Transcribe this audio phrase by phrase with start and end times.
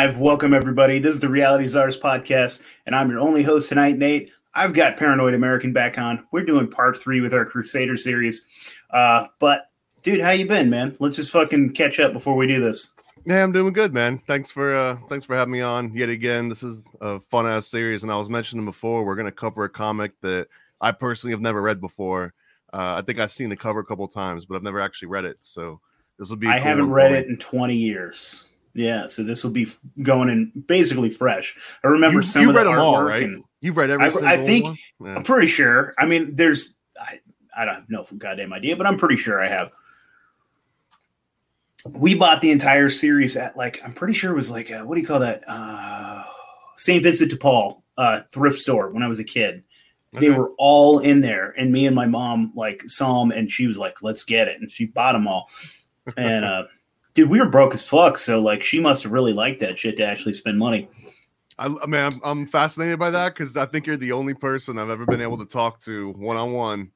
[0.00, 0.16] Live.
[0.16, 0.98] Welcome, everybody.
[0.98, 4.30] This is the Reality Czars podcast, and I'm your only host tonight, Nate.
[4.54, 6.26] I've got Paranoid American back on.
[6.32, 8.46] We're doing part three with our Crusader series.
[8.88, 9.68] Uh, but,
[10.02, 10.96] dude, how you been, man?
[11.00, 12.94] Let's just fucking catch up before we do this.
[13.26, 14.22] Yeah, I'm doing good, man.
[14.26, 16.48] Thanks for uh thanks for having me on yet again.
[16.48, 19.68] This is a fun ass series, and I was mentioning before we're gonna cover a
[19.68, 20.48] comic that
[20.80, 22.32] I personally have never read before.
[22.72, 25.26] Uh, I think I've seen the cover a couple times, but I've never actually read
[25.26, 25.36] it.
[25.42, 25.78] So
[26.18, 26.46] this will be.
[26.46, 28.46] I cool haven't read it in 20 years.
[28.74, 29.66] Yeah, so this will be
[30.02, 31.56] going in basically fresh.
[31.82, 33.22] I remember You, some you of the them all, right?
[33.22, 34.78] and You've read every I- I think-?
[35.00, 35.16] Yeah.
[35.16, 35.94] I'm pretty sure.
[35.98, 37.20] I mean, there's I,
[37.56, 39.72] I don't know for goddamn idea, but I'm pretty sure I have.
[41.86, 44.96] We bought the entire series at like I'm pretty sure it was like uh what
[44.96, 45.42] do you call that?
[45.48, 46.24] Uh,
[46.76, 47.02] St.
[47.02, 49.64] Vincent de Paul uh, thrift store when I was a kid.
[50.12, 53.68] They were all in there, and me and my mom like saw them, and she
[53.68, 55.48] was like, "Let's get it," and she bought them all.
[56.16, 56.64] And uh,
[57.14, 59.96] dude, we were broke as fuck, so like she must have really liked that shit
[59.98, 60.88] to actually spend money.
[61.58, 64.78] I, I mean, I'm, I'm fascinated by that because I think you're the only person
[64.78, 66.90] I've ever been able to talk to one on one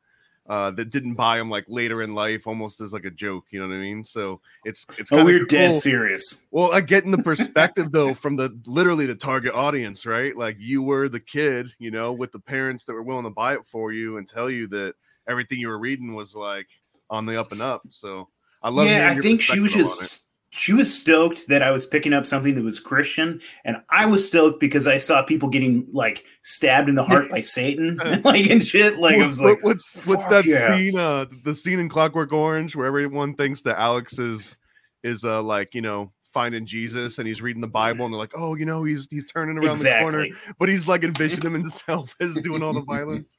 [0.47, 3.45] that didn't buy them like later in life, almost as like a joke.
[3.51, 4.05] You know what I mean?
[4.05, 6.47] So it's it's Oh, we're dead serious.
[6.51, 10.37] Well, I get in the perspective though from the literally the target audience, right?
[10.37, 13.55] Like you were the kid, you know, with the parents that were willing to buy
[13.55, 14.95] it for you and tell you that
[15.29, 16.69] everything you were reading was like
[17.11, 17.83] on the up and up.
[17.91, 18.29] So
[18.65, 18.87] I love.
[18.87, 22.55] yeah, I think she was just she was stoked that I was picking up something
[22.55, 26.95] that was Christian, and I was stoked because I saw people getting like stabbed in
[26.95, 28.99] the heart by Satan, like and shit.
[28.99, 30.75] Like I was like, what- what's what's that yeah.
[30.75, 30.99] scene?
[30.99, 34.57] Uh, the scene in Clockwork Orange where everyone thinks that Alex is
[35.03, 38.33] is uh like you know finding Jesus and he's reading the Bible and they're like,
[38.35, 40.27] oh, you know, he's he's turning around the corner,
[40.59, 43.35] but he's like envisioning himself as doing all the violence.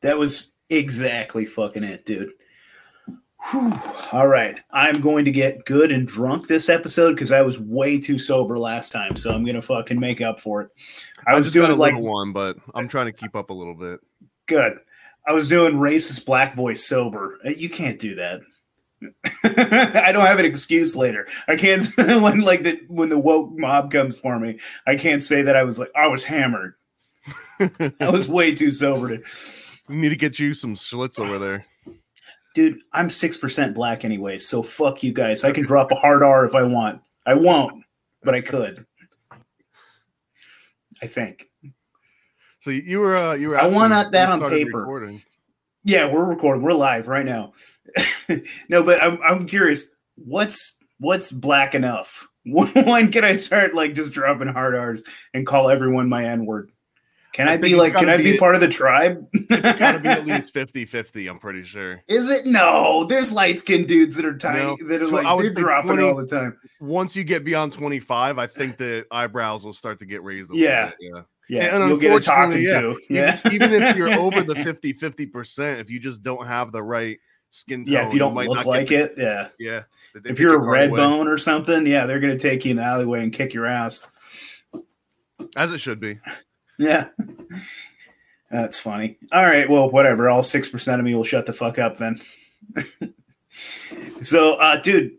[0.00, 2.32] That was exactly fucking it, dude.
[3.50, 3.72] Whew.
[4.12, 8.00] All right, I'm going to get good and drunk this episode because I was way
[8.00, 10.70] too sober last time, so I'm gonna fucking make up for it.
[11.26, 13.54] I, I, was doing a like little one, but I'm trying to keep up a
[13.54, 14.00] little bit.
[14.46, 14.78] Good.
[15.26, 17.38] I was doing racist black voice sober.
[17.44, 18.42] Uh, You can't do that.
[19.44, 21.26] I don't have an excuse later.
[21.48, 24.60] I can't when like the when the woke mob comes for me.
[24.86, 26.74] I can't say that I was like I was hammered.
[27.60, 29.24] I was way too sober to.
[29.88, 31.66] We need to get you some Schlitz over there.
[32.54, 35.44] Dude, I'm six percent black anyway, so fuck you guys.
[35.44, 37.00] I can drop a hard R if I want.
[37.24, 37.84] I won't,
[38.22, 38.84] but I could.
[41.00, 41.48] I think.
[42.60, 43.58] So you- were uh, you were.
[43.58, 44.80] I want that on paper.
[44.80, 45.22] recording.
[45.84, 46.62] Yeah, we're recording.
[46.62, 47.54] We're live right now.
[48.68, 49.90] no, but I'm I'm curious.
[50.16, 52.28] What's what's black enough?
[52.44, 55.02] when can I start like just dropping hard R's
[55.32, 56.70] and call everyone my N word?
[57.32, 57.94] Can I I, be like?
[57.94, 59.26] Can I be be- part of the tribe?
[59.34, 62.02] It's got to be at least 50-50, I'm pretty sure.
[62.08, 62.46] Is it?
[62.46, 64.76] No, there's light skinned dudes that are tiny No.
[64.88, 66.58] that are So like they're dropping 20 all the time.
[66.80, 70.56] Once you get beyond 25, I think the eyebrows will start to get raised a
[70.56, 70.84] Yeah.
[70.84, 70.96] little bit.
[71.16, 71.22] Yeah.
[71.48, 73.14] Yeah, And you'll get a talking unfortunately, to.
[73.14, 77.18] Yeah, Even, if you're over the 50 50%, if you just don't have the right
[77.50, 79.48] skin tone, yeah, if you don't might look not like it, yeah.
[79.58, 79.82] the- yeah.
[80.14, 82.76] they If you're a red away, bone or something, yeah, they're gonna take you in
[82.78, 84.06] the alleyway and kick your ass.
[85.58, 86.18] as it should be.
[86.78, 87.08] Yeah.
[88.50, 89.18] That's funny.
[89.32, 89.68] All right.
[89.68, 90.28] Well, whatever.
[90.28, 92.20] All 6% of me will shut the fuck up then.
[94.22, 95.12] so, uh, dude,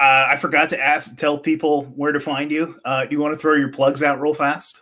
[0.00, 2.80] uh, I forgot to ask, tell people where to find you.
[2.84, 4.80] Uh, do you want to throw your plugs out real fast?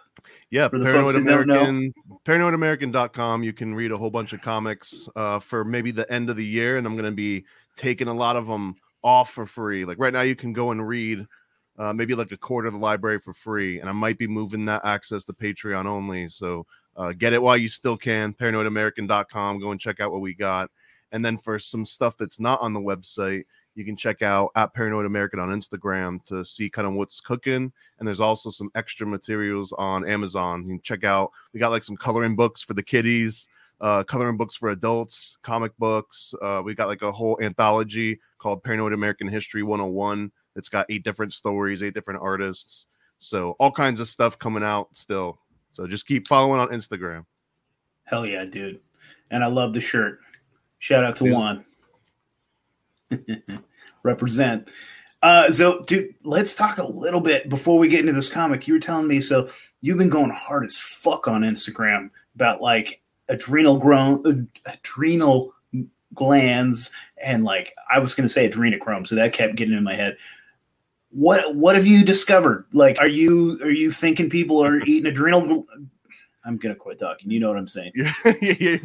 [0.51, 1.61] Yeah, For the Paranoid folks that don't know.
[1.61, 1.95] American,
[2.25, 3.43] paranoidamerican.com.
[3.43, 6.45] You can read a whole bunch of comics uh, for maybe the end of the
[6.45, 7.45] year, and I'm going to be
[7.77, 9.85] taking a lot of them off for free.
[9.85, 11.27] Like right now, you can go and read
[11.81, 14.67] uh, maybe like a quarter of the library for free, and I might be moving
[14.67, 16.29] that access to Patreon only.
[16.29, 18.35] So uh, get it while you still can.
[18.35, 19.61] Paranoidamerican.com.
[19.61, 20.71] Go and check out what we got.
[21.13, 23.45] And then for some stuff that's not on the website,
[23.75, 27.73] you can check out at Paranoid American on Instagram to see kind of what's cooking.
[27.99, 30.65] And there's also some extra materials on Amazon.
[30.65, 31.31] You can check out.
[31.55, 33.49] We got like some coloring books for the kiddies,
[33.81, 36.35] uh, coloring books for adults, comic books.
[36.43, 40.31] Uh, we got like a whole anthology called Paranoid American History 101.
[40.57, 42.87] It's got eight different stories, eight different artists.
[43.19, 45.39] So all kinds of stuff coming out still.
[45.73, 47.25] So just keep following on Instagram.
[48.05, 48.81] Hell yeah, dude.
[49.31, 50.19] And I love the shirt.
[50.79, 51.35] Shout out to Yes.
[51.35, 51.65] Juan.
[54.03, 54.69] Represent.
[55.23, 58.67] Uh, so, dude, let's talk a little bit before we get into this comic.
[58.67, 59.51] You were telling me, so
[59.83, 65.53] you've been going hard as fuck on Instagram about like adrenal grown, adrenal
[66.15, 66.91] glands,
[67.23, 70.17] and like I was going to say adrenochrome, so that kept getting in my head.
[71.11, 72.67] What what have you discovered?
[72.73, 75.67] Like, are you are you thinking people are eating adrenal?
[76.45, 77.31] I'm gonna quit talking.
[77.31, 77.93] You know what I'm saying?
[77.95, 78.79] yeah, yeah, yeah.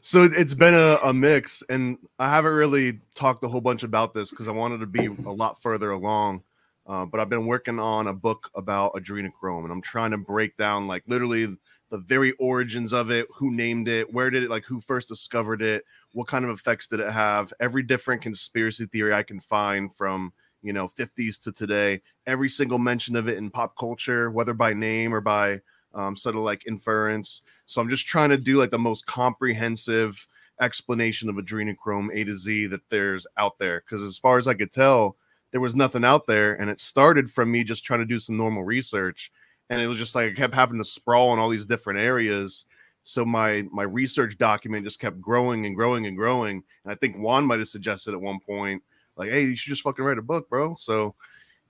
[0.00, 3.82] So it- it's been a, a mix, and I haven't really talked a whole bunch
[3.82, 6.42] about this because I wanted to be a lot further along.
[6.86, 10.56] Uh, but I've been working on a book about adrenochrome, and I'm trying to break
[10.56, 11.56] down like literally
[11.90, 15.62] the very origins of it, who named it, where did it, like who first discovered
[15.62, 19.94] it, what kind of effects did it have, every different conspiracy theory I can find
[19.94, 20.32] from
[20.62, 24.72] you know 50s to today, every single mention of it in pop culture, whether by
[24.72, 25.60] name or by
[25.94, 27.42] um, sort of like inference.
[27.66, 30.26] So I'm just trying to do like the most comprehensive
[30.60, 33.80] explanation of adrenochrome A to Z that there's out there.
[33.80, 35.16] Because as far as I could tell,
[35.50, 38.38] there was nothing out there, and it started from me just trying to do some
[38.38, 39.30] normal research,
[39.68, 42.64] and it was just like I kept having to sprawl in all these different areas.
[43.02, 46.62] So my my research document just kept growing and growing and growing.
[46.84, 48.82] And I think Juan might have suggested at one point,
[49.16, 51.14] like, "Hey, you should just fucking write a book, bro." So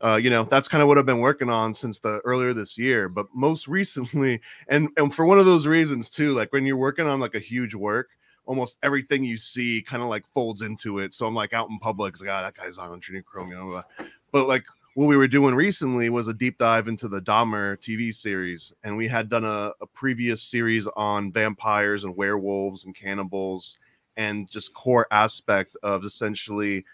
[0.03, 2.77] uh, you know that's kind of what I've been working on since the earlier this
[2.77, 3.09] year.
[3.09, 7.07] But most recently, and and for one of those reasons too, like when you're working
[7.07, 8.09] on like a huge work,
[8.47, 11.15] almost everything you see kind of like folds into it.
[11.15, 13.83] So I'm like out in public, like, oh, that guy's on Chrome, you.
[14.33, 14.65] But like
[14.95, 18.97] what we were doing recently was a deep dive into the Dahmer TV series, and
[18.97, 23.79] we had done a, a previous series on vampires and werewolves and cannibals,
[24.17, 26.85] and just core aspect of essentially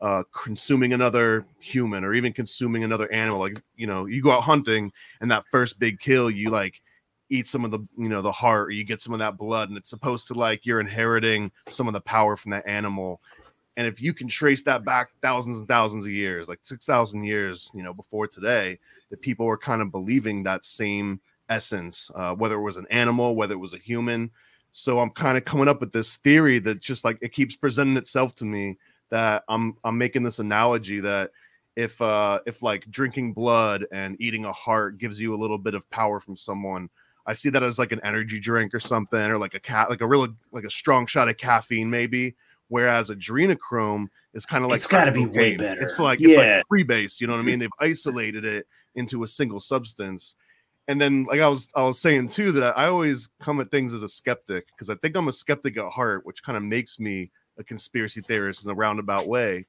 [0.00, 3.40] uh, consuming another human or even consuming another animal.
[3.40, 6.82] Like, you know, you go out hunting and that first big kill, you like
[7.30, 9.68] eat some of the, you know, the heart or you get some of that blood.
[9.68, 13.20] And it's supposed to like you're inheriting some of the power from that animal.
[13.76, 17.70] And if you can trace that back thousands and thousands of years, like 6,000 years,
[17.74, 18.78] you know, before today,
[19.10, 23.34] that people were kind of believing that same essence, uh, whether it was an animal,
[23.34, 24.30] whether it was a human.
[24.72, 27.96] So I'm kind of coming up with this theory that just like it keeps presenting
[27.96, 28.76] itself to me
[29.10, 31.30] that I'm I'm making this analogy that
[31.76, 35.74] if uh if like drinking blood and eating a heart gives you a little bit
[35.74, 36.88] of power from someone,
[37.26, 40.00] I see that as like an energy drink or something, or like a cat like
[40.00, 42.36] a real like a strong shot of caffeine maybe.
[42.68, 45.82] Whereas adrenochrome is kind of like it's got to be way better.
[45.82, 46.28] It's like yeah.
[46.28, 47.20] it's like free based.
[47.20, 47.60] You know what I mean?
[47.60, 48.66] They've isolated it
[48.96, 50.34] into a single substance.
[50.88, 53.92] And then, like I was, I was saying too that I always come at things
[53.92, 56.98] as a skeptic because I think I'm a skeptic at heart, which kind of makes
[56.98, 59.66] me a conspiracy theorist in a roundabout way.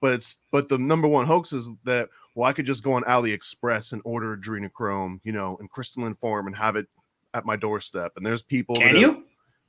[0.00, 3.02] But it's but the number one hoax is that well, I could just go on
[3.02, 6.86] AliExpress and order adrenochrome, you know, in crystalline form and have it
[7.34, 8.12] at my doorstep.
[8.16, 8.76] And there's people.
[8.76, 9.08] Can you?
[9.08, 9.22] Have,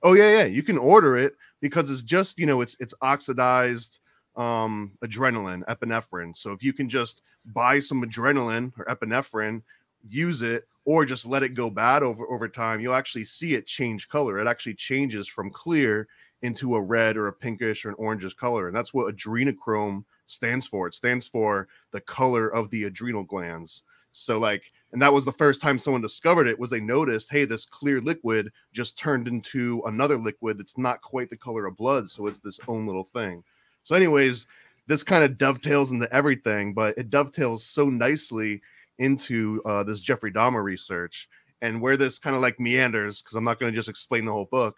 [0.03, 0.45] oh yeah, yeah.
[0.45, 3.99] You can order it because it's just you know it's it's oxidized
[4.35, 6.37] um adrenaline, epinephrine.
[6.37, 9.63] So if you can just buy some adrenaline or epinephrine,
[10.07, 13.65] use it, or just let it go bad over over time, you'll actually see it
[13.65, 14.39] change color.
[14.39, 16.07] It actually changes from clear
[16.41, 18.67] into a red or a pinkish or an orangish color.
[18.67, 20.87] And that's what adrenochrome stands for.
[20.87, 23.83] It stands for the color of the adrenal glands.
[24.11, 27.45] So like, and that was the first time someone discovered it was they noticed, hey,
[27.45, 32.09] this clear liquid just turned into another liquid that's not quite the color of blood.
[32.09, 33.43] So it's this own little thing.
[33.83, 34.47] So, anyways,
[34.87, 38.61] this kind of dovetails into everything, but it dovetails so nicely
[38.97, 41.29] into uh, this Jeffrey Dahmer research
[41.61, 44.31] and where this kind of like meanders, because I'm not going to just explain the
[44.31, 44.75] whole book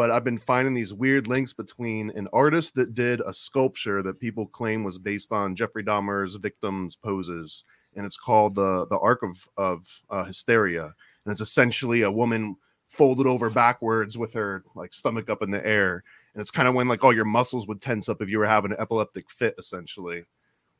[0.00, 4.18] but I've been finding these weird links between an artist that did a sculpture that
[4.18, 7.64] people claim was based on Jeffrey Dahmer's victims' poses,
[7.94, 12.56] and it's called the the Ark of of uh, Hysteria, and it's essentially a woman
[12.88, 16.02] folded over backwards with her like stomach up in the air,
[16.32, 18.46] and it's kind of when like all your muscles would tense up if you were
[18.46, 20.24] having an epileptic fit, essentially.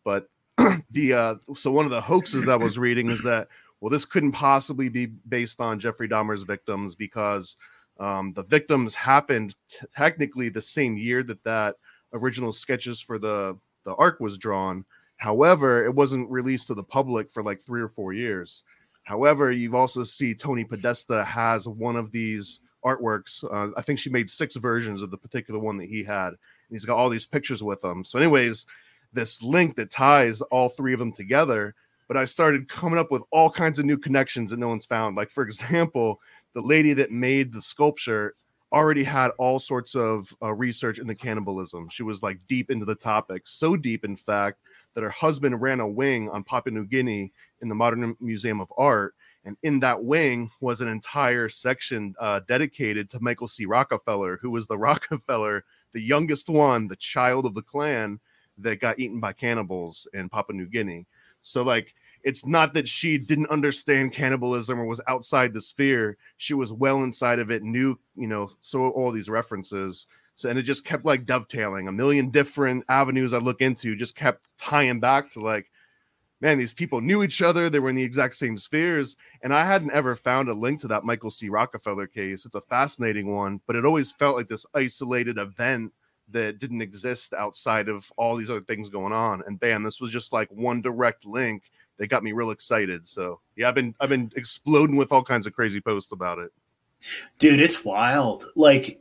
[0.03, 0.31] But
[0.91, 3.49] the uh, so one of the hoaxes that I was reading is that
[3.83, 7.59] well, this couldn't possibly be based on Jeffrey Dahmer's victims because
[8.01, 11.77] um, the victims happened t- technically the same year that that
[12.13, 14.85] original sketches for the the arc was drawn.
[15.19, 18.65] However, it wasn't released to the public for like three or four years.
[19.05, 23.45] However, you've also see Tony Podesta has one of these artworks.
[23.45, 26.29] Uh, I think she made six versions of the particular one that he had.
[26.29, 26.39] And
[26.71, 28.05] he's got all these pictures with him.
[28.05, 28.67] So, anyways,
[29.13, 31.75] this link that ties all three of them together.
[32.11, 35.17] But I started coming up with all kinds of new connections that no one's found.
[35.17, 36.21] Like, for example,
[36.55, 38.35] the lady that made the sculpture
[38.73, 41.89] already had all sorts of uh, research into cannibalism.
[41.89, 44.59] She was like deep into the topic, so deep, in fact,
[44.95, 47.31] that her husband ran a wing on Papua New Guinea
[47.63, 49.15] in the Modern Museum of Art.
[49.45, 53.67] And in that wing was an entire section uh, dedicated to Michael C.
[53.67, 58.19] Rockefeller, who was the Rockefeller, the youngest one, the child of the clan
[58.59, 61.07] that got eaten by cannibals in Papua New Guinea.
[61.43, 66.17] So, like, it's not that she didn't understand cannibalism or was outside the sphere.
[66.37, 70.07] She was well inside of it, knew, you know, so all these references.
[70.37, 74.17] So, and it just kept like dovetailing a million different avenues I look into, just
[74.17, 75.71] kept tying back to like,
[76.41, 77.69] man, these people knew each other.
[77.69, 79.17] They were in the exact same spheres.
[79.43, 81.49] And I hadn't ever found a link to that Michael C.
[81.49, 82.47] Rockefeller case.
[82.47, 85.93] It's a fascinating one, but it always felt like this isolated event
[86.31, 89.43] that didn't exist outside of all these other things going on.
[89.47, 91.65] And bam, this was just like one direct link
[92.01, 93.07] that got me real excited.
[93.07, 96.51] So yeah, I've been I've been exploding with all kinds of crazy posts about it.
[97.39, 98.45] Dude, it's wild.
[98.57, 99.01] Like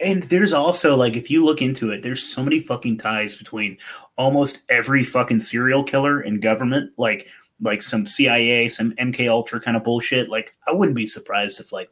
[0.00, 3.76] and there's also like if you look into it, there's so many fucking ties between
[4.16, 6.90] almost every fucking serial killer and government.
[6.96, 7.28] Like
[7.60, 10.30] like some CIA, some MK Ultra kind of bullshit.
[10.30, 11.90] Like I wouldn't be surprised if like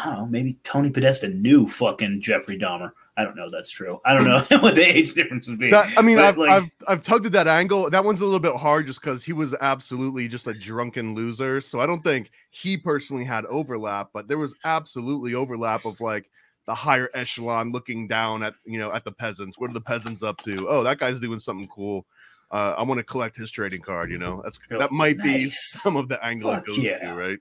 [0.00, 2.92] I don't know, maybe Tony Podesta knew fucking Jeffrey Dahmer.
[3.20, 3.50] I don't know.
[3.50, 4.00] That's true.
[4.06, 5.68] I don't know what the age difference would be.
[5.68, 7.90] That, I mean, I've, like, I've, I've tugged at that angle.
[7.90, 11.60] That one's a little bit hard just because he was absolutely just a drunken loser.
[11.60, 16.30] So I don't think he personally had overlap, but there was absolutely overlap of like
[16.64, 19.58] the higher echelon looking down at you know at the peasants.
[19.58, 20.66] What are the peasants up to?
[20.66, 22.06] Oh, that guy's doing something cool.
[22.50, 24.10] Uh, I want to collect his trading card.
[24.10, 25.26] You know, that's that might nice.
[25.26, 27.12] be some of the angle Fuck it goes yeah.
[27.12, 27.38] to, right?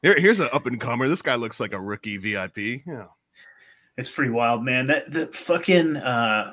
[0.00, 1.08] Here, here's an up and comer.
[1.08, 2.86] This guy looks like a rookie VIP.
[2.86, 3.06] Yeah.
[3.96, 4.86] It's pretty wild, man.
[4.86, 6.52] That the fucking uh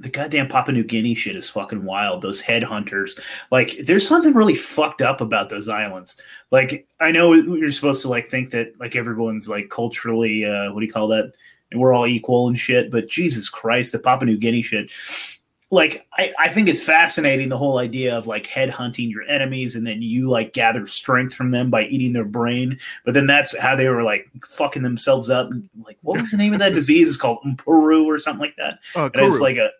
[0.00, 2.20] the goddamn Papua New Guinea shit is fucking wild.
[2.20, 3.20] Those headhunters,
[3.52, 6.20] like, there's something really fucked up about those islands.
[6.50, 10.80] Like, I know you're supposed to like think that like everyone's like culturally, uh, what
[10.80, 11.32] do you call that?
[11.70, 12.90] And we're all equal and shit.
[12.90, 14.90] But Jesus Christ, the Papua New Guinea shit
[15.74, 19.74] like I, I think it's fascinating the whole idea of like head hunting your enemies
[19.74, 22.78] and then you like gather strength from them by eating their brain.
[23.04, 25.50] But then that's how they were like fucking themselves up
[25.84, 27.08] like what was the name of that disease?
[27.08, 28.78] It's called peru or something like that.
[28.94, 29.72] Uh, and it's like a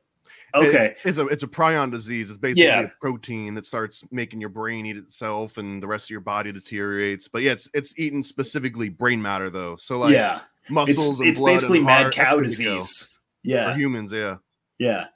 [0.53, 0.97] okay.
[1.05, 2.29] It's, it's, a it's a prion disease.
[2.29, 2.81] It's basically yeah.
[2.81, 6.51] a protein that starts making your brain eat itself and the rest of your body
[6.51, 7.29] deteriorates.
[7.29, 9.77] But yeah it's it's eating specifically brain matter though.
[9.77, 10.41] So like yeah.
[10.69, 13.17] Muscles it's, it's basically mad cow disease.
[13.45, 13.73] Yeah.
[13.73, 14.39] For humans yeah.
[14.81, 15.07] Yeah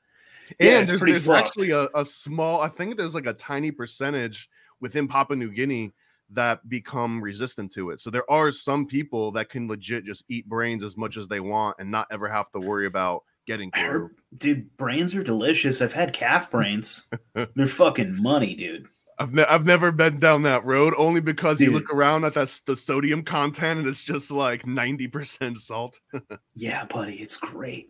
[0.60, 4.48] and yeah, there's, there's actually a, a small, I think there's like a tiny percentage
[4.80, 5.92] within Papua New Guinea
[6.30, 8.00] that become resistant to it.
[8.00, 11.40] So there are some people that can legit just eat brains as much as they
[11.40, 14.10] want and not ever have to worry about getting through.
[14.36, 15.80] Dude, brains are delicious.
[15.80, 17.08] I've had calf brains.
[17.34, 18.88] They're fucking money, dude.
[19.20, 21.68] I've, ne- I've never been down that road only because Dude.
[21.68, 25.98] you look around at that the sodium content and it's just like 90% salt.
[26.54, 27.88] yeah, buddy, it's great.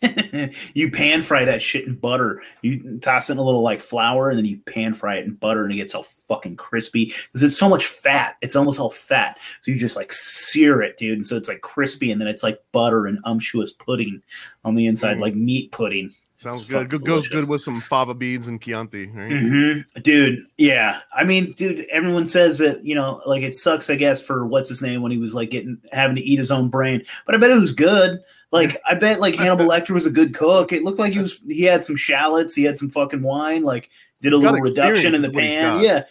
[0.74, 2.40] you pan fry that shit in butter.
[2.62, 5.64] You toss in a little like flour and then you pan fry it in butter
[5.64, 8.36] and it gets all fucking crispy because it's so much fat.
[8.40, 9.38] It's almost all fat.
[9.62, 11.18] So you just like sear it, dude.
[11.18, 14.22] And so it's like crispy and then it's like butter and umptuous pudding
[14.64, 15.22] on the inside, mm.
[15.22, 16.14] like meat pudding.
[16.42, 16.90] Sounds good.
[16.90, 19.30] Good goes good with some fava beans and Chianti, right?
[19.30, 20.00] Mm-hmm.
[20.00, 21.00] Dude, yeah.
[21.14, 24.68] I mean, dude, everyone says that you know, like it sucks, I guess, for what's
[24.68, 27.02] his name when he was like getting having to eat his own brain.
[27.26, 28.20] But I bet it was good.
[28.50, 30.72] Like I bet like Hannibal Lecter was a good cook.
[30.72, 33.90] It looked like he was he had some shallots, he had some fucking wine, like
[34.20, 35.82] did a little reduction in the pan.
[35.82, 36.04] Yeah.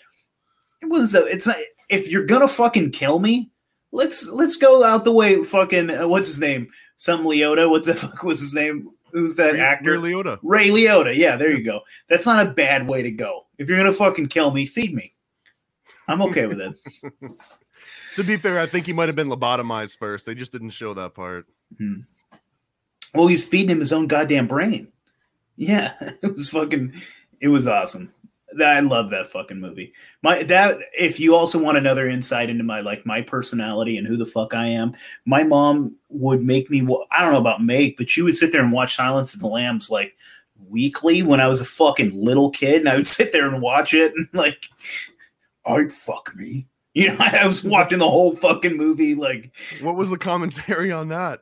[0.81, 1.57] It wasn't so it's not
[1.89, 3.51] if you're gonna fucking kill me,
[3.91, 6.69] let's let's go out the way fucking uh, what's his name?
[6.97, 7.69] Some Leota.
[7.69, 8.89] What the fuck was his name?
[9.11, 9.91] Who's that Ray, actor?
[9.99, 10.39] Ray Liotta.
[10.43, 11.15] Ray Liotta.
[11.15, 11.81] Yeah, there you go.
[12.09, 13.47] That's not a bad way to go.
[13.57, 15.13] If you're gonna fucking kill me, feed me.
[16.07, 16.75] I'm okay with it.
[18.15, 20.25] to be fair, I think he might have been lobotomized first.
[20.25, 21.45] They just didn't show that part.
[21.77, 22.01] hmm
[23.13, 24.87] Well, he's feeding him his own goddamn brain.
[25.55, 27.01] Yeah, it was fucking.
[27.39, 28.13] It was awesome.
[28.59, 29.93] I love that fucking movie.
[30.23, 34.17] My that if you also want another insight into my like my personality and who
[34.17, 34.93] the fuck I am,
[35.25, 36.81] my mom would make me.
[37.11, 39.47] I don't know about make, but she would sit there and watch Silence of the
[39.47, 40.15] Lambs like
[40.69, 43.93] weekly when I was a fucking little kid, and I would sit there and watch
[43.93, 44.65] it and like,
[45.65, 46.67] I'd fuck me.
[46.93, 49.15] You know, I was watching the whole fucking movie.
[49.15, 51.39] Like, what was the commentary on that?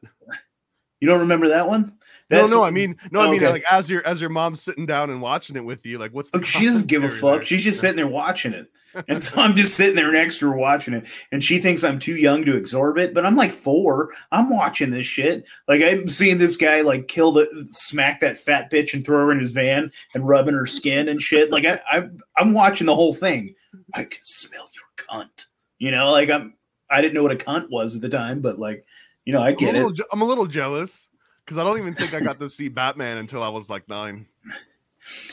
[1.00, 1.98] You don't remember that one?
[2.30, 3.52] That's, no, no, I mean, no, I oh, mean, okay.
[3.52, 6.30] like as your as your mom's sitting down and watching it with you, like what's
[6.48, 7.38] she doesn't give a fuck.
[7.38, 7.46] There?
[7.46, 8.72] She's just sitting there watching it,
[9.08, 11.98] and so I'm just sitting there next to her watching it, and she thinks I'm
[11.98, 14.12] too young to absorb it, but I'm like four.
[14.32, 15.44] I'm watching this shit.
[15.68, 19.32] Like I'm seeing this guy like kill the smack that fat bitch and throw her
[19.32, 21.50] in his van and rubbing her skin and shit.
[21.50, 23.56] Like I, I I'm watching the whole thing.
[23.96, 25.46] I can smell your cunt.
[25.80, 26.54] You know, like I'm.
[26.92, 28.86] I didn't know what a cunt was at the time, but like,
[29.26, 30.00] you know, I get I'm it.
[30.12, 31.09] I'm a little jealous
[31.50, 34.28] because I don't even think I got to see Batman until I was like nine.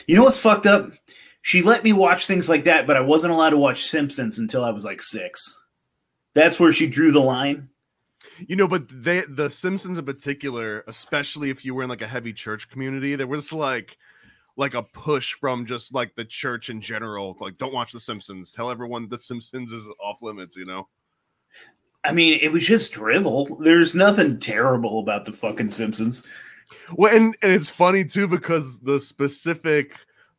[0.07, 0.89] You know what's fucked up?
[1.43, 4.65] She let me watch things like that, but I wasn't allowed to watch Simpsons until
[4.65, 5.63] I was like six.
[6.33, 7.69] That's where she drew the line.
[8.47, 12.07] You know, but they the Simpsons in particular, especially if you were in like a
[12.07, 13.95] heavy church community, there was like
[14.55, 18.49] like a push from just like the church in general, like don't watch the Simpsons.
[18.49, 20.87] Tell everyone the Simpsons is off limits, you know.
[22.03, 23.57] I mean, it was just drivel.
[23.57, 26.23] There's nothing terrible about the fucking Simpsons.
[26.95, 29.93] Well, and, and it's funny too because the specific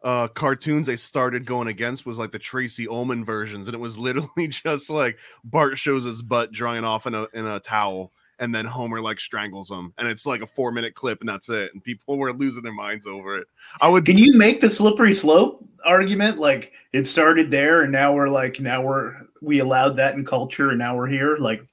[0.05, 3.99] uh cartoons they started going against was like the Tracey Ullman versions, and it was
[3.99, 8.54] literally just like Bart shows his butt drying off in a in a towel, and
[8.54, 11.71] then Homer like strangles him, and it's like a four minute clip, and that's it.
[11.73, 13.47] And people were losing their minds over it.
[13.80, 14.07] I would.
[14.07, 16.38] Can you make the slippery slope argument?
[16.38, 20.71] Like it started there, and now we're like now we're we allowed that in culture,
[20.71, 21.37] and now we're here.
[21.38, 21.64] Like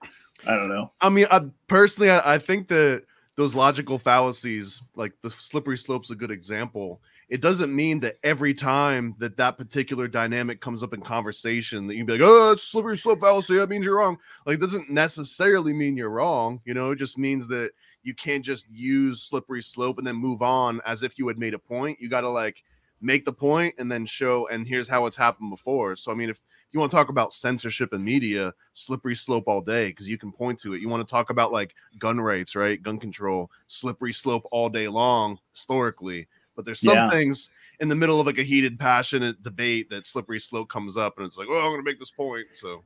[0.47, 0.91] I don't know.
[1.01, 3.03] I mean, I, personally, I, I think that
[3.35, 7.01] those logical fallacies, like the slippery slope's a good example.
[7.27, 11.95] It doesn't mean that every time that that particular dynamic comes up in conversation that
[11.95, 14.17] you'd be like, "Oh, it's slippery slope fallacy." That means you're wrong.
[14.45, 16.61] Like, it doesn't necessarily mean you're wrong.
[16.65, 17.71] You know, it just means that
[18.03, 21.55] you can't just use slippery slope and then move on as if you had made
[21.55, 21.99] a point.
[21.99, 22.63] You got to like
[23.01, 24.47] make the point and then show.
[24.49, 25.95] And here's how it's happened before.
[25.95, 26.39] So, I mean, if
[26.71, 30.31] you want to talk about censorship in media, slippery slope all day because you can
[30.31, 30.81] point to it.
[30.81, 32.81] You want to talk about like gun rights, right?
[32.81, 36.27] Gun control, slippery slope all day long historically.
[36.55, 37.09] But there's some Yeah.
[37.09, 41.17] things in the middle of like a heated, passionate debate that slippery slope comes up
[41.17, 42.45] and it's like, oh, I'm going to make this point.
[42.53, 42.83] So,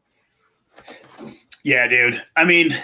[1.64, 2.22] Yeah, dude.
[2.36, 2.76] I mean,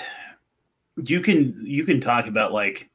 [0.97, 2.89] you can you can talk about like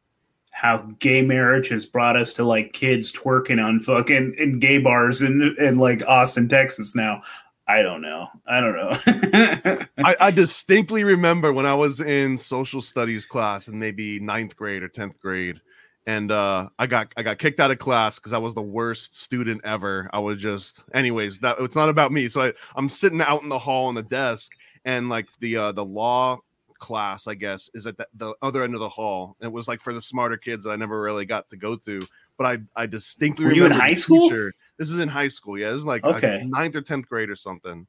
[0.53, 5.23] how gay marriage has brought us to like kids twerking on fucking in gay bars
[5.23, 6.95] in in like Austin, Texas.
[6.95, 7.23] Now,
[7.67, 8.29] I don't know.
[8.47, 8.99] I don't know.
[10.05, 14.83] I, I distinctly remember when I was in social studies class in maybe ninth grade
[14.83, 15.61] or tenth grade,
[16.11, 19.17] and uh, I got I got kicked out of class because I was the worst
[19.17, 20.11] student ever.
[20.12, 22.29] I was just, anyways, that it's not about me.
[22.29, 24.52] So I, I'm sitting out in the hall on the desk,
[24.85, 26.38] and like the uh, the law
[26.81, 29.37] class, I guess, is at the, the other end of the hall.
[29.40, 31.76] And it was like for the smarter kids that I never really got to go
[31.76, 32.00] to.
[32.37, 34.31] But I I distinctly Were you in high school?
[34.31, 35.59] teacher- This is in high school.
[35.59, 36.38] Yeah, this is like, Okay.
[36.38, 37.87] like ninth or tenth grade or something.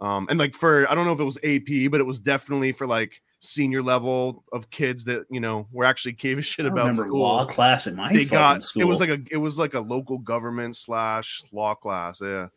[0.00, 2.72] Um, and like for I don't know if it was AP, but it was definitely
[2.72, 6.94] for like senior level of kids that you know were actually gave a shit about
[6.94, 7.18] school.
[7.18, 8.82] law class in my they got school.
[8.82, 12.48] it was like a it was like a local government slash law class, yeah.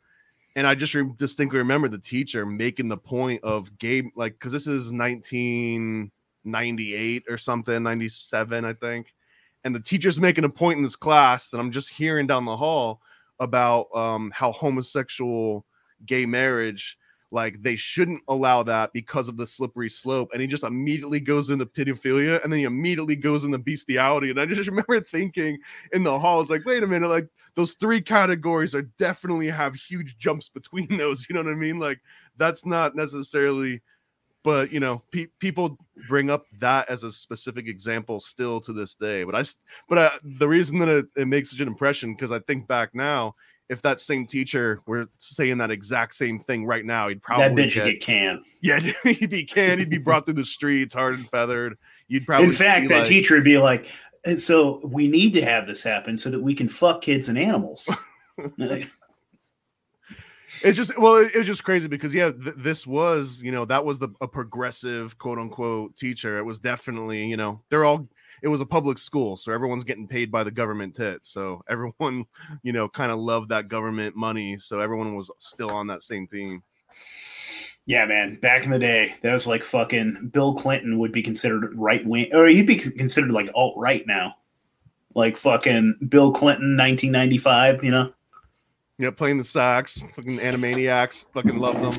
[0.55, 4.51] And I just re- distinctly remember the teacher making the point of gay like because
[4.51, 9.15] this is 1998 or something, 97, I think.
[9.63, 12.57] And the teacher's making a point in this class that I'm just hearing down the
[12.57, 13.01] hall
[13.39, 15.65] about um, how homosexual
[16.05, 16.97] gay marriage
[17.33, 21.49] like they shouldn't allow that because of the slippery slope and he just immediately goes
[21.49, 25.57] into pedophilia and then he immediately goes into bestiality and i just remember thinking
[25.91, 29.75] in the hall it's like wait a minute like those three categories are definitely have
[29.75, 31.79] huge jumps between those you know what i mean?
[31.79, 31.99] Like
[32.37, 33.81] that's not necessarily
[34.43, 38.93] but you know pe- people bring up that as a specific example still to this
[38.93, 39.43] day but i
[39.87, 42.93] but I, the reason that it, it makes such an impression because i think back
[42.93, 43.35] now
[43.73, 47.69] if that same teacher were saying that exact same thing right now he'd probably that
[47.69, 48.39] bitch get, get canned.
[48.61, 52.47] yeah he'd be canned he'd be brought through the streets hard and feathered you'd probably
[52.47, 53.87] In fact, that like- teacher would be like,
[54.25, 57.37] "And so we need to have this happen so that we can fuck kids and
[57.37, 57.89] animals.
[60.63, 63.65] it's just well it, it was just crazy because yeah th- this was you know
[63.65, 68.07] that was the a progressive quote unquote teacher it was definitely you know they're all
[68.43, 72.25] it was a public school so everyone's getting paid by the government tit so everyone
[72.63, 76.27] you know kind of loved that government money so everyone was still on that same
[76.27, 76.61] team
[77.85, 78.35] yeah, man.
[78.35, 82.33] Back in the day, that was like fucking Bill Clinton would be considered right wing,
[82.33, 84.35] or he'd be considered like alt right now.
[85.13, 88.13] Like fucking Bill Clinton, 1995, you know?
[88.99, 91.91] yeah playing the sax fucking animaniacs fucking love them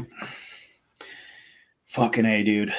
[1.87, 2.75] Fucking A, dude.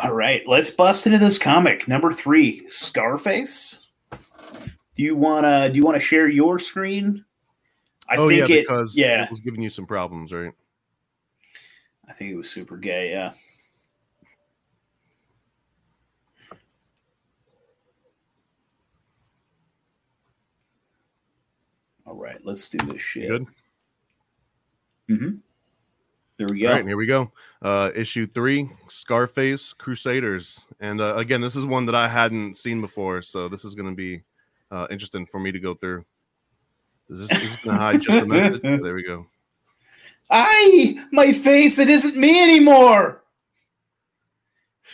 [0.00, 1.88] All right, let's bust into this comic.
[1.88, 3.86] Number three, Scarface.
[4.10, 7.24] Do you wanna do you wanna share your screen?
[8.08, 9.24] I oh yeah think it because yeah.
[9.24, 10.52] it was giving you some problems right
[12.08, 13.32] I think it was super gay, yeah.
[22.06, 23.28] All right, let's do this shit.
[23.28, 23.46] good
[25.10, 25.36] Mm-hmm.
[26.38, 26.70] There we go.
[26.70, 27.32] right, here we go.
[27.60, 32.80] Uh, issue three, Scarface Crusaders, and uh, again, this is one that I hadn't seen
[32.80, 34.22] before, so this is going to be
[34.70, 36.04] uh, interesting for me to go through.
[37.10, 38.62] Is this, is this going to hide just a message?
[38.82, 39.26] There we go.
[40.30, 43.22] I my face, it isn't me anymore.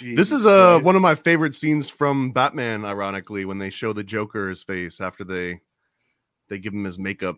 [0.00, 2.84] This is uh, one of my favorite scenes from Batman.
[2.84, 5.60] Ironically, when they show the Joker's face after they
[6.48, 7.36] they give him his makeup.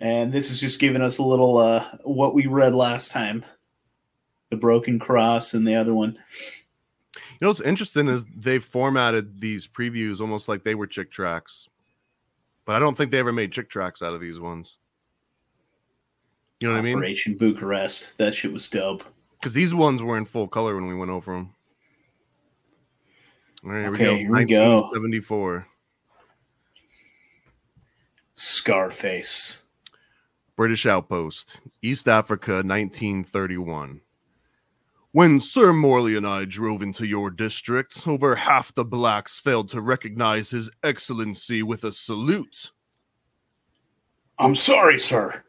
[0.00, 3.44] And this is just giving us a little uh what we read last time.
[4.50, 6.18] The broken cross and the other one.
[7.14, 11.68] You know what's interesting is they formatted these previews almost like they were chick tracks,
[12.66, 14.78] but I don't think they ever made chick tracks out of these ones.
[16.58, 16.96] You know what I mean?
[16.96, 18.18] Operation Bucharest.
[18.18, 19.04] That shit was dope.
[19.38, 21.54] Because these ones were in full color when we went over them.
[23.64, 24.16] All right, here Okay, we go.
[24.16, 24.74] here we go.
[24.74, 25.66] 1974.
[28.34, 29.62] Scarface.
[30.60, 34.02] British Outpost, East Africa, 1931.
[35.12, 39.80] When Sir Morley and I drove into your district, over half the blacks failed to
[39.80, 42.72] recognize His Excellency with a salute.
[44.38, 45.44] I'm sorry, sir.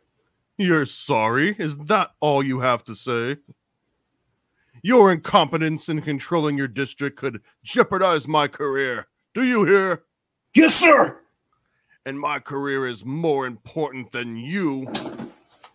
[0.55, 1.57] You're sorry?
[1.59, 3.35] Is that all you have to say?
[4.81, 9.07] Your incompetence in controlling your district could jeopardize my career.
[9.33, 10.03] Do you hear?
[10.55, 11.19] Yes, sir.
[12.05, 14.91] And my career is more important than you.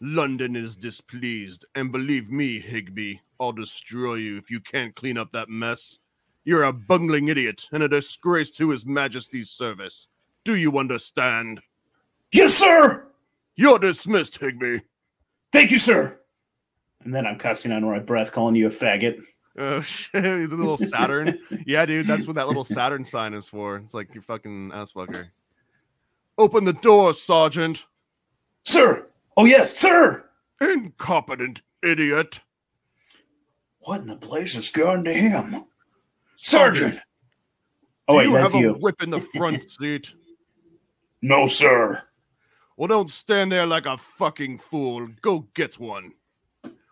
[0.01, 5.33] London is displeased, and believe me, Higby, I'll destroy you if you can't clean up
[5.33, 6.01] that mess.
[6.45, 10.09] You're a bungling idiot and a disgrace to His Majesty's service.
[10.45, 11.61] Do you understand?
[12.33, 13.07] Yes, sir.
[13.55, 14.83] You're dismissed, Higby.
[15.53, 16.21] Thank you, sir.
[17.05, 19.23] And then I'm cussing under my breath, calling you a faggot.
[19.59, 20.23] Oh shit!
[20.23, 21.39] The little Saturn.
[21.67, 23.77] yeah, dude, that's what that little Saturn sign is for.
[23.79, 25.31] It's like your fucking ass fucker.
[26.39, 27.87] Open the door, Sergeant.
[28.65, 29.07] Sir.
[29.37, 30.29] Oh, yes, sir.
[30.61, 32.41] Incompetent idiot.
[33.81, 35.65] What in the place is going to him?
[36.37, 36.99] Sergeant.
[38.09, 38.75] Oh, Do wait, you that's have you.
[38.75, 40.15] a whip in the front seat?
[41.23, 42.03] No, sir.
[42.77, 45.09] Well, don't stand there like a fucking fool.
[45.23, 46.13] Go get one.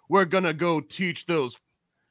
[0.09, 1.61] We're gonna go teach those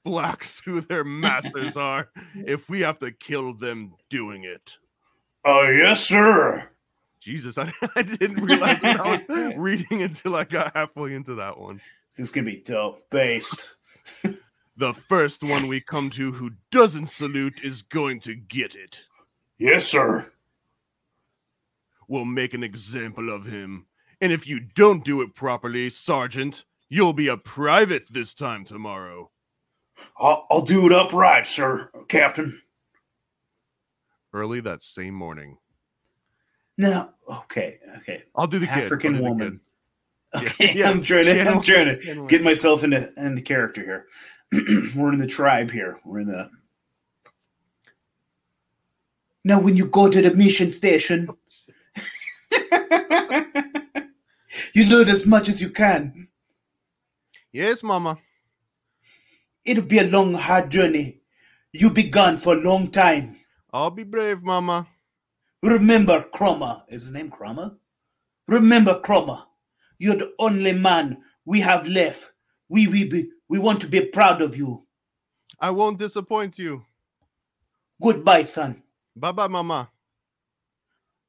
[0.04, 4.78] blacks who their masters are if we have to kill them doing it.
[5.46, 6.70] Oh, yes, sir.
[7.24, 11.58] Jesus, I, I didn't realize when I was reading until I got halfway into that
[11.58, 11.80] one.
[12.18, 13.10] This is going to be dope.
[13.10, 13.76] Based.
[14.76, 19.02] The first one we come to who doesn't salute is going to get it.
[19.60, 20.32] Yes, sir.
[22.08, 23.86] We'll make an example of him.
[24.20, 29.30] And if you don't do it properly, Sergeant, you'll be a private this time tomorrow.
[30.18, 32.60] I'll, I'll do it upright, sir, Captain.
[34.34, 35.58] Early that same morning.
[36.78, 38.24] Now, okay, okay.
[38.36, 39.52] I'll do the African do the woman.
[39.52, 39.60] kid.
[40.36, 44.08] Okay, yeah, I'm trying to, channel- I'm trying to get myself into into character here.
[44.96, 46.00] We're in the tribe here.
[46.04, 46.50] We're in the.
[49.46, 51.38] Now, when you go to the mission station, oh,
[54.74, 56.30] you learn as much as you can.
[57.52, 58.18] Yes, Mama.
[59.66, 61.22] It'll be a long, hard journey.
[61.72, 63.38] You'll be gone for a long time.
[63.72, 64.88] I'll be brave, Mama.
[65.64, 66.84] Remember, Cromer.
[66.90, 67.72] Is his name Cromer?
[68.50, 69.44] Remember, Cromer.
[69.98, 72.34] You're the only man we have left.
[72.68, 74.86] We, we, be, we want to be proud of you.
[75.58, 76.84] I won't disappoint you.
[78.02, 78.84] Goodbye, son.
[79.16, 79.90] Bye bye, Mama.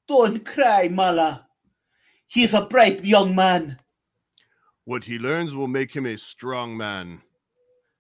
[0.09, 1.47] Don't cry, Mala.
[2.27, 3.79] He's a bright young man.
[4.85, 7.23] What he learns will make him a strong man.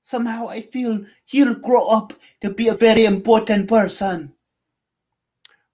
[0.03, 4.33] Somehow I feel he'll grow up to be a very important person.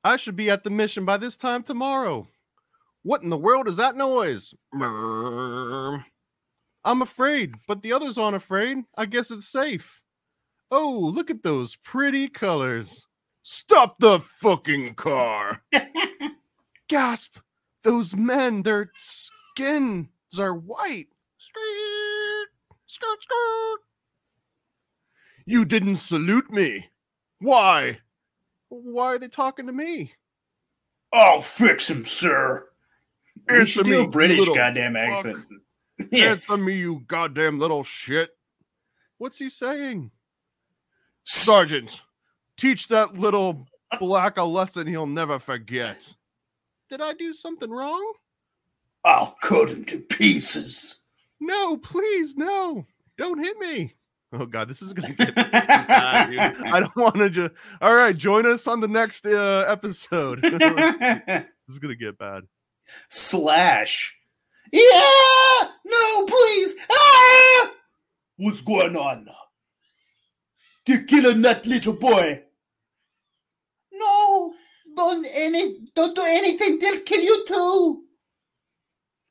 [0.03, 2.27] I should be at the mission by this time tomorrow.
[3.03, 4.55] What in the world is that noise?
[4.73, 6.05] I'm
[7.03, 8.79] afraid, but the others aren't afraid.
[8.97, 10.01] I guess it's safe.
[10.71, 13.07] Oh, look at those pretty colors.
[13.43, 15.63] Stop the fucking car.
[16.89, 17.37] Gasp.
[17.83, 20.09] Those men, their skins
[20.39, 21.09] are white.
[21.39, 22.49] Skirt,
[22.87, 23.79] skirt, skirt.
[25.47, 26.91] You didn't salute me.
[27.39, 28.01] Why?
[28.71, 30.13] Why are they talking to me?
[31.13, 32.69] I'll fix him, sir.
[33.49, 35.45] Answer me, British goddamn accent.
[36.13, 36.31] yeah.
[36.31, 38.31] Answer me, you goddamn little shit.
[39.19, 40.13] What's he saying?
[41.25, 42.03] Sergeant,
[42.57, 43.67] teach that little
[43.99, 46.15] black a lesson he'll never forget.
[46.89, 48.13] Did I do something wrong?
[49.05, 51.01] I'll cut him to pieces.
[51.41, 52.87] No, please, no.
[53.17, 53.95] Don't hit me.
[54.33, 56.67] Oh god, this is gonna get bad, dude.
[56.67, 57.53] I don't want to just.
[57.81, 60.41] All right, join us on the next uh, episode.
[60.43, 62.45] this is gonna get bad.
[63.09, 64.17] Slash.
[64.73, 65.69] Yeah!
[65.85, 66.77] No, please!
[66.93, 67.73] Ah!
[68.37, 69.27] What's going on?
[70.87, 72.43] They're killing that little boy.
[73.93, 74.55] No,
[74.97, 76.79] don't any, don't do anything.
[76.79, 78.03] They'll kill you too.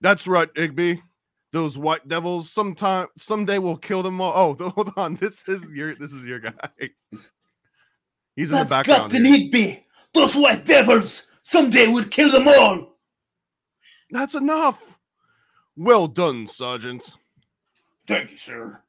[0.01, 1.01] That's right, Igby.
[1.51, 2.51] Those white devils.
[2.51, 4.55] Sometime, someday we'll kill them all.
[4.59, 5.15] Oh, hold on.
[5.15, 5.95] This is your.
[5.95, 6.53] This is your guy.
[8.35, 9.11] He's in the That's background.
[9.11, 9.37] Captain here.
[9.37, 9.83] Higby.
[10.13, 12.97] Those white devils someday will kill them all.
[14.11, 14.99] That's enough.
[15.75, 17.03] Well done, Sergeant.
[18.07, 18.81] Thank you, sir.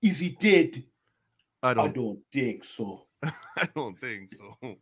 [0.00, 0.84] Is he dead?
[1.62, 1.88] I don't.
[1.88, 3.06] I don't think so.
[3.22, 4.76] I don't think so.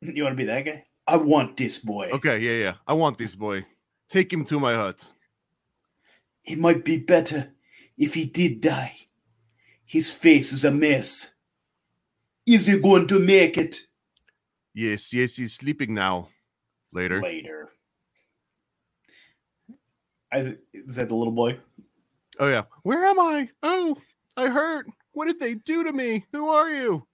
[0.00, 0.84] You want to be that guy?
[1.06, 2.10] I want this boy.
[2.12, 2.74] Okay, yeah, yeah.
[2.86, 3.64] I want this boy.
[4.12, 5.08] Take him to my hut.
[6.44, 7.52] It might be better
[7.96, 8.94] if he did die.
[9.86, 11.32] His face is a mess.
[12.44, 13.86] Is he going to make it
[14.74, 15.36] Yes, yes.
[15.36, 16.28] He's sleeping now.
[16.92, 17.22] Later.
[17.22, 17.70] later?
[20.30, 21.58] I, is that the little boy?
[22.38, 22.64] Oh yeah.
[22.82, 23.48] Where am I?
[23.62, 23.96] Oh,
[24.36, 24.86] I hurt.
[25.12, 26.26] What did they do to me?
[26.32, 27.06] Who are you?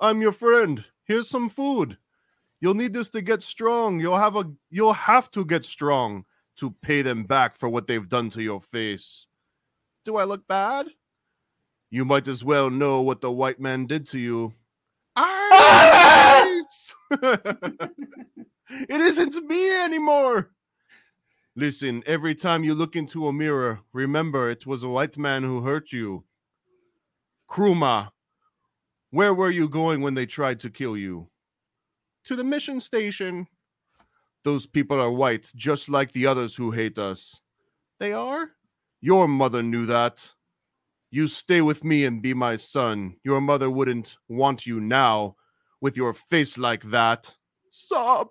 [0.00, 0.82] I'm your friend.
[1.04, 1.98] Here's some food.
[2.60, 4.00] You'll need this to get strong.
[4.00, 6.24] You'll have a you'll have to get strong
[6.56, 9.26] to pay them back for what they've done to your face.
[10.04, 10.88] Do I look bad?
[11.90, 14.54] You might as well know what the white man did to you.
[18.68, 20.50] It isn't me anymore.
[21.54, 25.62] Listen, every time you look into a mirror, remember it was a white man who
[25.62, 26.24] hurt you.
[27.48, 28.10] Kruma,
[29.10, 31.28] where were you going when they tried to kill you?
[32.24, 33.46] To the mission station.
[34.46, 37.40] Those people are white, just like the others who hate us.
[37.98, 38.52] They are?
[39.00, 40.34] Your mother knew that.
[41.10, 43.16] You stay with me and be my son.
[43.24, 45.34] Your mother wouldn't want you now
[45.80, 47.36] with your face like that.
[47.70, 48.28] Sob.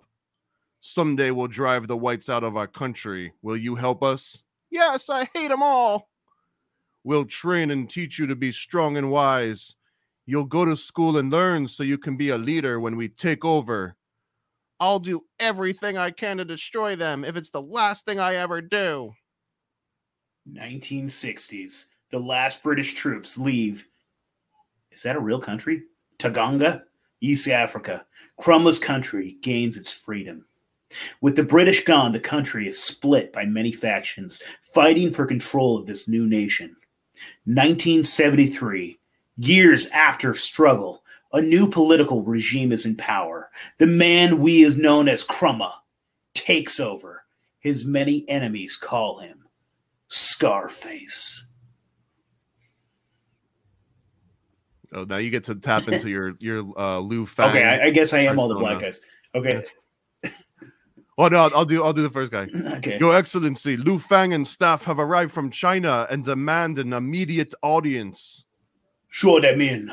[0.80, 3.34] Someday we'll drive the whites out of our country.
[3.42, 4.42] Will you help us?
[4.70, 6.08] Yes, I hate them all.
[7.04, 9.76] We'll train and teach you to be strong and wise.
[10.24, 13.44] You'll go to school and learn so you can be a leader when we take
[13.44, 13.98] over.
[14.78, 18.60] I'll do everything I can to destroy them if it's the last thing I ever
[18.60, 19.12] do.
[20.52, 21.86] 1960s.
[22.10, 23.88] The last British troops leave.
[24.92, 25.84] Is that a real country?
[26.18, 26.84] Taganda,
[27.20, 28.06] East Africa.
[28.40, 30.44] Crumla's country gains its freedom.
[31.20, 35.86] With the British gone, the country is split by many factions fighting for control of
[35.86, 36.76] this new nation.
[37.44, 38.98] 1973,
[39.38, 43.50] years after struggle, a new political regime is in power.
[43.78, 45.72] The man we is known as Crumma
[46.34, 47.24] takes over.
[47.58, 49.44] His many enemies call him
[50.08, 51.48] Scarface.
[54.92, 57.50] Oh, now you get to tap into your your uh, Lu Fang.
[57.50, 59.00] Okay, I, I guess I am all the black guys.
[59.34, 59.64] Okay.
[61.18, 62.46] Oh no, I'll do I'll do the first guy.
[62.76, 62.98] Okay.
[62.98, 68.44] Your Excellency, Lu Fang and staff have arrived from China and demand an immediate audience.
[69.08, 69.90] Show them in.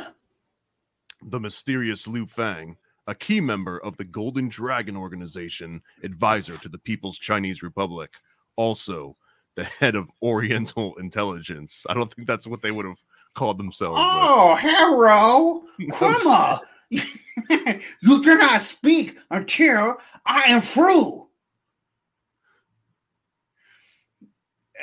[1.25, 6.77] The mysterious Lu Fang, a key member of the Golden Dragon Organization, advisor to the
[6.77, 8.11] People's Chinese Republic,
[8.55, 9.15] also
[9.55, 11.85] the head of Oriental Intelligence.
[11.89, 12.97] I don't think that's what they would have
[13.35, 13.99] called themselves.
[13.99, 16.61] but- Oh, hello, Crumma.
[16.91, 21.27] you cannot speak until I am through.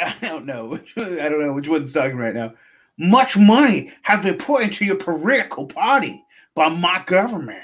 [0.03, 0.79] I don't know.
[0.97, 2.55] I don't know which one's talking right now.
[2.99, 7.63] Much money has been put into your political party by my government.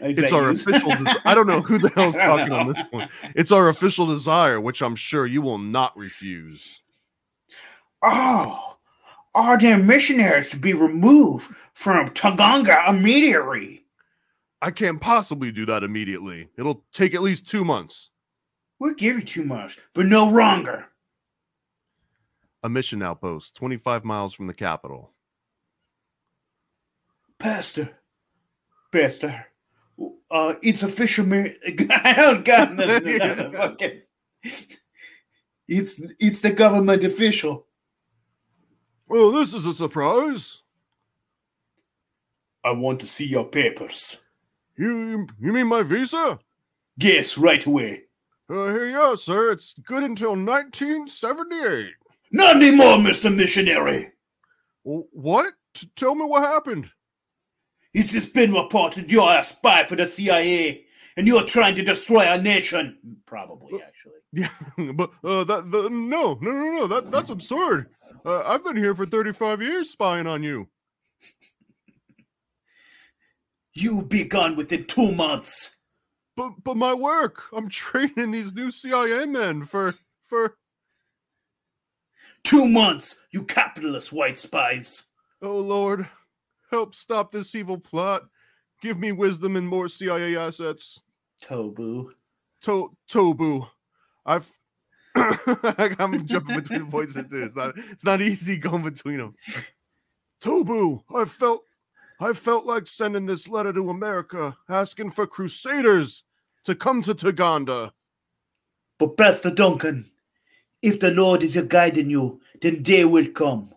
[0.00, 0.90] Is it's our official.
[0.90, 3.08] Des- I don't know who the hell's talking on this one.
[3.34, 6.80] It's our official desire, which I'm sure you will not refuse.
[8.02, 8.76] Oh,
[9.34, 13.86] are there missionaries to be removed from Taganda immediately?
[14.62, 16.48] I can't possibly do that immediately.
[16.56, 18.10] It'll take at least two months.
[18.78, 20.86] We'll give you two months, but no longer.
[22.62, 25.12] A mission outpost, 25 miles from the capital.
[27.38, 27.90] Pastor,
[28.92, 29.46] Pastor,
[30.30, 31.54] uh, it's a fisherman.
[31.90, 34.02] I don't got no, no, no, no, fucking.
[35.68, 37.66] It's it's the government official.
[39.06, 40.62] Well, this is a surprise.
[42.64, 44.18] I want to see your papers.
[44.78, 46.38] You you mean my visa?
[46.96, 48.04] Yes, right away.
[48.48, 49.52] Uh, here you are, sir.
[49.52, 51.90] It's good until 1978.
[52.32, 54.12] Not anymore, Mister Missionary.
[54.84, 55.52] What?
[55.74, 56.88] T- tell me what happened.
[57.94, 60.84] It has been reported you are a spy for the CIA,
[61.16, 62.98] and you are trying to destroy our nation.
[63.26, 64.14] Probably, actually.
[64.30, 64.50] Yeah,
[64.92, 66.86] but uh, that the, no, no, no, no.
[66.86, 67.88] That that's absurd.
[68.26, 70.68] Uh, I've been here for 35 years spying on you.
[73.72, 75.78] You be gone within two months.
[76.36, 77.44] But but my work.
[77.54, 79.94] I'm training these new CIA men for
[80.26, 80.56] for.
[82.44, 85.08] Two months, you capitalist white spies.
[85.42, 86.06] Oh Lord,
[86.70, 88.22] help stop this evil plot.
[88.82, 91.00] Give me wisdom and more CIA assets.
[91.42, 92.10] Tobu.
[92.62, 93.68] To Tobu,
[94.26, 94.50] I've.
[95.14, 97.42] I'm jumping between the voices too.
[97.42, 97.74] It's not.
[97.76, 99.34] It's not easy going between them.
[100.40, 101.64] Tobu, I felt.
[102.20, 106.24] I felt like sending this letter to America, asking for crusaders
[106.64, 107.92] to come to Taganda.
[108.98, 110.10] But Pastor Duncan,
[110.82, 113.72] if the Lord is guiding you, then day will come.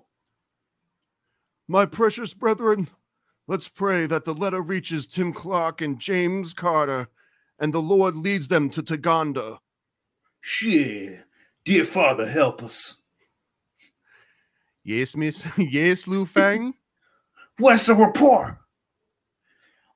[1.71, 2.89] My precious brethren,
[3.47, 7.07] let's pray that the letter reaches Tim Clark and James Carter,
[7.59, 9.59] and the Lord leads them to Taganda.
[10.41, 11.23] Shit.
[11.63, 12.99] Dear Father, help us.
[14.83, 15.47] Yes, miss.
[15.57, 16.73] yes, Lu Fang.
[17.57, 18.57] What's the report?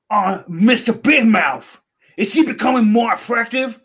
[0.08, 1.02] Uh, Mr.
[1.02, 1.82] Big Mouth,
[2.16, 3.82] is he becoming more effective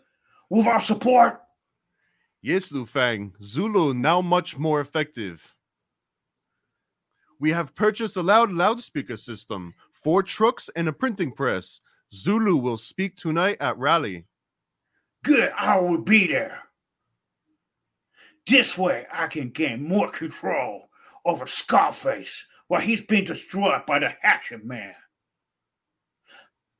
[0.48, 1.42] with our support?
[2.40, 5.54] Yes, Lu Fang, Zulu now much more effective.
[7.42, 11.80] We have purchased a loud loudspeaker system, four trucks, and a printing press.
[12.14, 14.26] Zulu will speak tonight at rally.
[15.24, 16.62] Good, I will be there.
[18.46, 20.88] This way I can gain more control
[21.24, 24.94] over Scarface while he's being destroyed by the Hatchet Man.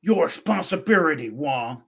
[0.01, 1.83] Your responsibility, Wong,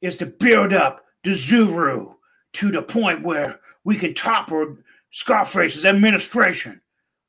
[0.00, 2.16] is to build up the Zuru
[2.54, 4.78] to the point where we can topple
[5.10, 6.80] Scarface's administration.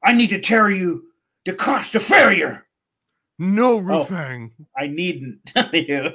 [0.08, 1.08] I need to tell you
[1.43, 2.65] the cost of failure.
[3.38, 4.52] No, oh, Rufang.
[4.58, 6.13] Oh, I needn't tell you.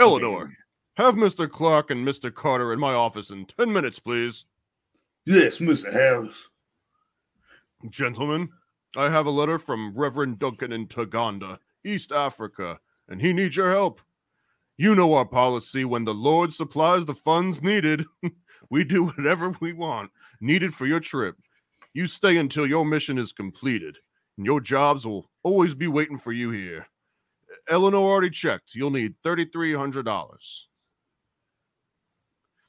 [0.00, 0.56] Eleanor,
[0.96, 1.50] have Mr.
[1.50, 2.32] Clark and Mr.
[2.32, 4.46] Carter in my office in 10 minutes, please.
[5.26, 5.92] Yes, Mr.
[5.92, 6.34] Harris.
[7.90, 8.48] Gentlemen,
[8.96, 13.70] I have a letter from Reverend Duncan in Taganda, East Africa, and he needs your
[13.70, 14.00] help.
[14.78, 18.06] You know our policy when the Lord supplies the funds needed.
[18.70, 21.36] we do whatever we want, needed for your trip.
[21.94, 23.98] You stay until your mission is completed,
[24.36, 26.86] and your jobs will always be waiting for you here.
[27.68, 28.74] Eleanor already checked.
[28.74, 30.64] You'll need $3,300.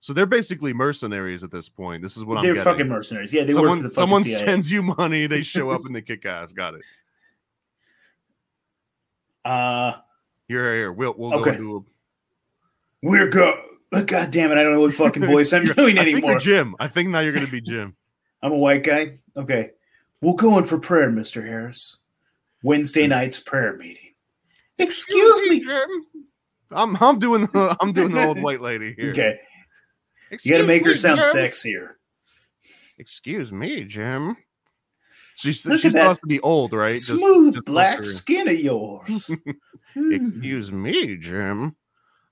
[0.02, 2.04] So they're basically mercenaries at this point.
[2.04, 2.64] This is what they're I'm getting.
[2.66, 3.34] They're fucking mercenaries.
[3.34, 4.46] Yeah, they someone, work for the someone CIA.
[4.46, 6.52] sends you money, they show up and they kick ass.
[6.52, 6.82] Got it.
[9.46, 9.94] Uh,
[10.48, 10.92] Here, here.
[10.92, 11.58] We'll we'll Okay.
[11.58, 13.62] go a we're go.
[13.92, 14.58] God damn it!
[14.58, 16.40] I don't know what fucking voice I'm doing I anymore.
[16.40, 16.76] Jim.
[16.80, 17.96] I think now you're gonna be Jim.
[18.43, 19.17] I'm a white guy.
[19.36, 19.71] Okay,
[20.21, 21.97] we'll go in for prayer, Mister Harris.
[22.62, 24.13] Wednesday night's prayer meeting.
[24.77, 25.62] Excuse me.
[25.65, 25.89] Jim.
[26.71, 29.12] I'm I'm doing the I'm doing the old white lady here.
[29.12, 29.39] Okay,
[30.29, 31.29] you Excuse got to make her me, sound Jim.
[31.36, 31.89] sexier.
[32.97, 34.38] Excuse me, Jim.
[35.36, 36.93] She's Look she's supposed to be old, right?
[36.93, 39.32] Smooth just black look skin of yours.
[39.95, 40.12] Hmm.
[40.12, 41.75] Excuse me, Jim.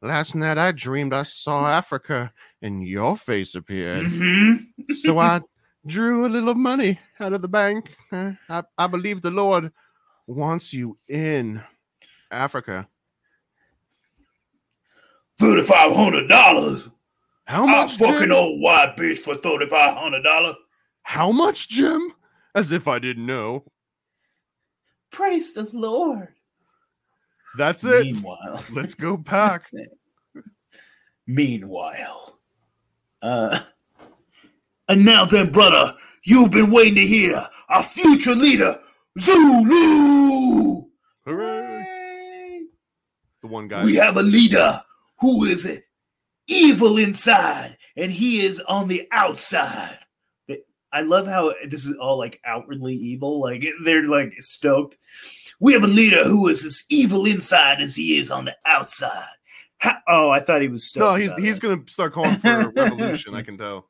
[0.02, 4.08] Last night I dreamed I saw Africa and your face appeared.
[4.08, 4.66] Mhm.
[4.96, 5.42] so I
[5.86, 7.96] drew a little money out of the bank.
[8.12, 9.72] Uh, I, I believe the Lord
[10.28, 11.62] wants you in
[12.30, 12.88] Africa.
[15.40, 16.88] Thirty-five hundred dollars.
[17.46, 17.98] How I'm much?
[17.98, 18.32] fucking Jim?
[18.32, 20.56] old white bitch for thirty-five hundred dollars.
[21.04, 22.14] How much, Jim?
[22.54, 23.64] As if I didn't know.
[25.12, 26.30] Praise the Lord.
[27.58, 28.04] That's it.
[28.06, 29.64] Meanwhile, Let's go back.
[31.28, 32.40] meanwhile,
[33.22, 33.60] uh,
[34.92, 38.78] and now then, brother, you've been waiting to hear our future leader,
[39.18, 40.84] Zulu.
[41.26, 42.64] Hooray!
[43.42, 43.86] The one guy.
[43.86, 44.82] We have a leader
[45.22, 45.82] who is
[46.48, 49.98] evil inside, and he is on the outside.
[50.94, 53.40] I love how this is all like outwardly evil.
[53.40, 54.98] Like they're like stoked.
[55.62, 59.24] We have a leader who is as evil inside as he is on the outside.
[59.82, 61.06] Ha- oh, I thought he was stoked.
[61.06, 63.36] no, he's he's gonna start calling for a revolution.
[63.36, 63.88] I can tell.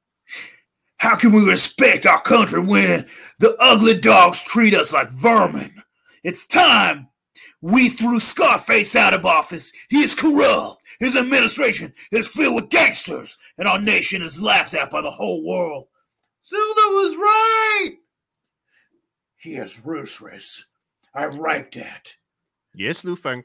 [1.01, 3.07] How can we respect our country when
[3.39, 5.81] the ugly dogs treat us like vermin?
[6.23, 7.07] It's time
[7.59, 9.73] we threw Scarface out of office.
[9.89, 10.79] He is corrupt.
[10.99, 15.43] His administration is filled with gangsters, and our nation is laughed at by the whole
[15.43, 15.87] world.
[16.45, 17.95] Zulu was right.
[19.37, 20.67] Here's ruthless.
[21.15, 22.13] I write that.
[22.75, 23.43] Yes, Lu Fang.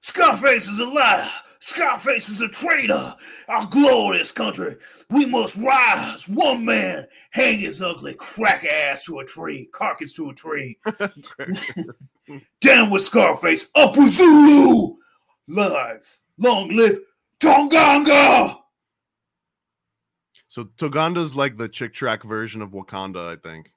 [0.00, 1.30] Scarface is a liar.
[1.60, 3.14] Scarface is a traitor.
[3.48, 4.76] Our glorious country.
[5.10, 6.28] We must rise.
[6.28, 10.78] One man hang his ugly crack ass to a tree, carcass to a tree.
[12.60, 13.70] Down with Scarface.
[13.74, 14.96] Up with Zulu.
[15.48, 16.18] Live.
[16.38, 16.98] Long live
[17.40, 18.56] Tonganga.
[20.48, 23.70] So Toganda's like the chick track version of Wakanda, I think.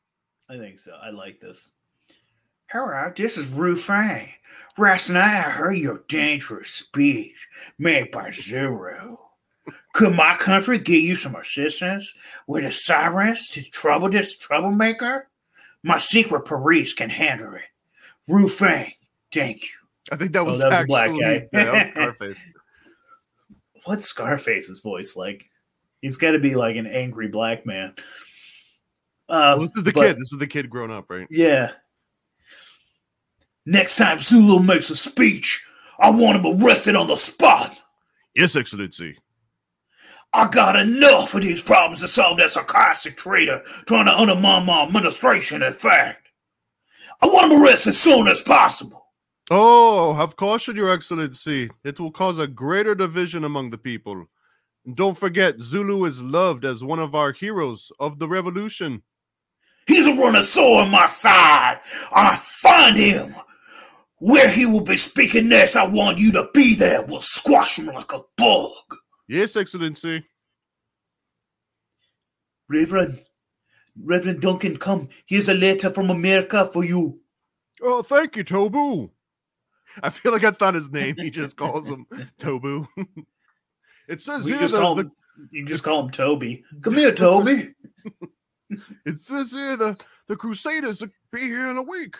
[0.50, 0.94] I think so.
[1.02, 1.72] I like this.
[2.72, 4.30] Hello, this is Rufang.
[4.78, 9.20] Last night I heard your dangerous speech made by Zero.
[9.94, 12.14] Could my country give you some assistance
[12.48, 15.30] with the sirens to trouble this troublemaker?
[15.84, 17.62] My secret police can handle it.
[18.30, 18.92] Rufang,
[19.34, 19.70] thank you.
[20.12, 21.48] I think that was, Oh, that was a black guy.
[21.54, 22.40] yeah, that was Scarface.
[23.86, 25.50] What's Scarface's voice like?
[26.02, 27.94] He's got to be like an angry black man.
[29.30, 30.18] Uh, Well, this is the but- kid.
[30.18, 31.28] This is the kid grown up, right?
[31.30, 31.72] Yeah.
[33.66, 35.66] Next time Zulu makes a speech,
[36.00, 37.76] I want him arrested on the spot.
[38.36, 39.18] Yes, Excellency.
[40.34, 44.84] I got enough of these problems to solve that sarcastic traitor trying to undermine my
[44.84, 46.28] administration, in fact.
[47.22, 49.06] I want him arrested as soon as possible.
[49.52, 51.70] Oh, have caution, Your Excellency.
[51.84, 54.26] It will cause a greater division among the people.
[54.86, 59.04] And don't forget, Zulu is loved as one of our heroes of the revolution.
[59.86, 61.80] He's a running sword on my side.
[62.12, 63.36] I find him.
[64.24, 67.02] Where he will be speaking next, I want you to be there.
[67.04, 68.70] We'll squash him like a bug.
[69.28, 70.24] Yes, Excellency.
[72.70, 73.20] Reverend,
[74.02, 75.10] Reverend Duncan, come.
[75.26, 77.20] Here's a letter from America for you.
[77.82, 79.10] Oh, thank you, Tobu.
[80.02, 81.16] I feel like that's not his name.
[81.18, 82.08] He just calls him
[82.40, 82.88] Tobu.
[84.08, 85.12] it says We here just the, call the- him,
[85.52, 86.64] you just call him Toby.
[86.82, 87.74] Come here, Toby.
[89.06, 89.98] it says here the
[90.30, 92.16] the Crusaders will be here in a week.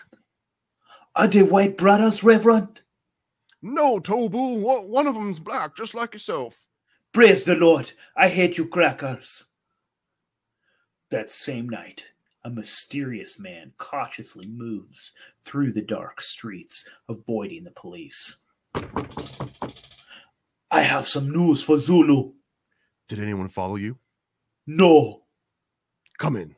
[1.16, 2.82] Are they white brothers, Reverend?
[3.62, 6.60] No, Tobu, one one of them's black, just like yourself.
[7.14, 7.92] Praise the Lord.
[8.18, 9.46] I hate you, crackers.
[11.12, 12.08] That same night,
[12.44, 15.14] a mysterious man cautiously moves
[15.46, 18.38] through the dark streets, avoiding the police.
[20.72, 22.34] I have some news for Zulu.
[23.08, 23.98] Did anyone follow you?
[24.66, 25.22] No,
[26.18, 26.56] Come in.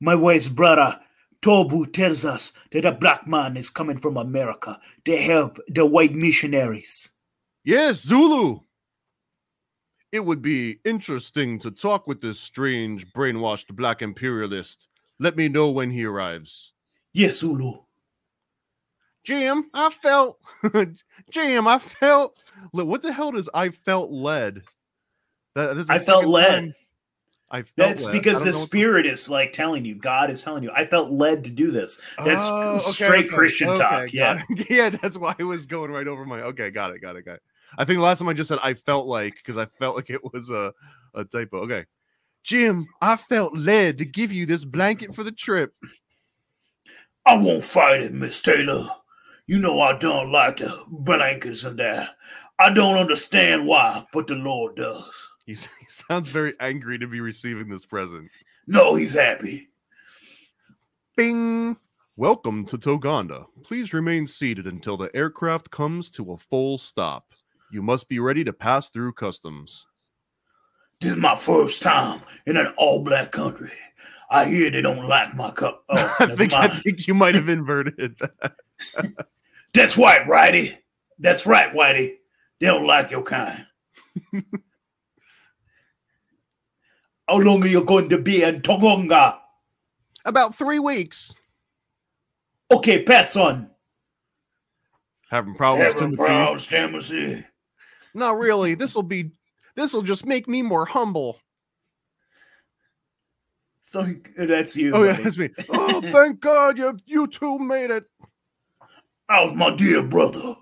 [0.00, 1.00] my wife's brother,
[1.42, 6.14] Tobu, tells us that a black man is coming from America to help the white
[6.14, 7.10] missionaries.
[7.64, 8.60] Yes, Zulu.
[10.12, 14.88] It would be interesting to talk with this strange, brainwashed black imperialist.
[15.18, 16.72] Let me know when he arrives.
[17.12, 17.74] Yes, Zulu.
[19.24, 20.38] Jim, I felt.
[21.30, 22.38] Jim, I felt.
[22.72, 24.62] Look, what the hell does I felt led?
[25.54, 26.48] That, I felt led.
[26.48, 26.74] time
[27.50, 28.12] I That's led.
[28.12, 30.70] Because the spirit is like telling you, God is telling you.
[30.74, 32.00] I felt led to do this.
[32.24, 34.12] That's Oh, okay, straight okay, Christian okay, talk.
[34.12, 34.42] Yeah.
[34.70, 36.42] yeah, that's why I was going right over my.
[36.42, 37.42] Okay, got it, got it, got it.
[37.78, 40.10] I think the last time I just said I felt like because I felt like
[40.10, 40.72] it was a
[41.14, 41.58] a typo.
[41.62, 41.84] Okay,
[42.44, 45.72] Jim, I felt led to give you this blanket for the trip.
[47.26, 48.88] I won't fight it, Miss Taylor.
[49.46, 52.10] You know I don't like the blankets and that.
[52.58, 55.30] I don't understand why, but the Lord does.
[55.50, 58.30] He, he sounds very angry to be receiving this present.
[58.68, 59.68] No, he's happy.
[61.16, 61.76] Bing.
[62.16, 63.46] Welcome to Toganda.
[63.64, 67.32] Please remain seated until the aircraft comes to a full stop.
[67.72, 69.86] You must be ready to pass through customs.
[71.00, 73.70] This is my first time in an all black country.
[74.30, 75.84] I hear they don't like my cup.
[75.90, 78.54] Oh, I think I think you might have inverted that.
[79.74, 80.76] That's right, Whitey.
[81.18, 82.18] That's right, Whitey.
[82.60, 83.66] They don't like your kind.
[87.30, 89.38] How long are you going to be in Togonga?
[90.24, 91.32] About three weeks.
[92.72, 93.70] Okay, pass on.
[95.30, 96.16] Having problems, Having Timothy?
[96.16, 97.46] problems, Timothy.
[98.14, 98.74] Not really.
[98.74, 99.30] This'll be
[99.76, 101.38] this'll just make me more humble.
[103.92, 104.92] Thank, that's you.
[104.92, 105.50] Oh yeah, that's me.
[105.68, 108.08] Oh, thank God you you two made it.
[109.28, 110.56] How's my dear brother?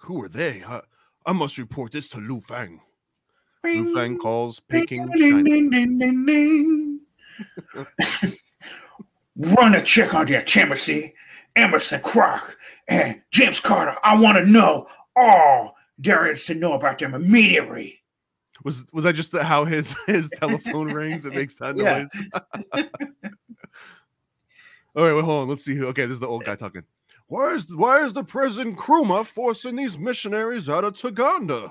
[0.00, 0.62] Who are they?
[0.62, 0.82] I,
[1.24, 2.82] I must report this to Lu Fang.
[3.64, 5.42] Lu Fang calls Peking Ding, China.
[5.42, 7.00] ding, ding, ding, ding.
[9.36, 11.14] Run a check on their Timothy,
[11.54, 12.56] Emerson Crock,
[12.88, 13.96] and James Carter.
[14.02, 18.02] I want to know all there is to know about them immediately.
[18.64, 21.26] Was was that just the, how his his telephone rings?
[21.26, 22.08] It makes that noise.
[24.96, 25.48] All right, wait, hold on.
[25.48, 25.76] Let's see.
[25.76, 26.82] Who, okay, this is the old guy talking.
[27.28, 31.70] Why is why is the President Kruma forcing these missionaries out of Taganda?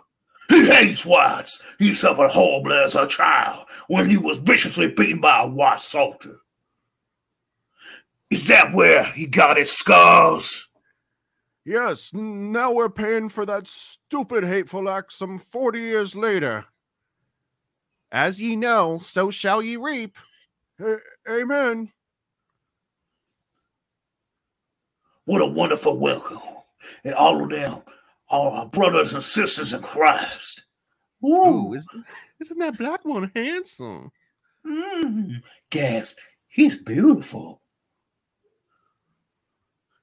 [0.49, 1.61] He hates whites.
[1.77, 6.37] He suffered horribly as a child when he was viciously beaten by a white soldier.
[8.29, 10.67] Is that where he got his scars?
[11.65, 16.65] Yes, now we're paying for that stupid hateful act some 40 years later.
[18.09, 20.15] As ye know, so shall ye reap.
[20.79, 20.97] A-
[21.29, 21.91] amen.
[25.25, 26.39] What a wonderful welcome.
[27.03, 27.81] And all of them
[28.29, 30.65] are our brothers and sisters in Christ.
[31.25, 32.05] Ooh, isn't,
[32.39, 34.11] isn't that black one handsome?
[34.65, 35.41] Mm.
[35.69, 36.17] Gasp.
[36.47, 37.61] He's beautiful.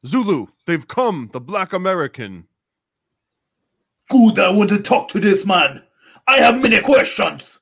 [0.07, 2.47] Zulu, they've come, the black American.
[4.11, 5.83] Good, I want to talk to this man.
[6.27, 7.61] I have many questions.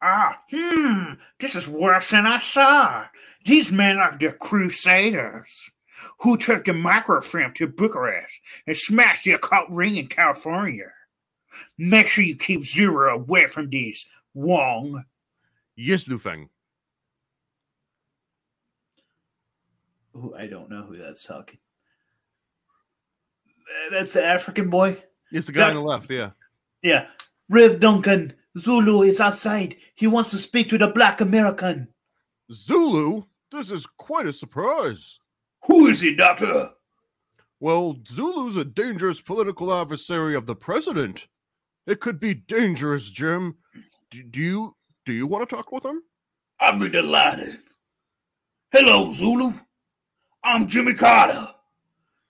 [0.00, 3.10] Ah, hmm, this is worse than I thought.
[3.44, 5.70] These men are the Crusaders
[6.20, 10.90] who took the microfilm to Bucharest and smashed the occult ring in California.
[11.76, 15.04] Make sure you keep Zero away from these, Wong.
[15.76, 16.48] Yes, Lu Fang.
[20.16, 21.58] Ooh, I don't know who that's talking.
[23.90, 25.02] That's the African boy?
[25.30, 26.30] It's the guy on the left, yeah.
[26.82, 27.06] Yeah.
[27.50, 29.76] Rev Duncan, Zulu is outside.
[29.94, 31.88] He wants to speak to the black American.
[32.52, 33.24] Zulu?
[33.52, 35.18] This is quite a surprise.
[35.66, 36.70] Who is he, Doctor?
[37.60, 41.26] Well, Zulu's a dangerous political adversary of the president.
[41.86, 43.56] It could be dangerous, Jim.
[44.10, 46.02] Do, do you do you want to talk with him?
[46.60, 47.56] I'd be delighted.
[48.70, 49.52] Hello, Zulu.
[50.44, 51.48] I'm Jimmy Carter.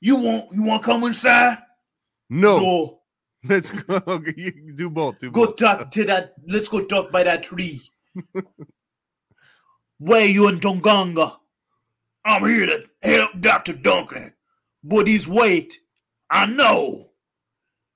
[0.00, 1.58] You want you want to come inside?
[2.30, 2.94] No, No.
[3.44, 4.00] Let's go.
[4.06, 5.18] Okay, You do both.
[5.18, 5.56] Do Go both.
[5.56, 6.34] talk to that.
[6.46, 7.82] Let's go talk by that tree.
[9.98, 11.36] Where you in Tonganga?
[12.28, 13.72] I'm here to help Dr.
[13.72, 14.34] Duncan.
[14.84, 15.78] But he's wait.
[16.30, 17.10] I know.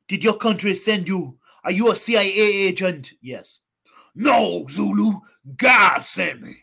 [0.09, 1.37] Did your country send you?
[1.65, 3.13] Are you a CIA agent?
[3.21, 3.61] Yes.
[4.15, 5.21] No, Zulu.
[5.57, 6.55] God sent me.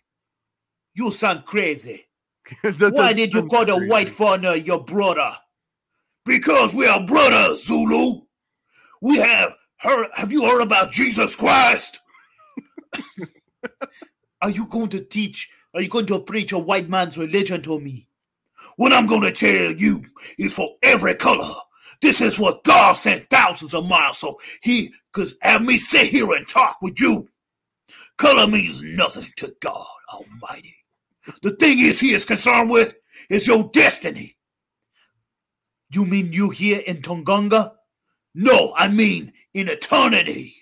[0.95, 2.07] You sound crazy.
[2.61, 3.89] Why did you call the crazy.
[3.89, 5.32] white foreigner your brother?
[6.26, 8.22] Because we are brothers, Zulu.
[9.01, 10.07] We have heard.
[10.15, 11.99] Have you heard about Jesus Christ?
[14.41, 15.51] are you going to teach?
[15.74, 18.07] Are you going to preach a white man's religion to me?
[18.76, 20.03] What I'm going to tell you
[20.38, 21.53] is for every color.
[22.01, 26.32] This is what God sent thousands of miles so he could have me sit here
[26.32, 27.28] and talk with you.
[28.17, 30.76] Color means nothing to God Almighty.
[31.41, 32.95] The thing is he is concerned with
[33.30, 34.38] is your destiny.
[35.91, 37.74] You mean you here in Tonganga?
[38.34, 40.55] No, I mean in eternity.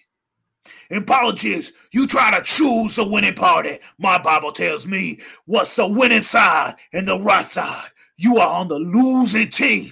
[0.90, 3.80] In politics, you try to choose the winning party.
[3.98, 7.90] My Bible tells me what's the winning side and the right side.
[8.18, 9.92] You are on the losing team.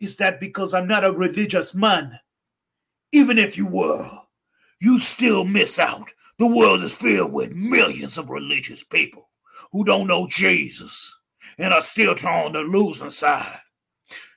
[0.00, 2.18] Is that because I'm not a religious man?
[3.12, 4.10] Even if you were,
[4.80, 6.10] you still miss out.
[6.38, 9.30] The world is filled with millions of religious people
[9.72, 11.16] who don't know Jesus
[11.58, 13.60] and are still on the losing side.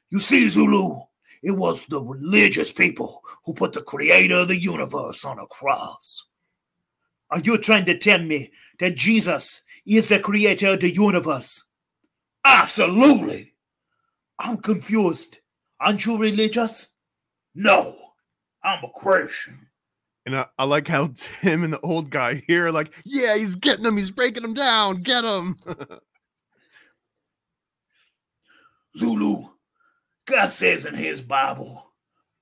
[0.09, 1.01] You see, Zulu,
[1.43, 6.25] it was the religious people who put the creator of the universe on a cross.
[7.29, 11.63] Are you trying to tell me that Jesus is the creator of the universe?
[12.45, 13.53] Absolutely.
[14.39, 15.39] I'm confused.
[15.79, 16.89] Aren't you religious?
[17.53, 17.95] No,
[18.63, 19.67] I'm a Christian.
[20.25, 21.11] And I, I like how
[21.41, 23.97] Tim and the old guy here are like, yeah, he's getting him.
[23.97, 25.01] He's breaking him down.
[25.01, 25.57] Get him.
[28.97, 29.49] Zulu,
[30.27, 31.85] God says in his Bible,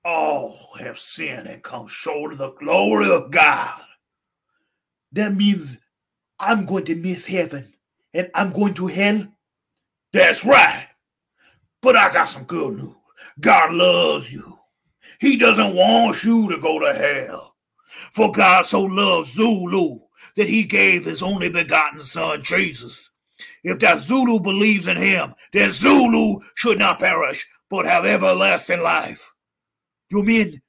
[0.04, 3.80] all have sinned and come short of the glory of God.
[5.12, 5.80] That means
[6.38, 7.72] I'm going to miss heaven
[8.12, 9.28] and I'm going to hell.
[10.12, 10.88] That's right.
[11.80, 12.94] But I got some good news.
[13.40, 14.58] God loves you.
[15.20, 17.54] He doesn't want you to go to hell.
[18.12, 20.00] For God so loved Zulu
[20.36, 23.12] that he gave his only begotten son, Jesus.
[23.62, 29.32] If that Zulu believes in him, then Zulu should not perish, but have everlasting life.
[30.10, 30.60] You mean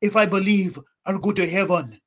[0.00, 2.00] if I believe I'll go to heaven?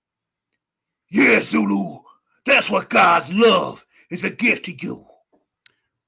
[1.10, 2.00] Yes, Zulu.
[2.46, 5.06] That's what God's love is a gift to you.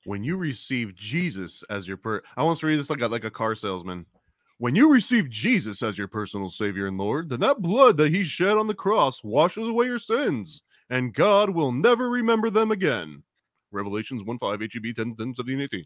[0.06, 3.26] when you receive Jesus as your per I want to read this like a like
[3.26, 4.06] a car salesman.
[4.60, 8.24] When you receive Jesus as your personal savior and Lord, then that blood that he
[8.24, 13.24] shed on the cross washes away your sins, and God will never remember them again.
[13.72, 15.86] Revelations 1 5 HEB 10 10 17 18.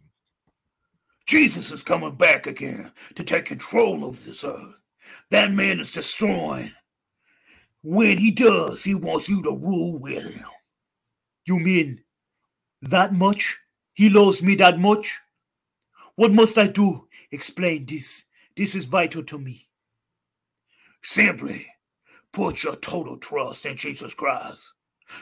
[1.31, 4.83] Jesus is coming back again to take control of this earth.
[5.29, 6.73] That man is destroying.
[7.83, 10.43] When he does, he wants you to rule with him.
[11.45, 12.03] You mean
[12.81, 13.57] that much?
[13.93, 15.21] He loves me that much?
[16.15, 17.07] What must I do?
[17.31, 18.25] Explain this.
[18.57, 19.69] This is vital to me.
[21.01, 21.65] Simply
[22.33, 24.73] put your total trust in Jesus Christ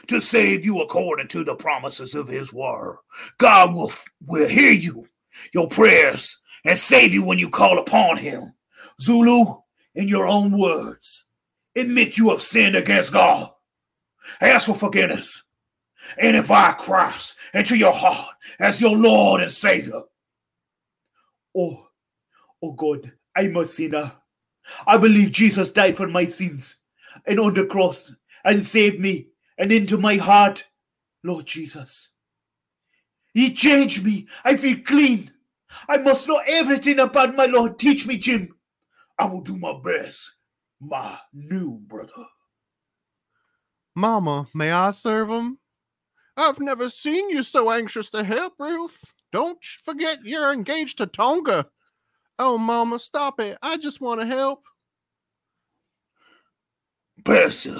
[0.08, 2.96] to save you according to the promises of his word.
[3.38, 3.92] God will,
[4.26, 5.06] will hear you,
[5.52, 8.54] your prayers, and save you when you call upon him.
[9.00, 9.60] Zulu,
[9.94, 11.26] in your own words,
[11.74, 13.50] admit you have sinned against God.
[14.40, 15.44] Ask for forgiveness
[16.18, 20.02] and invite Christ into your heart as your Lord and Savior.
[21.56, 21.88] Oh,
[22.62, 24.12] oh God, I'm a sinner.
[24.86, 26.76] I believe Jesus died for my sins
[27.26, 28.14] and on the cross
[28.44, 29.28] and saved me
[29.58, 30.64] and into my heart,
[31.24, 32.08] Lord Jesus.
[33.32, 34.26] He changed me.
[34.44, 35.32] I feel clean.
[35.88, 37.78] I must know everything about my Lord.
[37.78, 38.56] Teach me, Jim.
[39.18, 40.34] I will do my best,
[40.80, 42.26] my new brother.
[43.94, 45.58] Mama, may I serve him?
[46.36, 49.12] I've never seen you so anxious to help, Ruth.
[49.32, 51.66] Don't forget you're engaged to Tonga.
[52.38, 53.58] Oh, Mama, stop it.
[53.62, 54.62] I just want to help.
[57.24, 57.76] Percy,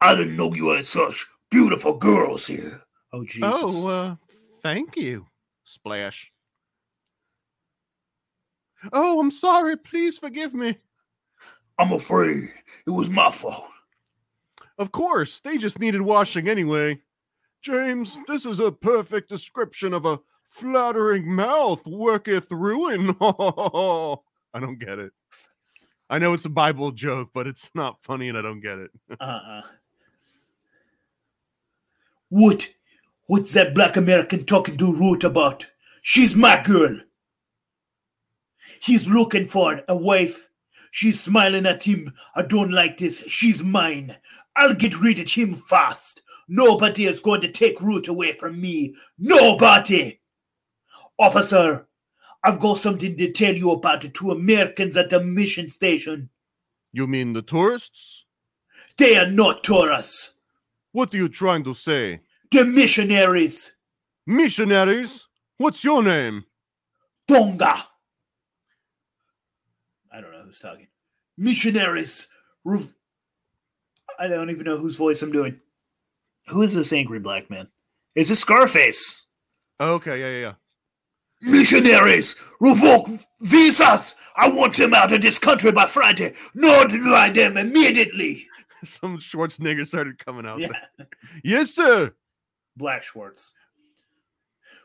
[0.00, 2.82] I didn't know you had such beautiful girls here.
[3.12, 3.42] Oh, Jesus.
[3.42, 4.16] Oh, uh,
[4.64, 5.26] thank you.
[5.62, 6.32] Splash.
[8.92, 9.76] Oh, I'm sorry.
[9.76, 10.76] Please forgive me.
[11.78, 12.48] I'm afraid
[12.86, 13.68] it was my fault.
[14.78, 17.00] Of course, they just needed washing anyway.
[17.62, 23.16] James, this is a perfect description of a flattering mouth worketh ruin.
[23.20, 25.12] I don't get it.
[26.10, 28.90] I know it's a Bible joke, but it's not funny and I don't get it.
[29.20, 29.62] Uh-uh.
[32.28, 32.68] What?
[33.26, 35.66] What's that black American talking to Root about?
[36.02, 37.00] She's my girl.
[38.80, 40.50] He's looking for a wife
[40.94, 42.14] She's smiling at him.
[42.36, 43.18] I don't like this.
[43.26, 44.16] She's mine.
[44.54, 46.22] I'll get rid of him fast.
[46.46, 48.94] Nobody is going to take Root away from me.
[49.18, 50.20] Nobody!
[51.18, 51.88] Officer,
[52.44, 56.30] I've got something to tell you about the two Americans at the mission station.
[56.92, 58.24] You mean the tourists?
[58.96, 60.36] They are not tourists.
[60.92, 62.20] What are you trying to say?
[62.54, 63.72] The missionaries.
[64.28, 65.26] Missionaries?
[65.58, 66.44] What's your name?
[67.26, 67.74] Tonga.
[70.12, 70.86] I don't know who's talking.
[71.36, 72.28] Missionaries.
[72.64, 72.94] Rev-
[74.20, 75.58] I don't even know whose voice I'm doing.
[76.46, 77.70] Who is this angry black man?
[78.14, 79.26] Is this Scarface?
[79.80, 81.50] Okay, yeah, yeah, yeah.
[81.50, 83.08] Missionaries, revoke
[83.40, 84.14] visas.
[84.36, 86.34] I want them out of this country by Friday.
[86.54, 88.46] Notify them immediately.
[88.84, 90.60] Some Schwarzenegger started coming out.
[90.60, 90.68] Yeah,
[91.42, 92.14] Yes, sir.
[92.76, 93.52] Black Schwartz.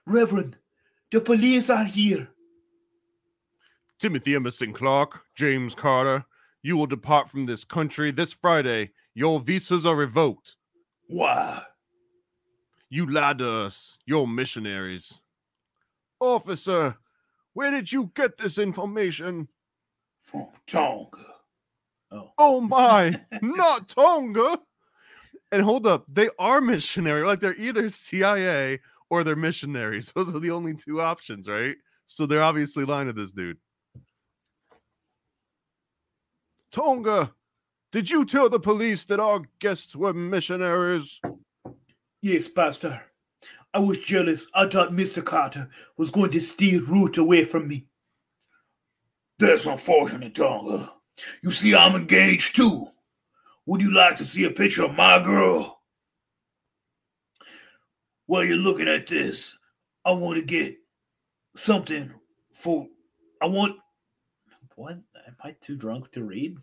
[0.06, 0.58] Reverend,
[1.12, 2.30] the police are here.
[4.00, 6.26] Timothy Emerson Clark, James Carter,
[6.62, 8.92] you will depart from this country this Friday.
[9.14, 10.56] Your visas are revoked.
[11.08, 11.64] Why?
[12.90, 13.98] You lied to us.
[14.06, 15.20] You're missionaries.
[16.20, 16.98] Officer,
[17.54, 19.48] where did you get this information?
[20.22, 21.10] From Tonga.
[22.12, 24.60] Oh, Oh my, not Tonga.
[25.52, 27.26] And hold up, they are missionary.
[27.26, 28.80] Like they're either CIA
[29.10, 30.12] or they're missionaries.
[30.16, 31.76] Those are the only two options, right?
[32.06, 33.58] So they're obviously lying to this dude.
[36.72, 37.34] Tonga,
[37.92, 41.20] did you tell the police that our guests were missionaries?
[42.22, 43.02] yes, Pastor.
[43.74, 44.48] I was jealous.
[44.54, 45.24] I thought Mr.
[45.24, 47.86] Carter was going to steal Root away from me.
[49.38, 50.92] That's unfortunate, Tonga.
[51.42, 52.88] You see, I'm engaged too.
[53.70, 55.82] Would you like to see a picture of my girl?
[58.26, 59.60] While you're looking at this,
[60.04, 60.76] I want to get
[61.56, 62.12] something
[62.52, 62.88] for.
[63.40, 63.76] I want.
[64.74, 64.94] What?
[64.94, 66.58] Am I too drunk to read?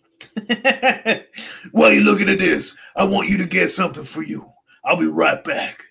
[1.71, 4.45] While you're looking at this, I want you to get something for you.
[4.85, 5.85] I'll be right back.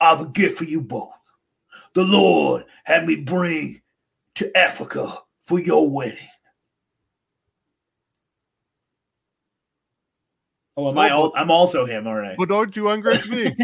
[0.00, 1.12] I have a gift for you both.
[1.92, 3.82] The Lord had me bring
[4.36, 6.28] to Africa for your wedding.
[10.76, 11.10] Oh, am I?
[11.10, 12.36] Al- I'm also him, all right.
[12.36, 13.54] But aren't you ungrace me?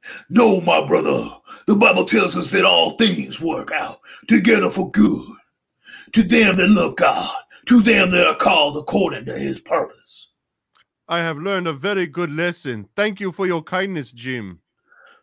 [0.28, 1.30] no, my brother.
[1.66, 5.24] The Bible tells us that all things work out together for good
[6.12, 7.34] to them that love God,
[7.66, 10.30] to them that are called according to his purpose.
[11.08, 12.88] I have learned a very good lesson.
[12.94, 14.60] Thank you for your kindness, Jim.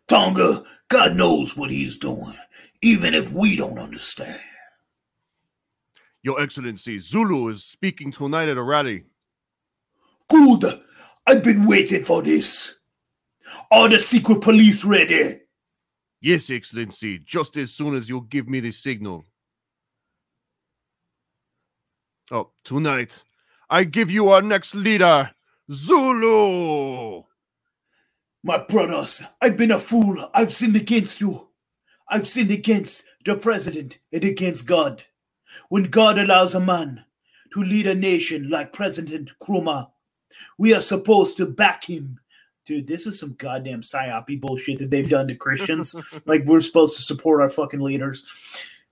[0.08, 2.36] Tonga, God knows what he's doing,
[2.82, 4.40] even if we don't understand.
[6.22, 9.04] Your Excellency, Zulu is speaking tonight at a rally.
[10.28, 10.80] Good.
[11.26, 12.76] I've been waiting for this.
[13.70, 15.40] Are the secret police ready?
[16.20, 19.24] Yes, Excellency, just as soon as you give me the signal.
[22.30, 23.24] Oh, tonight,
[23.68, 25.30] I give you our next leader,
[25.72, 27.24] Zulu.
[28.42, 30.30] My brothers, I've been a fool.
[30.32, 31.48] I've sinned against you.
[32.08, 35.02] I've sinned against the president and against God.
[35.68, 37.04] When God allows a man
[37.52, 39.90] to lead a nation like President Kruma,
[40.58, 42.20] we are supposed to back him.
[42.64, 45.94] Dude, this is some goddamn psyopy bullshit that they've done to Christians.
[46.26, 48.26] like we're supposed to support our fucking leaders.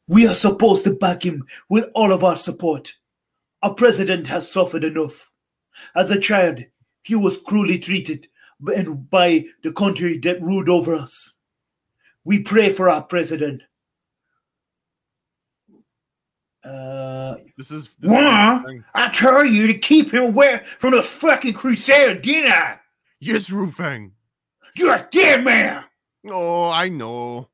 [0.06, 2.94] We are supposed to back him with all of our support.
[3.62, 5.32] Our president has suffered enough.
[5.96, 6.64] As a child,
[7.02, 8.28] he was cruelly treated
[8.66, 11.34] and by the country that ruled over us.
[12.24, 13.62] We pray for our president.
[16.64, 17.90] Uh, This is.
[17.98, 22.78] This is I tell you to keep him away from the fucking crusader, didn't I?
[23.20, 24.10] yes, Rufang.
[24.76, 25.84] You're a dead man.
[26.30, 27.48] Oh, I know.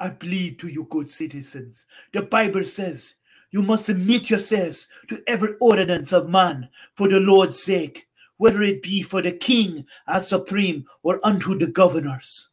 [0.00, 1.86] I plead to you, good citizens.
[2.12, 3.14] The Bible says
[3.50, 8.82] you must submit yourselves to every ordinance of man for the Lord's sake, whether it
[8.82, 12.48] be for the king as supreme or unto the governors.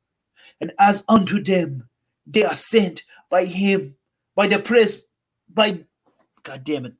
[0.59, 1.89] And as unto them,
[2.27, 3.95] they are sent by him,
[4.35, 5.03] by the press,
[5.49, 5.83] by,
[6.43, 6.93] God damn it,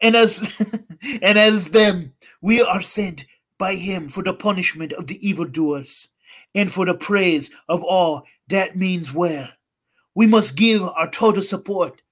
[0.00, 0.60] and as
[1.22, 3.24] and as them, we are sent
[3.58, 6.08] by him for the punishment of the evildoers,
[6.54, 9.48] and for the praise of all that means well.
[10.14, 12.02] We must give our total support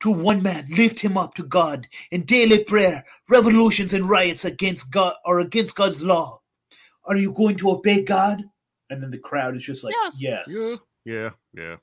[0.00, 4.90] to one man, lift him up to God in daily prayer, revolutions and riots against
[4.90, 6.40] God or against God's law.
[7.04, 8.42] Are you going to obey God?
[8.90, 10.46] And then the crowd is just like, yes.
[10.48, 10.76] Yeah.
[11.04, 11.30] Yeah.
[11.54, 11.76] Yeah.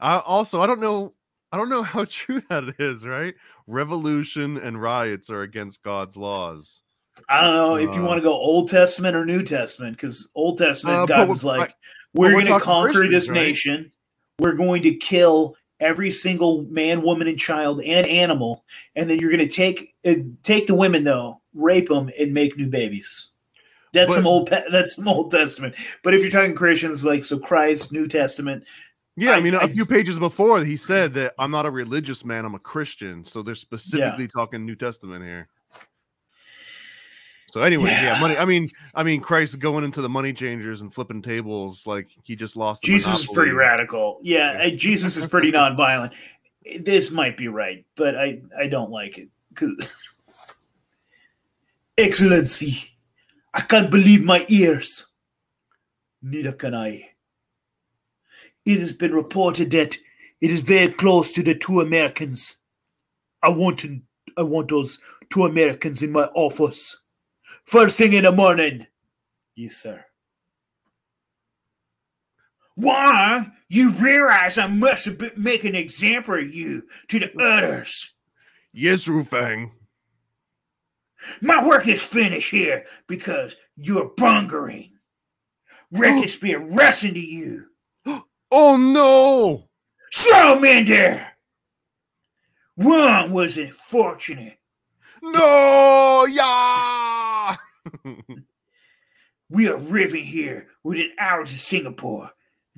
[0.00, 1.14] I also, I don't know.
[1.52, 3.34] I don't know how true that is, right?
[3.66, 6.82] Revolution and riots are against God's laws.
[7.28, 10.28] I don't know if you Uh, want to go Old Testament or New Testament, because
[10.34, 11.74] Old Testament, Uh, God was like,
[12.14, 13.34] we're we're going to conquer this right?
[13.36, 13.90] nation.
[14.38, 18.64] We're going to kill every single man, woman, and child and animal,
[18.96, 22.56] and then you're going to take uh, take the women though, rape them, and make
[22.56, 23.28] new babies.
[23.92, 24.48] That's But- some old.
[24.70, 25.74] That's some Old Testament.
[26.02, 28.64] But if you're talking Christians, like so, Christ, New Testament.
[29.16, 31.70] Yeah, I, I- mean, a I- few pages before, he said that I'm not a
[31.70, 33.24] religious man, I'm a Christian.
[33.24, 35.48] So they're specifically talking New Testament here.
[37.50, 38.14] So anyway, yeah.
[38.14, 38.20] Yeah.
[38.20, 38.36] money.
[38.36, 42.36] I mean, I mean, Christ going into the money changers and flipping tables like he
[42.36, 42.82] just lost.
[42.82, 44.18] Jesus is pretty radical.
[44.20, 46.12] Yeah, uh, Jesus is pretty nonviolent.
[46.80, 49.28] This might be right, but I I don't like it.
[51.96, 52.90] Excellency,
[53.54, 55.06] I can't believe my ears.
[56.20, 57.10] Neither can I.
[58.66, 59.96] It has been reported that
[60.40, 62.56] it is very close to the two Americans.
[63.42, 64.00] I want to
[64.36, 64.98] I want those
[65.30, 67.00] two Americans in my office.
[67.64, 68.86] First thing in the morning.
[69.54, 70.04] Yes, sir.
[72.74, 73.50] Why?
[73.68, 78.12] You realize I must make an example of you to the others.
[78.72, 79.70] Yes, Rufang.
[81.40, 84.90] My work is finished here because you're bungering.
[85.90, 86.40] Records oh.
[86.42, 87.66] be arresting to you.
[88.50, 89.68] Oh no!
[90.12, 91.36] Slow men there.
[92.76, 94.58] One was unfortunate.
[95.22, 96.26] No!
[96.30, 97.56] Yeah!
[99.48, 102.30] We are arriving here within hours of Singapore.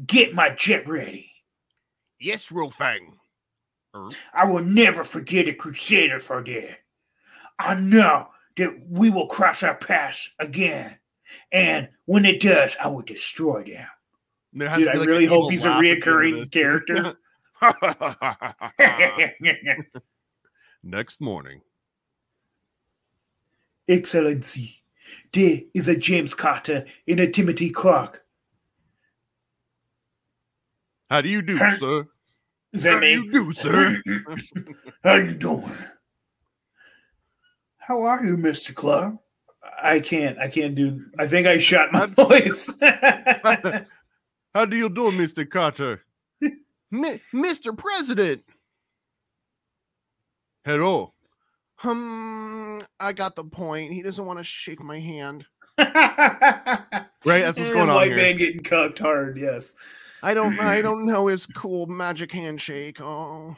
[0.06, 1.30] Get my jet ready.
[2.20, 3.14] yes, Rufang.
[3.94, 4.10] Uh-huh.
[4.34, 6.78] I will never forget a crusader for that.
[7.58, 10.98] I know that we will cross our paths again.
[11.50, 13.86] And when it does, I will destroy them.
[14.52, 16.02] There has Dude, to I be, like, really hope he's a laugh at the end
[16.02, 17.14] of reoccurring character.
[20.82, 21.60] Next morning.
[23.88, 24.82] Excellency,
[25.32, 28.24] there is a James Carter and a Timothy Clark.
[31.10, 31.76] How do you do, Huh?
[31.76, 32.04] sir?
[32.74, 33.12] Is How that do me?
[33.12, 34.02] you do, sir?
[35.04, 35.64] How you doing?
[37.78, 38.74] How are you, Mr.
[38.74, 39.14] Clark?
[39.82, 40.38] I can't.
[40.38, 41.06] I can't do.
[41.18, 42.70] I think I shot my voice.
[44.58, 45.48] How do you do, Mr.
[45.48, 46.02] Carter?
[46.90, 47.78] Mi- Mr.
[47.78, 48.42] President.
[50.64, 51.12] Hello.
[51.84, 53.92] Um, I got the point.
[53.92, 55.46] He doesn't want to shake my hand.
[55.78, 55.94] right.
[57.24, 58.16] That's what's going on White here.
[58.16, 59.38] man getting cucked hard.
[59.38, 59.74] Yes.
[60.24, 63.00] I don't I don't know his cool magic handshake.
[63.00, 63.54] Oh.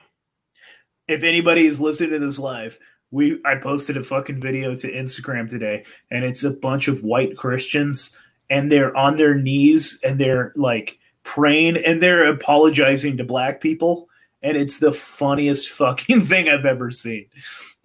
[1.08, 2.78] If anybody is listening to this live,
[3.10, 7.38] we I posted a fucking video to Instagram today, and it's a bunch of white
[7.38, 8.18] Christians,
[8.50, 14.08] and they're on their knees and they're like praying and they're apologizing to black people.
[14.42, 17.26] And it's the funniest fucking thing I've ever seen.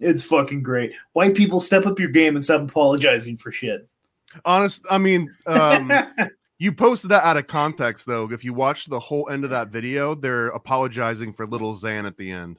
[0.00, 0.92] It's fucking great.
[1.12, 3.88] White people step up your game and stop apologizing for shit.
[4.44, 5.90] Honest, I mean, um,
[6.58, 8.30] you posted that out of context though.
[8.30, 12.18] If you watch the whole end of that video, they're apologizing for Lil Xan at
[12.18, 12.58] the end.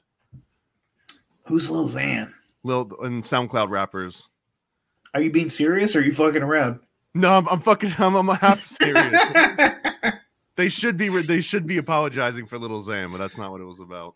[1.44, 2.32] Who's Lil Xan?
[2.64, 4.28] Little and SoundCloud rappers.
[5.14, 6.80] Are you being serious or are you fucking around?
[7.18, 9.20] No, I'm, I'm fucking I'm, I'm half serious.
[10.54, 13.64] they should be they should be apologizing for Lil Xan, but that's not what it
[13.64, 14.14] was about.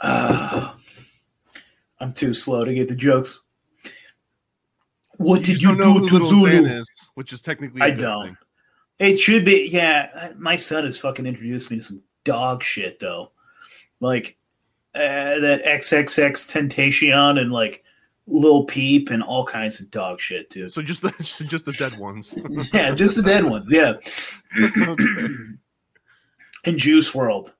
[0.00, 0.76] Ah,
[2.00, 3.42] I'm too slow to get the jokes.
[5.18, 6.66] What did you don't know do to Zulu?
[6.66, 8.26] Is, which is technically I don't.
[8.26, 8.36] thing.
[8.98, 10.32] It should be, yeah.
[10.36, 13.30] My son has fucking introduced me to some dog shit though,
[14.00, 14.36] like
[14.96, 17.84] uh, that XXXTentacion and like
[18.28, 20.72] Lil Peep and all kinds of dog shit, dude.
[20.72, 21.10] So just the
[21.48, 22.36] just the dead ones.
[22.72, 23.72] yeah, just the dead ones.
[23.72, 23.94] Yeah.
[26.64, 27.50] and Juice WRLD,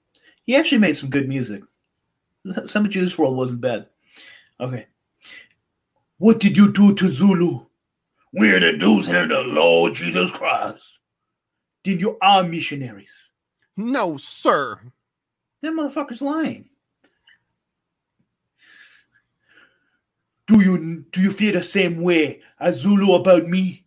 [0.44, 1.62] he actually made some good music.
[2.66, 3.86] Some of Juice WRLD wasn't bad.
[4.60, 4.86] Okay.
[6.18, 7.64] What did you do to Zulu?
[8.32, 10.98] We're the dudes here, the Lord Jesus Christ.
[11.84, 13.30] Then you are missionaries.
[13.76, 14.80] no, sir.
[15.62, 16.68] That motherfucker's lying.
[20.48, 23.84] Do you do you feel the same way as Zulu about me?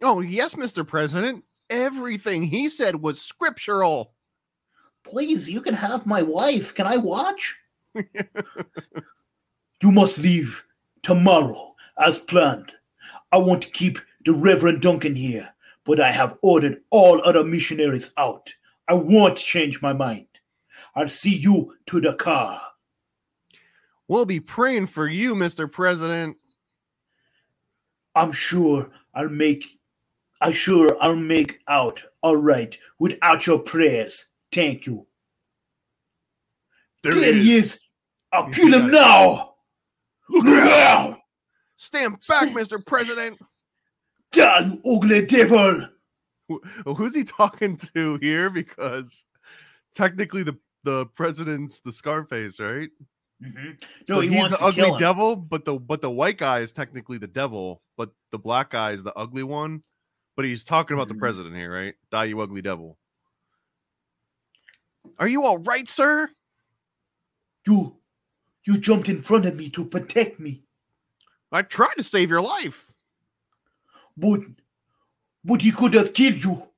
[0.00, 0.86] Oh yes, Mr.
[0.86, 1.44] President.
[1.68, 4.12] Everything he said was scriptural.
[5.02, 6.74] Please, you can have my wife.
[6.74, 7.56] Can I watch?
[9.82, 10.64] you must leave
[11.02, 12.70] tomorrow as planned.
[13.32, 15.54] I want to keep the Reverend Duncan here,
[15.84, 18.54] but I have ordered all other missionaries out.
[18.86, 20.26] I won't change my mind.
[20.94, 22.62] I'll see you to the car.
[24.08, 25.70] We'll be praying for you, Mr.
[25.70, 26.36] President.
[28.14, 29.64] I'm sure I'll make
[30.40, 34.26] I'm sure I'll make out all right without your prayers.
[34.52, 35.06] Thank you.
[37.02, 37.74] There There he is.
[37.74, 37.80] is.
[38.32, 39.54] I'll kill him now.
[40.28, 41.18] Look out!
[41.76, 42.84] Stand back, Mr.
[42.86, 43.38] President.
[44.32, 45.86] Die, you ugly devil!
[46.96, 48.50] Who's he talking to here?
[48.50, 49.24] Because
[49.94, 52.90] technically the the president's the Scarface, right?
[53.42, 53.70] Hmm
[54.06, 55.00] So No, he he's wants the to ugly kill him.
[55.00, 58.92] devil, but the but the white guy is technically the devil, but the black guy
[58.92, 59.82] is the ugly one.
[60.36, 61.20] But he's talking about the Mhm.
[61.20, 61.94] president here, right?
[62.10, 62.98] Die, you ugly devil.
[65.18, 66.28] Are you all right, sir?
[67.66, 67.96] You,
[68.66, 70.64] you jumped in front of me to protect me,
[71.52, 72.90] I tried to save your life.
[74.16, 74.40] but,
[75.44, 76.68] but he could have killed you,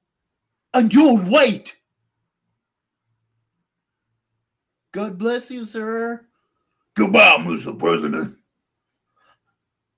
[0.75, 1.75] and you're white.
[4.93, 6.26] God bless you, sir.
[6.97, 7.79] Goodbye, Mr.
[7.79, 8.37] President.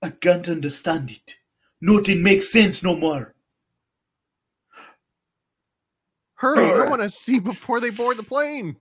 [0.02, 1.34] I can't understand it.
[1.80, 3.34] Nothing makes sense no more.
[6.34, 8.76] Hurry, I want to see before they board the plane.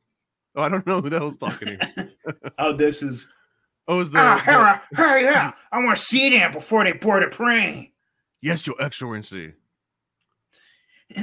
[0.56, 2.12] Oh, I don't know who the hell's talking here.
[2.60, 3.32] Oh, this is.
[3.88, 4.80] Oh, is the, Ah, the- hurry,
[5.24, 5.56] hurry up!
[5.72, 7.92] I want to see them before they board the plane.
[8.42, 9.54] yes, your excellency.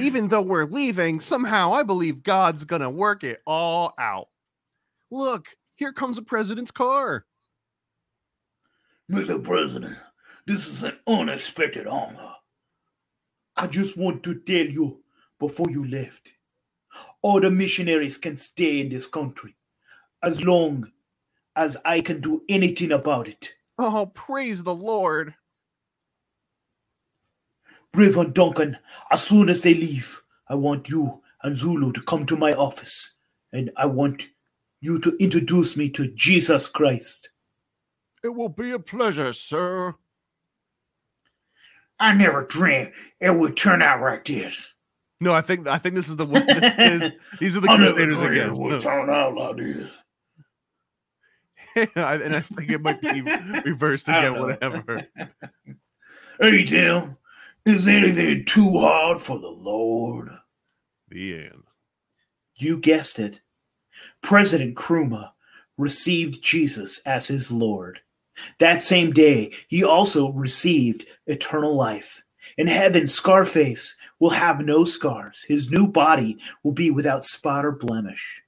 [0.01, 4.29] Even though we're leaving, somehow I believe God's gonna work it all out.
[5.11, 7.27] Look, here comes the president's car.
[9.11, 9.43] Mr.
[9.43, 9.97] President,
[10.47, 12.33] this is an unexpected honor.
[13.57, 15.03] I just want to tell you
[15.39, 16.31] before you left
[17.23, 19.57] all the missionaries can stay in this country
[20.23, 20.91] as long
[21.57, 23.55] as I can do anything about it.
[23.79, 25.35] Oh, praise the Lord.
[27.95, 28.79] Reverend Duncan,
[29.11, 33.15] as soon as they leave, I want you and Zulu to come to my office
[33.53, 34.29] and I want
[34.85, 37.31] you to introduce me to Jesus Christ.
[38.23, 39.95] It will be a pleasure, sir.
[41.99, 44.75] I never dreamed it would turn out like this.
[45.21, 46.43] No, I think I think this is the one.
[46.49, 48.51] is- these are the Crusaders again.
[48.51, 49.91] it would turn out like this.
[51.97, 53.23] I- and I think it might be
[53.65, 54.39] reversed again.
[54.39, 55.07] Whatever.
[56.39, 57.17] Hey, Tim,
[57.65, 60.29] is anything too hard for the Lord?
[61.09, 61.63] The end.
[62.57, 63.41] You guessed it.
[64.25, 65.33] President Kruma
[65.77, 68.01] received Jesus as his Lord.
[68.59, 72.25] That same day, he also received eternal life.
[72.57, 75.45] In heaven, Scarface will have no scars.
[75.47, 78.43] His new body will be without spot or blemish.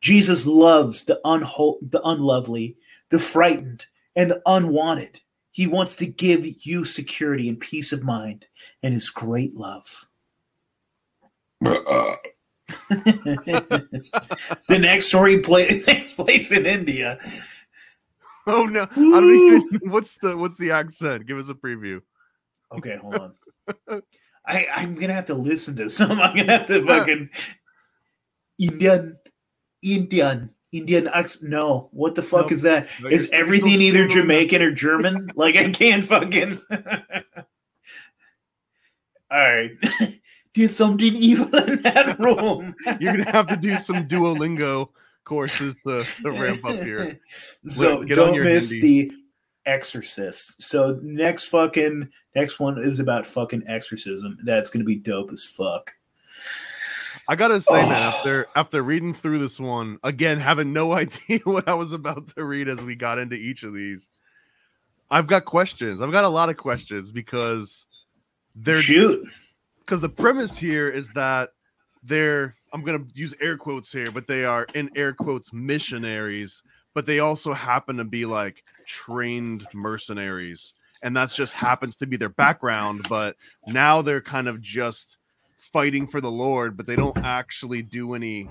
[0.00, 2.76] Jesus loves the, unho- the unlovely,
[3.08, 5.20] the frightened, and the unwanted.
[5.50, 8.46] He wants to give you security and peace of mind
[8.84, 10.06] and his great love.
[11.64, 12.14] Uh,
[14.68, 17.18] the next story play, takes place in India.
[18.46, 18.82] Oh no!
[18.82, 19.80] I don't even.
[19.90, 21.26] What's the what's the accent?
[21.26, 22.00] Give us a preview.
[22.72, 23.34] Okay, hold on.
[24.46, 26.20] I, I'm gonna have to listen to some.
[26.20, 27.28] I'm gonna have to fucking
[28.58, 29.18] Indian,
[29.82, 31.50] Indian, Indian accent.
[31.50, 32.52] No, what the fuck Nope.
[32.52, 32.88] is that?
[33.02, 34.08] No, Is everything either.
[34.08, 35.30] Jamaican or German?
[35.34, 36.60] like I can't fucking.
[39.30, 39.70] All right.
[40.54, 42.74] Did something evil in that room.
[42.98, 44.88] You're gonna have to do some Duolingo
[45.24, 47.20] courses to, to ramp up here.
[47.68, 49.08] So Get on don't miss Hindi.
[49.10, 49.12] the
[49.66, 50.60] Exorcist.
[50.62, 54.38] So next fucking next one is about fucking exorcism.
[54.44, 55.92] That's gonna be dope as fuck.
[57.28, 58.08] I gotta say, man, Oh.
[58.08, 62.44] after after reading through this one again, having no idea what I was about to
[62.44, 64.10] read as we got into each of these,
[65.10, 66.00] I've got questions.
[66.00, 67.86] I've got a lot of questions because
[68.56, 69.28] they're Shoot.
[69.90, 71.50] Because the premise here is that
[72.04, 76.62] they're I'm gonna use air quotes here, but they are in air quotes missionaries,
[76.94, 82.16] but they also happen to be like trained mercenaries, and that's just happens to be
[82.16, 83.04] their background.
[83.08, 83.34] But
[83.66, 85.16] now they're kind of just
[85.56, 88.48] fighting for the Lord, but they don't actually do any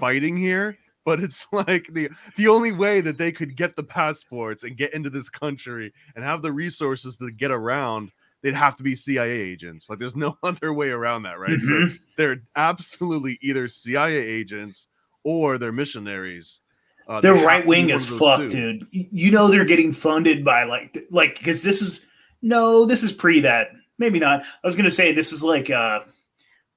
[0.00, 0.76] fighting here.
[1.04, 4.94] But it's like the the only way that they could get the passports and get
[4.94, 8.10] into this country and have the resources to get around
[8.42, 9.88] they'd have to be CIA agents.
[9.88, 11.58] Like there's no other way around that, right?
[11.58, 11.98] So Mhm.
[12.16, 14.88] they're absolutely either CIA agents
[15.24, 16.60] or they're missionaries.
[17.08, 18.48] Uh, They're they right wing as fuck, two.
[18.48, 18.86] dude.
[18.92, 22.06] You know they're getting funded by like like because this is
[22.42, 23.68] no, this is pre that.
[23.98, 24.42] Maybe not.
[24.42, 26.00] I was gonna say this is like uh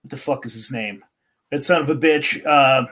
[0.02, 1.04] what the fuck is his name?
[1.52, 2.44] That son of a bitch.
[2.46, 2.88] Uh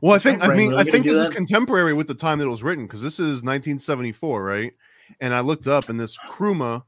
[0.00, 2.46] Well, I think I mean really I think this is contemporary with the time that
[2.46, 4.72] it was written because this is 1974, right?
[5.20, 6.84] And I looked up and this Kruma,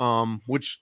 [0.00, 0.80] um, which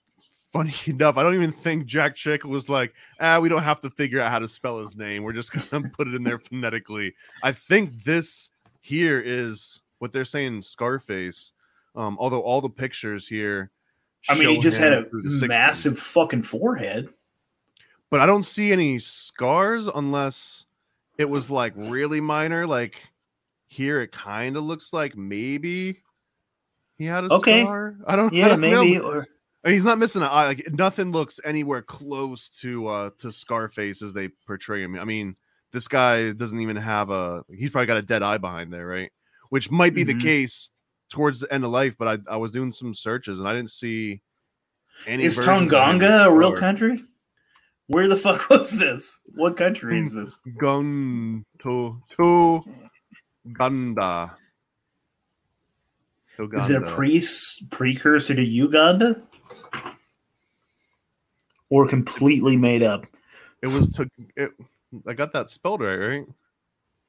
[0.53, 3.91] funny enough, I don't even think Jack Chick was like, ah, we don't have to
[3.91, 5.23] figure out how to spell his name.
[5.23, 7.15] We're just gonna put it in there phonetically.
[7.43, 8.51] I think this
[8.81, 11.53] here is what they're saying Scarface.
[11.95, 13.71] Um, although all the pictures here,
[14.29, 15.49] I mean he just had a through 60s.
[15.49, 17.09] massive fucking forehead.
[18.11, 20.67] but I don't see any scars unless
[21.19, 22.67] it was like really minor.
[22.67, 22.97] Like
[23.67, 25.99] here, it kind of looks like maybe
[26.99, 27.63] he had a Okay.
[27.63, 27.97] scar.
[28.07, 28.33] I don't.
[28.33, 28.83] I Yeah, don't know.
[28.83, 29.27] maybe or
[29.65, 30.47] he's not missing an eye.
[30.47, 34.99] Like nothing looks anywhere close to uh to Scarface as they portray him.
[34.99, 35.37] I mean,
[35.73, 37.45] this guy doesn't even have a.
[37.55, 39.11] He's probably got a dead eye behind there, right?
[39.51, 40.07] Which might be Mhm.
[40.19, 40.71] the case
[41.11, 41.97] towards the end of life.
[41.99, 44.21] But I I was doing some searches and I didn't see
[45.07, 45.25] any.
[45.25, 47.05] Is versions of him Tongonga a real country?
[47.89, 49.21] Where the fuck was this?
[49.35, 50.41] What country is this?
[50.59, 52.65] Gun to to
[53.53, 54.37] Ganda.
[56.39, 57.23] Is it a pre
[57.71, 59.23] precursor to Uganda?
[61.71, 63.07] Or completely made up?
[63.63, 64.09] It was to.
[64.37, 64.53] It,
[65.07, 66.27] I got that spelled right, right?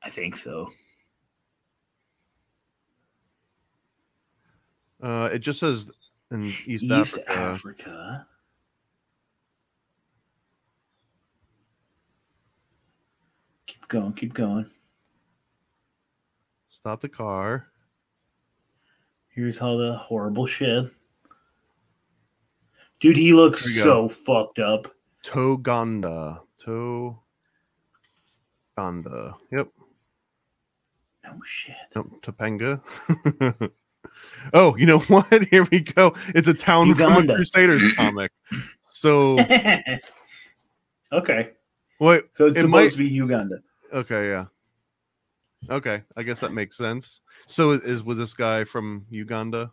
[0.04, 0.72] I think so.
[5.02, 5.90] Uh, it just says
[6.32, 7.32] in East, East Africa.
[7.32, 8.28] Africa.
[13.68, 14.70] Keep going, keep going.
[16.68, 17.68] Stop the car.
[19.40, 20.92] Here's all the horrible shit.
[23.00, 24.94] Dude, he looks so fucked up.
[25.26, 26.42] Taganda.
[28.78, 29.36] Taganda.
[29.50, 29.70] Yep.
[31.24, 31.76] No shit.
[31.96, 32.22] Nope.
[32.22, 32.82] Topanga.
[34.54, 35.44] oh, you know what?
[35.46, 36.14] Here we go.
[36.36, 38.34] It's a town from a Crusaders comic.
[38.84, 39.40] So
[41.14, 41.52] okay.
[42.00, 42.26] what?
[42.34, 43.60] So it's It supposed might- to be Uganda.
[43.94, 44.48] Okay, yeah.
[45.70, 47.22] Okay, I guess that makes sense.
[47.46, 49.72] So is was this guy from Uganda?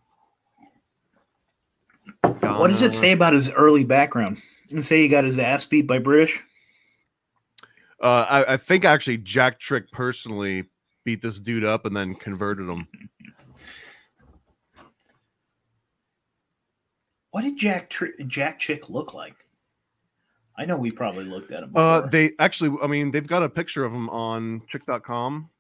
[2.23, 2.93] What does it Ghana?
[2.93, 4.39] say about his early background?
[4.73, 6.43] And say he got his ass beat by British?
[8.01, 10.65] Uh, I, I think actually Jack Trick personally
[11.05, 12.89] beat this dude up and then converted him.
[17.31, 19.47] What did Jack Tri- Jack Chick look like?
[20.59, 21.71] I know we probably looked at him.
[21.71, 21.83] Before.
[21.83, 25.51] Uh, they actually, I mean, they've got a picture of him on chick.com.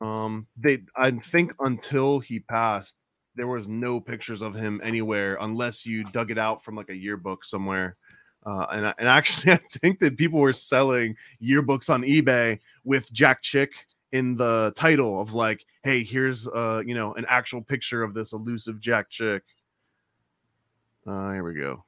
[0.00, 2.94] Um, they, I think until he passed,
[3.34, 6.96] there was no pictures of him anywhere unless you dug it out from like a
[6.96, 7.96] yearbook somewhere.
[8.46, 13.42] Uh, and, and actually, I think that people were selling yearbooks on eBay with Jack
[13.42, 13.70] Chick
[14.12, 18.32] in the title of like, "Hey, here's uh, you know, an actual picture of this
[18.32, 19.42] elusive Jack Chick."
[21.06, 21.84] Uh, here we go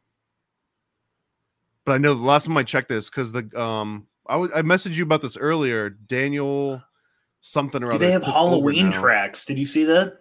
[1.84, 4.62] but I know the last time I checked this because the um I w- I
[4.62, 5.90] messaged you about this earlier.
[5.90, 6.80] Daniel
[7.40, 8.04] something or other.
[8.04, 9.44] they have Halloween tracks.
[9.44, 10.18] Did you see that?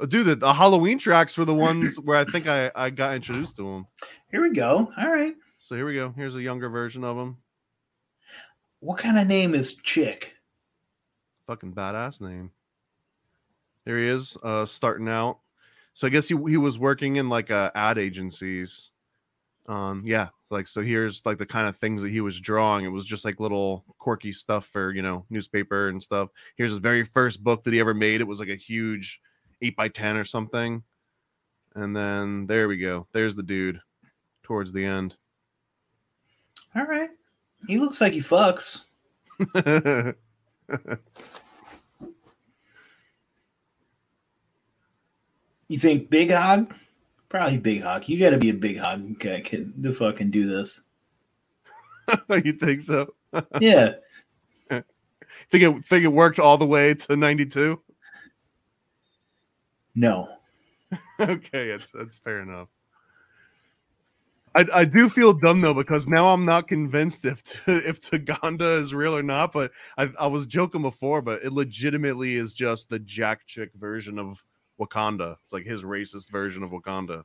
[0.00, 3.14] Uh, Dude, the, the Halloween tracks were the ones where I think I I got
[3.14, 3.86] introduced to them.
[4.30, 4.92] Here we go.
[4.98, 5.34] All right.
[5.58, 6.12] So here we go.
[6.16, 7.38] Here's a younger version of him.
[8.80, 10.36] What kind of name is Chick?
[11.46, 12.50] Fucking badass name.
[13.84, 15.38] There he is, uh, starting out.
[15.94, 18.90] So I guess he he was working in like uh, ad agencies.
[19.68, 20.80] Um, yeah, like so.
[20.82, 22.84] Here's like the kind of things that he was drawing.
[22.84, 26.28] It was just like little quirky stuff for you know newspaper and stuff.
[26.56, 28.20] Here's his very first book that he ever made.
[28.20, 29.20] It was like a huge
[29.62, 30.82] eight by ten or something.
[31.74, 33.06] And then there we go.
[33.12, 33.80] There's the dude
[34.42, 35.14] towards the end.
[36.74, 37.10] All right.
[37.66, 38.84] He looks like he fucks.
[45.68, 46.72] You think Big Hog?
[47.28, 48.08] Probably Big Hog.
[48.08, 50.82] You got to be a Big Hog guy can to fucking do this.
[52.44, 53.14] you think so?
[53.60, 53.94] Yeah.
[55.50, 57.80] Think it think it worked all the way to 92?
[59.94, 60.28] No.
[61.20, 62.68] okay, it's, that's fair enough.
[64.54, 68.94] I, I do feel dumb though because now I'm not convinced if if Taganda is
[68.94, 69.52] real or not.
[69.52, 74.18] But I, I was joking before, but it legitimately is just the Jack Chick version
[74.18, 74.42] of
[74.80, 75.36] Wakanda.
[75.44, 77.22] It's like his racist version of Wakanda.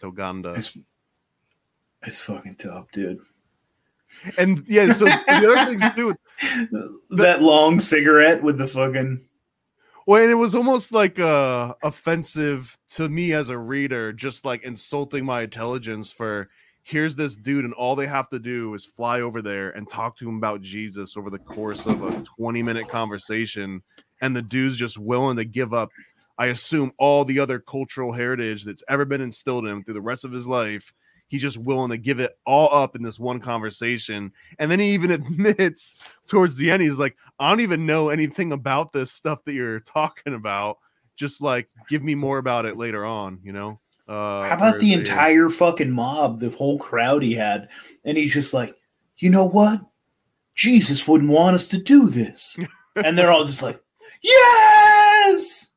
[0.00, 0.56] Taganda.
[0.56, 0.76] It's,
[2.02, 3.20] it's fucking tough, dude.
[4.38, 6.14] And yeah, so, so the other things too.
[7.16, 9.20] that long cigarette with the fucking.
[10.06, 14.62] Well, and it was almost like uh offensive to me as a reader, just like
[14.62, 16.48] insulting my intelligence for
[16.84, 20.16] here's this dude, and all they have to do is fly over there and talk
[20.18, 23.82] to him about Jesus over the course of a 20 minute conversation,
[24.20, 25.90] and the dude's just willing to give up,
[26.38, 30.00] I assume, all the other cultural heritage that's ever been instilled in him through the
[30.00, 30.92] rest of his life.
[31.28, 34.30] He's just willing to give it all up in this one conversation.
[34.58, 35.96] And then he even admits
[36.28, 39.80] towards the end, he's like, I don't even know anything about this stuff that you're
[39.80, 40.78] talking about.
[41.16, 43.78] Just like give me more about it later on, you know?
[44.06, 47.68] Uh How about the they- entire fucking mob, the whole crowd he had?
[48.04, 48.76] And he's just like,
[49.18, 49.80] you know what?
[50.54, 52.58] Jesus wouldn't want us to do this.
[52.96, 53.80] And they're all just like,
[54.24, 55.72] yes.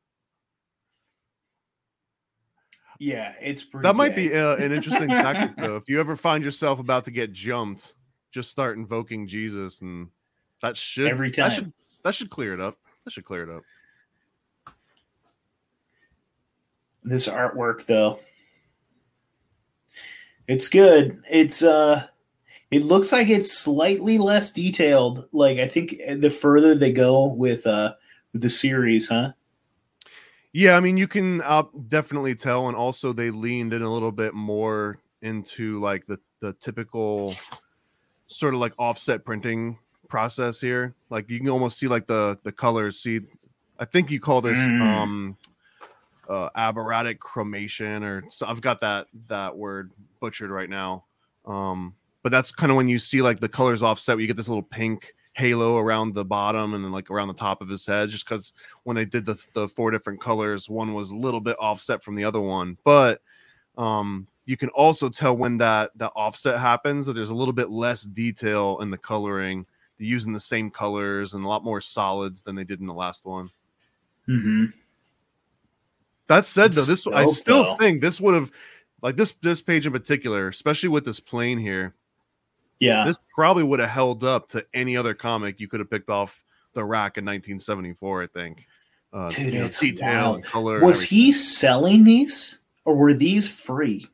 [2.99, 3.83] Yeah, it's pretty.
[3.87, 4.29] that might gay.
[4.29, 5.75] be uh, an interesting tactic though.
[5.77, 7.93] If you ever find yourself about to get jumped,
[8.31, 10.07] just start invoking Jesus and
[10.63, 11.51] that should Every that time.
[11.51, 11.73] should
[12.03, 12.75] that should clear it up.
[13.05, 13.63] That should clear it up.
[17.03, 18.19] this artwork though.
[20.47, 21.21] It's good.
[21.29, 22.07] It's uh
[22.71, 25.27] It looks like it's slightly less detailed.
[25.31, 29.33] Like I think the further they go with uh with the series, huh?
[30.53, 34.11] Yeah, I mean, you can uh, definitely tell, and also they leaned in a little
[34.11, 37.35] bit more into like the the typical
[38.27, 39.77] sort of like offset printing
[40.09, 40.95] process here.
[41.09, 42.99] Like you can almost see like the the colors.
[42.99, 43.21] See,
[43.79, 44.81] I think you call this Mm.
[44.81, 45.37] um
[46.29, 51.05] uh aberratic chromation, or so I've got that that word butchered right now.
[51.45, 54.15] Um, but that's kind of when you see like the colors offset.
[54.15, 57.33] Where you get this little pink halo around the bottom and then like around the
[57.35, 60.95] top of his head just because when they did the, the four different colors one
[60.95, 62.75] was a little bit offset from the other one.
[62.83, 63.21] But
[63.77, 67.69] um you can also tell when that that offset happens that there's a little bit
[67.69, 69.65] less detail in the coloring.
[69.97, 72.93] They're using the same colors and a lot more solids than they did in the
[72.93, 73.49] last one.
[74.27, 74.65] Mm-hmm.
[76.27, 78.51] that said though this i still think this would have
[79.01, 81.93] like this this page in particular especially with this plane here
[82.79, 83.05] Yeah.
[83.05, 86.43] this probably would have held up to any other comic you could have picked off
[86.73, 88.65] the rack in 1974 i think
[89.13, 90.35] uh, Dude, you know, it's detail wild.
[90.37, 94.07] and color Was he selling these or were these free?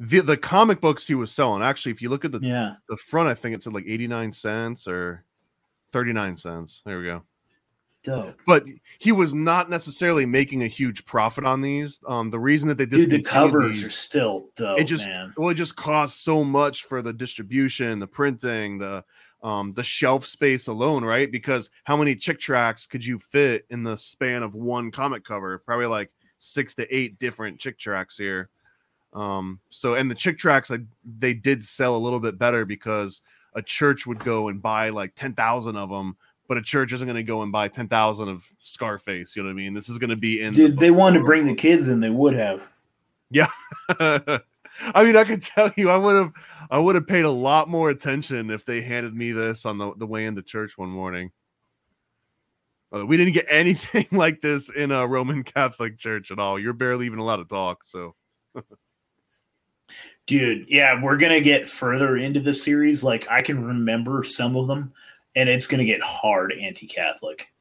[0.00, 2.74] the, the comic books he was selling actually if you look at the Yeah.
[2.88, 5.24] the front i think it's at like 89 cents or
[5.92, 7.22] 39 cents there we go
[8.02, 8.40] Dope.
[8.46, 8.64] but
[8.98, 12.86] he was not necessarily making a huge profit on these um the reason that they
[12.86, 15.34] Dude, the covers these- are still dope, it just man.
[15.36, 19.04] well it just costs so much for the distribution the printing the
[19.42, 23.82] um the shelf space alone right because how many chick tracks could you fit in
[23.82, 28.48] the span of one comic cover probably like six to eight different chick tracks here
[29.12, 30.82] um so and the chick tracks like
[31.18, 33.20] they did sell a little bit better because
[33.54, 36.16] a church would go and buy like 10,000 of them
[36.50, 39.52] but a church isn't going to go and buy 10,000 of Scarface you know what
[39.52, 41.86] I mean this is going to be in the they wanted to bring the kids
[41.86, 42.60] in, they would have.
[43.30, 43.46] Yeah.
[43.88, 46.32] I mean, I could tell you, I would have,
[46.70, 49.92] I would have paid a lot more attention if they handed me this on the,
[49.96, 51.30] the way into church one morning.
[52.94, 56.58] Uh, we didn't get anything like this in a Roman Catholic church at all.
[56.58, 57.84] You're barely even allowed to talk.
[57.84, 58.14] So,
[60.26, 63.02] Dude, yeah, we're gonna get further into the series.
[63.02, 64.92] Like I can remember some of them,
[65.36, 67.52] and it's gonna get hard anti-Catholic.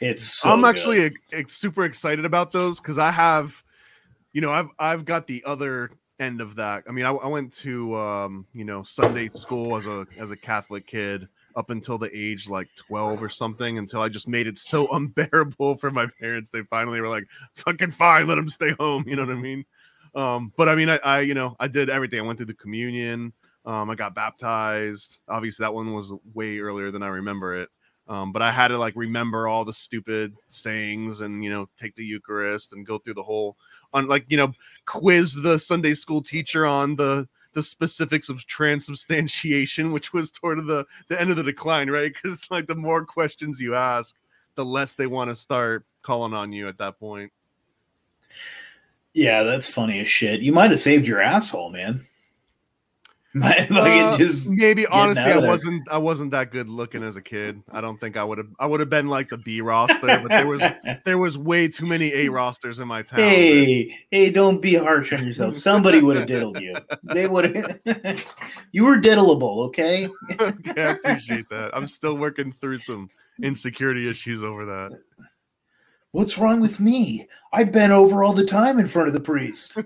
[0.00, 3.62] It's so I'm actually ex- ex- super excited about those because I have,
[4.32, 6.84] you know, I've I've got the other end of that.
[6.88, 10.36] I mean, I, I went to um, you know Sunday school as a as a
[10.36, 14.58] Catholic kid up until the age like 12 or something until I just made it
[14.58, 16.50] so unbearable for my parents.
[16.50, 17.24] They finally were like,
[17.54, 19.64] "Fucking fine, let them stay home." You know what I mean?
[20.14, 22.20] Um, but I mean, I, I you know I did everything.
[22.20, 23.32] I went through the communion.
[23.64, 25.18] Um, I got baptized.
[25.28, 27.68] Obviously, that one was way earlier than I remember it.
[28.08, 31.94] Um, but I had to like remember all the stupid sayings and you know take
[31.94, 33.56] the Eucharist and go through the whole
[33.92, 34.52] on like you know
[34.86, 40.84] quiz the Sunday school teacher on the the specifics of transubstantiation, which was toward the
[41.08, 42.12] the end of the decline, right?
[42.12, 44.16] Because like the more questions you ask,
[44.56, 47.32] the less they want to start calling on you at that point.
[49.14, 50.40] Yeah, that's funny as shit.
[50.40, 52.06] You might have saved your asshole, man.
[53.40, 57.62] Fucking Uh, just maybe honestly, I wasn't I wasn't that good looking as a kid.
[57.72, 60.28] I don't think I would have I would have been like the B roster, but
[60.28, 60.60] there was
[61.06, 63.20] there was way too many A rosters in my town.
[63.20, 65.56] Hey, hey, don't be harsh on yourself.
[65.56, 66.76] Somebody would have diddled you.
[67.04, 68.36] They would have.
[68.72, 70.10] you were diddleable, okay?
[70.38, 71.70] okay, I appreciate that.
[71.74, 73.08] I'm still working through some
[73.42, 75.00] insecurity issues over that.
[76.10, 77.26] What's wrong with me?
[77.54, 79.78] I bent over all the time in front of the priest.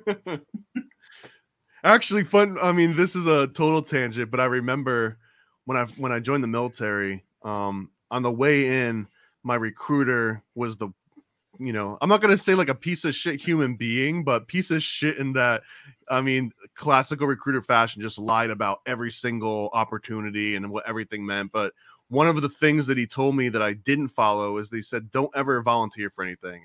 [1.86, 2.58] Actually, fun.
[2.60, 5.18] I mean, this is a total tangent, but I remember
[5.66, 7.24] when I when I joined the military.
[7.44, 9.06] Um, on the way in,
[9.44, 10.88] my recruiter was the,
[11.60, 14.72] you know, I'm not gonna say like a piece of shit human being, but piece
[14.72, 15.62] of shit in that.
[16.10, 21.52] I mean, classical recruiter fashion, just lied about every single opportunity and what everything meant.
[21.52, 21.72] But
[22.08, 25.12] one of the things that he told me that I didn't follow is they said,
[25.12, 26.64] don't ever volunteer for anything.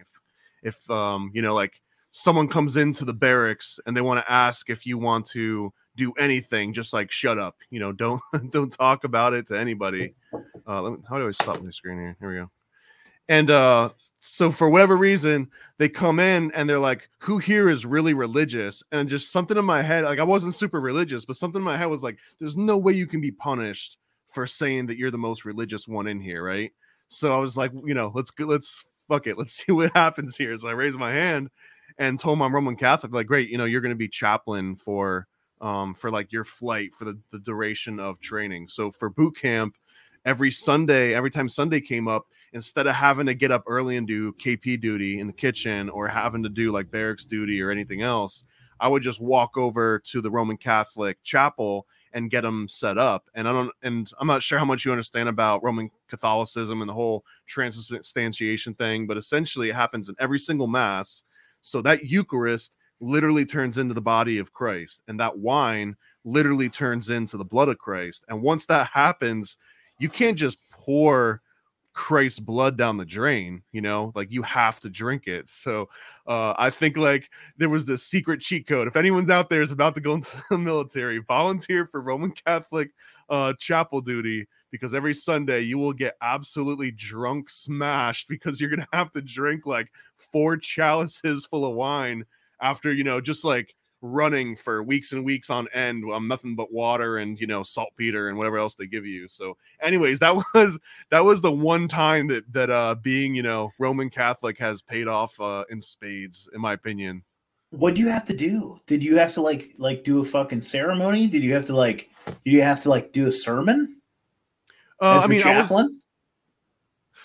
[0.63, 1.79] If, if um, you know, like
[2.11, 6.13] someone comes into the barracks and they want to ask if you want to do
[6.13, 7.57] anything, just like shut up.
[7.69, 10.13] You know, don't don't talk about it to anybody.
[10.67, 12.17] Uh, let me, how do I stop my screen here?
[12.19, 12.51] Here we go.
[13.29, 13.89] And uh,
[14.19, 18.83] so for whatever reason, they come in and they're like, "Who here is really religious?"
[18.91, 21.77] And just something in my head, like I wasn't super religious, but something in my
[21.77, 23.97] head was like, "There's no way you can be punished
[24.27, 26.71] for saying that you're the most religious one in here, right?"
[27.07, 30.37] So I was like, you know, let's go, let's fuck it, let's see what happens
[30.37, 30.57] here.
[30.57, 31.49] So I raised my hand
[31.97, 35.27] and told my Roman Catholic, like, great, you know, you're going to be chaplain for
[35.59, 38.67] um for like your flight for the, the duration of training.
[38.67, 39.75] So for boot camp,
[40.25, 44.07] every Sunday, every time Sunday came up, instead of having to get up early and
[44.07, 48.01] do KP duty in the kitchen or having to do like barracks duty or anything
[48.01, 48.43] else,
[48.79, 53.29] I would just walk over to the Roman Catholic chapel and get them set up.
[53.35, 56.89] And I don't, and I'm not sure how much you understand about Roman Catholicism and
[56.89, 61.23] the whole transubstantiation thing, but essentially it happens in every single mass.
[61.61, 67.09] So that Eucharist literally turns into the body of Christ, and that wine literally turns
[67.09, 68.25] into the blood of Christ.
[68.29, 69.57] And once that happens,
[69.99, 71.41] you can't just pour
[71.93, 75.49] Christ's blood down the drain, you know, like you have to drink it.
[75.49, 75.89] So
[76.25, 78.87] uh, I think like there was this secret cheat code.
[78.87, 82.91] If anyone's out there is about to go into the military, volunteer for Roman Catholic
[83.29, 88.87] uh, chapel duty because every Sunday you will get absolutely drunk smashed because you're gonna
[88.93, 92.25] have to drink like four chalices full of wine
[92.61, 96.73] after you know just like running for weeks and weeks on end on nothing but
[96.73, 99.27] water and you know saltpeter and whatever else they give you.
[99.27, 100.79] So anyways that was
[101.09, 105.07] that was the one time that that uh being you know roman catholic has paid
[105.07, 107.23] off uh in spades in my opinion.
[107.69, 108.79] What do you have to do?
[108.85, 111.27] Did you have to like like do a fucking ceremony?
[111.27, 114.00] Did you have to like did you have to like do a sermon
[115.01, 115.85] uh, i mean chaplain?
[115.85, 115.91] I was,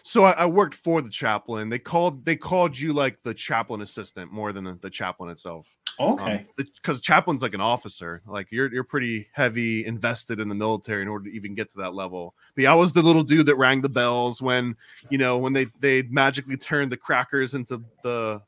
[0.07, 1.69] so I, I, worked for the chaplain.
[1.69, 5.67] They called they called you like the chaplain assistant more than the, the chaplain itself.
[5.99, 6.47] Okay.
[6.57, 8.23] Because um, chaplain's like an officer.
[8.25, 11.79] Like you're you're pretty heavy invested in the military in order to even get to
[11.79, 12.37] that level.
[12.55, 14.77] But yeah, I was the little dude that rang the bells when
[15.11, 18.43] you know when they they magically turned the crackers into the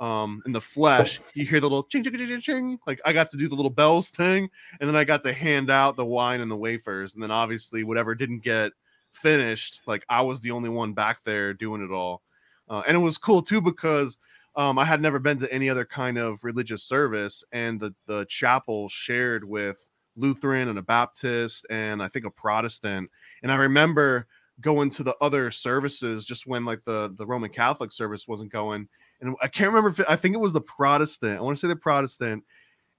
[0.00, 3.30] um in the flesh you hear the little ching ching ching ching like i got
[3.30, 4.48] to do the little bells thing
[4.80, 7.82] and then i got to hand out the wine and the wafers and then obviously
[7.82, 8.72] whatever didn't get
[9.12, 12.22] finished like i was the only one back there doing it all
[12.70, 14.18] uh, and it was cool too because
[14.58, 18.26] um, I had never been to any other kind of religious service, and the the
[18.28, 19.80] chapel shared with
[20.16, 23.08] Lutheran and a Baptist and I think a Protestant.
[23.44, 24.26] And I remember
[24.60, 28.88] going to the other services just when like the the Roman Catholic service wasn't going,
[29.20, 31.38] and I can't remember if it, I think it was the Protestant.
[31.38, 32.44] I want to say the Protestant,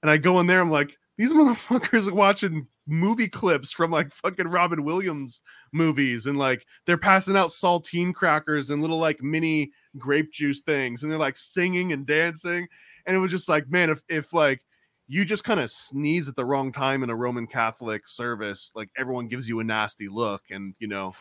[0.01, 4.11] and I go in there, I'm like, these motherfuckers are watching movie clips from like
[4.11, 5.41] fucking Robin Williams
[5.71, 11.01] movies, and like they're passing out saltine crackers and little like mini grape juice things
[11.01, 12.67] and they're like singing and dancing
[13.05, 14.61] and it was just like man if if like
[15.07, 18.89] you just kind of sneeze at the wrong time in a roman catholic service like
[18.97, 21.13] everyone gives you a nasty look and you know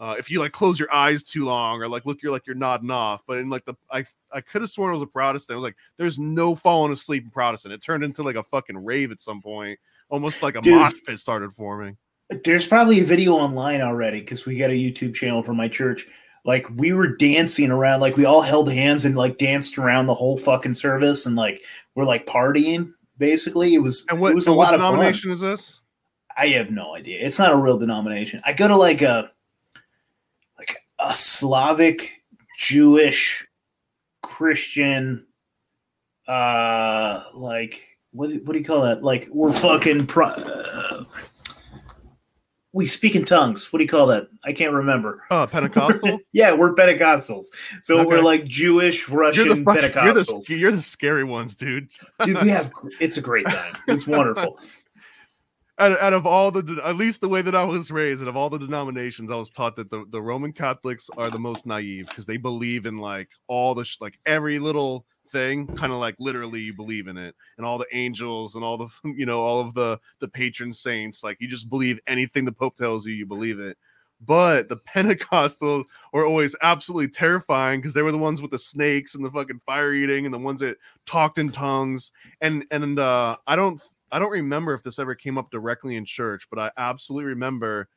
[0.00, 2.56] uh, if you like close your eyes too long or like look you're like you're
[2.56, 3.22] nodding off.
[3.26, 5.54] But in like the i i could have sworn it was a protestant.
[5.54, 7.74] I was like there's no falling asleep in protestant.
[7.74, 10.94] It turned into like a fucking rave at some point almost like a Dude, mosh
[11.06, 11.96] pit started forming.
[12.44, 16.06] There's probably a video online already because we got a youtube channel for my church.
[16.44, 20.14] Like we were dancing around like we all held hands and like danced around the
[20.14, 21.60] whole fucking service and like
[21.94, 23.74] we're like partying basically.
[23.74, 25.80] It was and what, it was a lot of denomination is this?
[26.36, 27.24] I have no idea.
[27.24, 28.42] It's not a real denomination.
[28.44, 29.30] I go to like a
[31.04, 32.22] a slavic
[32.58, 33.46] jewish
[34.22, 35.26] christian
[36.28, 41.04] uh like what, what do you call that like we're fucking pro- uh,
[42.74, 43.72] we speak in tongues.
[43.72, 44.26] What do you call that?
[44.44, 45.22] I can't remember.
[45.30, 46.18] Oh, Pentecostal.
[46.32, 47.44] yeah, we're Pentecostals.
[47.84, 48.04] So okay.
[48.04, 50.48] we're like Jewish, Russian you're Pentecostals.
[50.48, 51.88] You're the, you're the scary ones, dude.
[52.24, 52.72] dude, we have.
[53.00, 53.76] It's a great time.
[53.86, 54.58] It's wonderful.
[55.78, 58.36] Out, out, of all the, at least the way that I was raised, out of
[58.36, 62.06] all the denominations, I was taught that the, the Roman Catholics are the most naive
[62.08, 66.60] because they believe in like all the like every little thing kind of like literally
[66.60, 67.34] you believe in it.
[67.56, 71.22] And all the angels and all the you know all of the the patron saints
[71.24, 73.76] like you just believe anything the pope tells you you believe it.
[74.24, 79.16] But the pentecostals were always absolutely terrifying because they were the ones with the snakes
[79.16, 82.12] and the fucking fire eating and the ones that talked in tongues.
[82.40, 83.82] And and uh i don't
[84.12, 87.88] i don't remember if this ever came up directly in church but i absolutely remember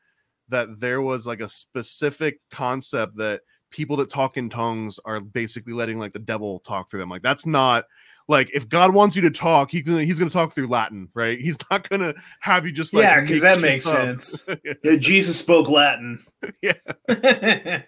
[0.48, 5.72] that there was like a specific concept that people that talk in tongues are basically
[5.72, 7.10] letting like the devil talk through them.
[7.10, 7.84] Like that's not
[8.28, 11.38] like if God wants you to talk, he's gonna he's gonna talk through Latin, right?
[11.38, 13.94] He's not gonna have you just like yeah, because that makes up.
[13.94, 14.48] sense.
[14.84, 16.24] yeah, Jesus spoke Latin.
[16.62, 17.82] yeah.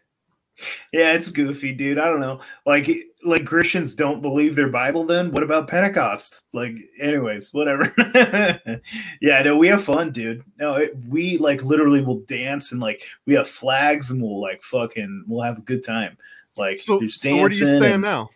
[0.93, 1.99] Yeah, it's goofy, dude.
[1.99, 2.41] I don't know.
[2.67, 2.89] Like,
[3.25, 5.05] like Christians don't believe their Bible.
[5.05, 6.43] Then what about Pentecost?
[6.53, 7.93] Like, anyways, whatever.
[9.21, 10.45] yeah, no, we have fun, dude.
[10.59, 14.63] No, it, we like literally will dance and like we have flags and we'll like
[14.63, 16.17] fucking we'll have a good time.
[16.57, 18.31] Like, so, so where do you stand and, now?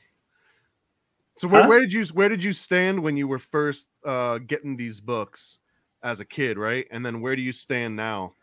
[1.36, 1.68] So where, huh?
[1.68, 5.59] where did you where did you stand when you were first uh, getting these books
[6.02, 6.86] as a kid, right?
[6.90, 8.34] And then where do you stand now?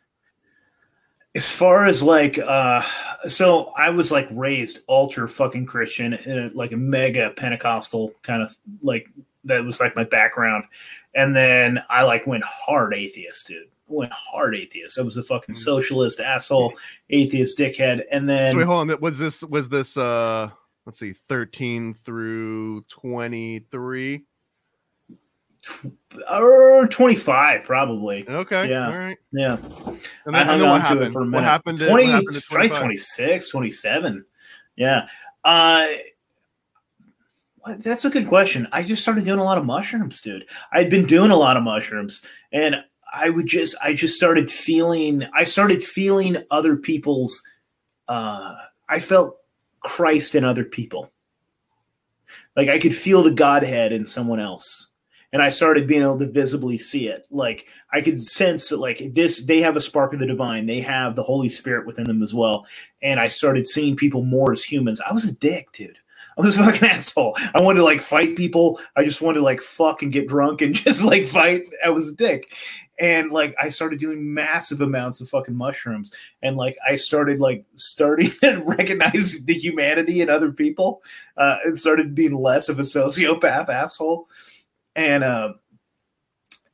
[1.34, 2.82] As far as like uh
[3.28, 8.42] so i was like raised ultra fucking christian in a, like a mega pentecostal kind
[8.42, 9.08] of like
[9.44, 10.64] that was like my background
[11.16, 15.24] and then i like went hard atheist dude I went hard atheist i was a
[15.24, 15.58] fucking mm.
[15.58, 16.74] socialist asshole
[17.10, 20.50] atheist dickhead and then so wait, hold on that was this was this uh
[20.86, 24.26] let's see 13 through 23
[26.32, 28.28] or 25 probably.
[28.28, 28.70] Okay.
[28.70, 28.88] Yeah.
[28.88, 29.18] All right.
[29.32, 29.58] Yeah.
[30.26, 31.14] And I then, hung and then on what to it happened?
[31.14, 31.44] for a What minute.
[31.46, 31.78] happened?
[31.80, 32.80] to- 20, what happened 25?
[32.80, 34.26] 26, 27.
[34.76, 35.08] Yeah.
[35.44, 35.88] Uh,
[37.80, 38.68] that's a good question.
[38.72, 40.46] I just started doing a lot of mushrooms, dude.
[40.72, 42.84] I'd been doing a lot of mushrooms and
[43.14, 47.42] I would just, I just started feeling, I started feeling other people's,
[48.08, 48.56] uh,
[48.90, 49.38] I felt
[49.82, 51.12] Christ in other people.
[52.56, 54.90] Like I could feel the Godhead in someone else.
[55.34, 57.26] And I started being able to visibly see it.
[57.32, 60.66] Like I could sense that like this, they have a spark of the divine.
[60.66, 62.66] They have the Holy Spirit within them as well.
[63.02, 65.02] And I started seeing people more as humans.
[65.08, 65.98] I was a dick, dude.
[66.38, 67.38] I was a fucking asshole.
[67.54, 68.80] I wanted to like fight people.
[68.96, 71.64] I just wanted to like fuck and get drunk and just like fight.
[71.84, 72.54] I was a dick.
[73.00, 76.14] And like I started doing massive amounts of fucking mushrooms.
[76.44, 81.02] And like I started like starting to recognize the humanity in other people.
[81.38, 84.28] Uh and started being less of a sociopath asshole.
[84.96, 85.54] And uh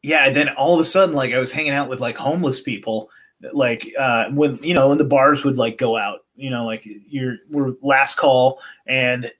[0.04, 3.10] yeah, then all of a sudden, like I was hanging out with like homeless people
[3.54, 6.88] like uh when you know when the bars would like go out you know like
[7.08, 9.32] you're we're last call and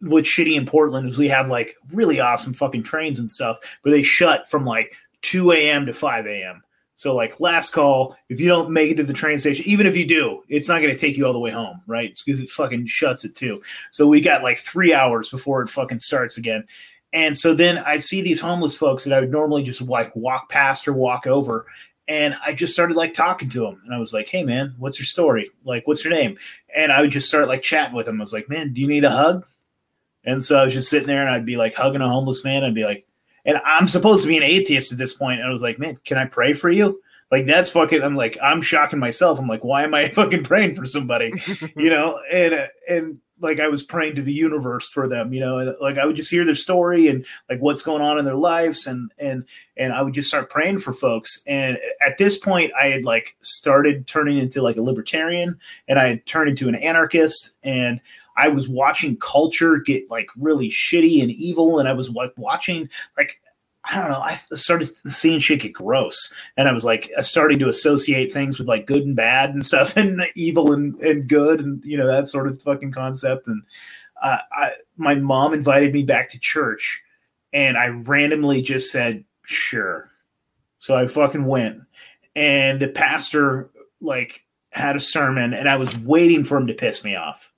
[0.00, 3.90] what's shitty in portland is we have like really awesome fucking trains and stuff but
[3.90, 4.92] they shut from like
[5.22, 6.62] 2 a.m to 5 a.m
[6.96, 9.96] so like last call if you don't make it to the train station even if
[9.96, 12.20] you do it's not going to take you all the way home right?
[12.24, 13.62] Because it fucking shuts at 2
[13.92, 16.64] so we got like three hours before it fucking starts again
[17.12, 20.48] and so then i'd see these homeless folks that i would normally just like walk
[20.48, 21.66] past or walk over
[22.10, 23.80] and I just started like talking to them.
[23.84, 25.48] and I was like, "Hey, man, what's your story?
[25.64, 26.36] Like, what's your name?"
[26.74, 28.20] And I would just start like chatting with them.
[28.20, 29.46] I was like, "Man, do you need a hug?"
[30.24, 32.64] And so I was just sitting there, and I'd be like hugging a homeless man.
[32.64, 33.06] I'd be like,
[33.44, 35.38] and I'm supposed to be an atheist at this point.
[35.38, 37.00] and I was like, "Man, can I pray for you?"
[37.30, 38.02] Like that's fucking.
[38.02, 39.38] I'm like, I'm shocking myself.
[39.38, 41.32] I'm like, why am I fucking praying for somebody?
[41.76, 45.40] you know, and uh, and like I was praying to the universe for them, you
[45.40, 48.36] know, like I would just hear their story and like what's going on in their
[48.36, 49.44] lives and and
[49.76, 51.42] and I would just start praying for folks.
[51.46, 55.58] And at this point I had like started turning into like a libertarian
[55.88, 58.00] and I had turned into an anarchist and
[58.36, 62.88] I was watching culture get like really shitty and evil and I was like watching
[63.16, 63.40] like
[63.84, 64.20] I don't know.
[64.20, 68.68] I started seeing shit get gross, and I was like starting to associate things with
[68.68, 72.28] like good and bad and stuff, and evil and, and good, and you know that
[72.28, 73.46] sort of fucking concept.
[73.48, 73.62] And
[74.22, 77.02] uh, I, my mom invited me back to church,
[77.52, 80.10] and I randomly just said sure.
[80.78, 81.80] So I fucking went,
[82.36, 83.70] and the pastor
[84.00, 87.50] like had a sermon, and I was waiting for him to piss me off.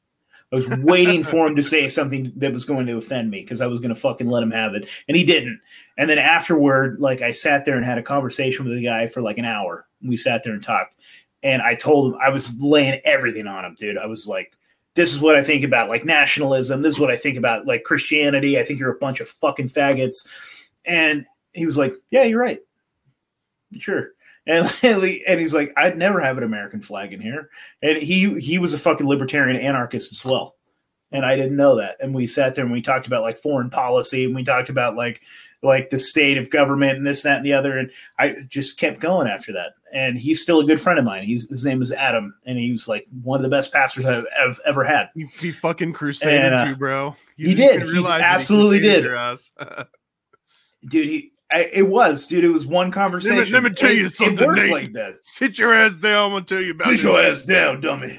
[0.52, 3.62] I was waiting for him to say something that was going to offend me because
[3.62, 4.86] I was going to fucking let him have it.
[5.08, 5.58] And he didn't.
[5.96, 9.22] And then afterward, like I sat there and had a conversation with the guy for
[9.22, 9.86] like an hour.
[10.02, 10.96] We sat there and talked.
[11.42, 13.96] And I told him, I was laying everything on him, dude.
[13.96, 14.52] I was like,
[14.94, 16.82] this is what I think about like nationalism.
[16.82, 18.58] This is what I think about like Christianity.
[18.58, 20.28] I think you're a bunch of fucking faggots.
[20.84, 22.60] And he was like, yeah, you're right.
[23.78, 24.10] Sure.
[24.46, 27.50] And, and he's like, I'd never have an American flag in here.
[27.82, 30.56] And he he was a fucking libertarian anarchist as well.
[31.10, 31.96] And I didn't know that.
[32.00, 34.96] And we sat there and we talked about like foreign policy and we talked about
[34.96, 35.20] like
[35.62, 37.78] like the state of government and this, that, and the other.
[37.78, 39.74] And I just kept going after that.
[39.92, 41.22] And he's still a good friend of mine.
[41.22, 44.26] He's, his name is Adam, and he was like one of the best pastors I've,
[44.38, 45.10] I've ever had.
[45.14, 47.16] He, he fucking crusaded And, uh, you, bro.
[47.36, 47.94] You he didn't.
[47.94, 49.04] He absolutely did.
[50.88, 52.44] Dude, he I, it was, dude.
[52.44, 53.52] It was one conversation.
[53.52, 54.72] let me tell you It's- something, It works Nate.
[54.72, 55.16] like that.
[55.22, 56.26] Sit your ass down.
[56.26, 57.02] I'm gonna tell you about Sit this.
[57.04, 58.18] your ass down, dummy.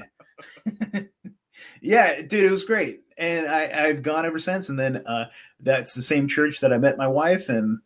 [1.80, 4.68] yeah, dude, it was great, and I, I've gone ever since.
[4.68, 5.26] And then uh,
[5.60, 7.78] that's the same church that I met my wife, and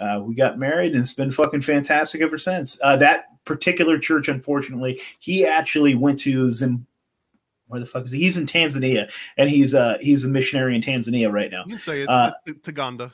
[0.00, 2.78] uh, we got married, and it's been fucking fantastic ever since.
[2.82, 6.86] Uh, that particular church, unfortunately, he actually went to Zim.
[7.66, 8.20] Where the fuck is he?
[8.20, 11.64] He's in Tanzania, and he's uh he's a missionary in Tanzania right now.
[11.66, 13.12] You can say it's Uh, Taganda.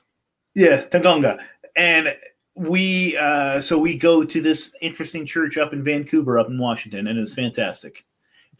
[0.55, 1.43] Yeah, Taganga.
[1.77, 2.15] And
[2.57, 7.07] we uh so we go to this interesting church up in Vancouver, up in Washington,
[7.07, 8.05] and it's fantastic.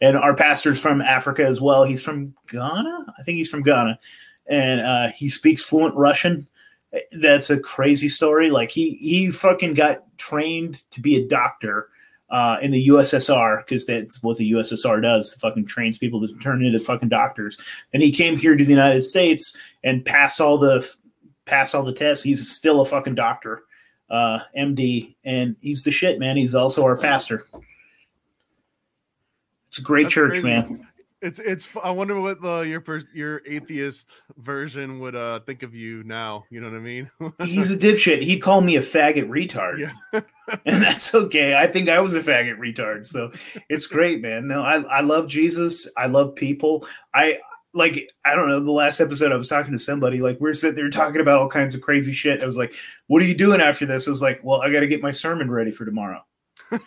[0.01, 1.85] And our pastor's from Africa as well.
[1.85, 3.13] He's from Ghana.
[3.17, 3.99] I think he's from Ghana.
[4.47, 6.47] And uh he speaks fluent Russian.
[7.13, 8.49] That's a crazy story.
[8.51, 11.89] Like he he fucking got trained to be a doctor
[12.29, 15.33] uh, in the USSR because that's what the USSR does.
[15.35, 17.57] Fucking trains people to turn into fucking doctors.
[17.93, 20.87] And he came here to the United States and passed all the
[21.45, 22.23] passed all the tests.
[22.23, 23.63] He's still a fucking doctor,
[24.09, 26.37] uh, MD, and he's the shit, man.
[26.37, 27.45] He's also our pastor.
[29.67, 30.47] It's a great That's church, crazy.
[30.47, 30.87] man.
[31.21, 31.67] It's it's.
[31.83, 36.45] I wonder what the your your atheist version would uh think of you now.
[36.51, 37.09] You know what I mean?
[37.43, 38.21] He's a dipshit.
[38.21, 39.79] He'd call me a faggot retard.
[39.79, 40.21] Yeah.
[40.65, 41.55] and that's okay.
[41.55, 43.07] I think I was a faggot retard.
[43.07, 43.31] So
[43.69, 44.47] it's great, man.
[44.47, 45.89] No, I, I love Jesus.
[45.97, 46.87] I love people.
[47.13, 47.39] I
[47.75, 48.63] like I don't know.
[48.63, 50.21] The last episode, I was talking to somebody.
[50.21, 52.41] Like we are sitting there talking about all kinds of crazy shit.
[52.41, 52.73] I was like,
[53.07, 55.11] "What are you doing after this?" I was like, "Well, I got to get my
[55.11, 56.23] sermon ready for tomorrow."
[56.71, 56.77] you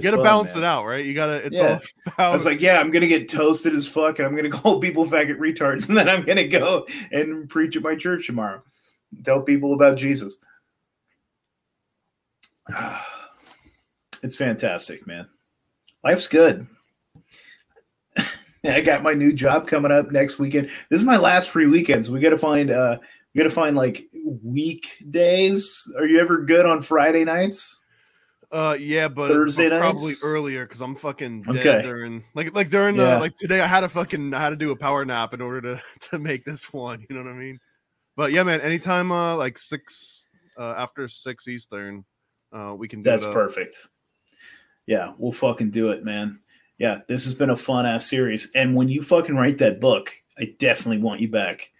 [0.00, 0.62] gotta fun, balance man.
[0.62, 1.04] it out, right?
[1.04, 1.44] You gotta.
[1.46, 1.80] It's yeah.
[2.18, 4.80] all I was like, yeah, I'm gonna get toasted as fuck, and I'm gonna call
[4.80, 8.62] people faggot retards, and then I'm gonna go and preach at my church tomorrow,
[9.24, 10.36] tell people about Jesus.
[14.20, 15.28] It's fantastic, man.
[16.08, 16.66] Life's good.
[18.64, 20.68] I got my new job coming up next weekend.
[20.88, 22.96] This is my last free weekend, so we got to find uh
[23.34, 24.04] we got to find like
[24.42, 25.86] weekdays.
[25.98, 27.82] Are you ever good on Friday nights?
[28.50, 30.24] Uh, yeah, but Thursday but probably nights?
[30.24, 31.82] earlier because I'm fucking dead okay.
[31.82, 34.70] during like like during the like today I had to fucking I had to do
[34.70, 37.04] a power nap in order to to make this one.
[37.10, 37.58] You know what I mean?
[38.16, 38.62] But yeah, man.
[38.62, 40.26] Anytime uh like six
[40.56, 42.06] uh after six Eastern,
[42.50, 43.02] uh we can.
[43.02, 43.76] That's perfect.
[44.88, 46.40] Yeah, we'll fucking do it, man.
[46.78, 50.10] Yeah, this has been a fun ass series, and when you fucking write that book,
[50.38, 51.72] I definitely want you back.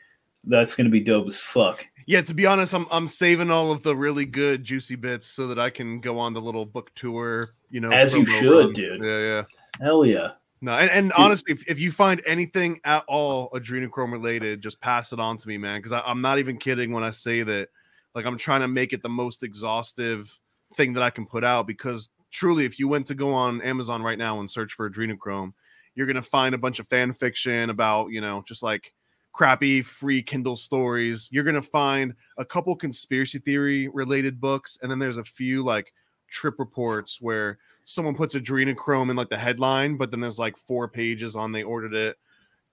[0.44, 3.82] That's gonna be dope as fuck yeah, to be honest, I'm I'm saving all of
[3.82, 7.50] the really good juicy bits so that I can go on the little book tour.
[7.68, 8.72] You know, as you should, run.
[8.72, 9.04] dude.
[9.04, 9.42] Yeah, yeah.
[9.78, 10.30] Hell yeah.
[10.62, 15.12] No, and, and honestly, if, if you find anything at all adrenochrome related, just pass
[15.12, 15.82] it on to me, man.
[15.82, 17.68] Because I'm not even kidding when I say that.
[18.14, 20.34] Like I'm trying to make it the most exhaustive
[20.76, 21.66] thing that I can put out.
[21.66, 25.52] Because truly, if you went to go on Amazon right now and search for adrenochrome,
[25.94, 28.94] you're gonna find a bunch of fan fiction about you know just like
[29.32, 31.28] crappy free Kindle stories.
[31.30, 35.92] You're gonna find a couple conspiracy theory related books, and then there's a few like
[36.28, 40.88] trip reports where someone puts adrenochrome in like the headline, but then there's like four
[40.88, 42.16] pages on they ordered it,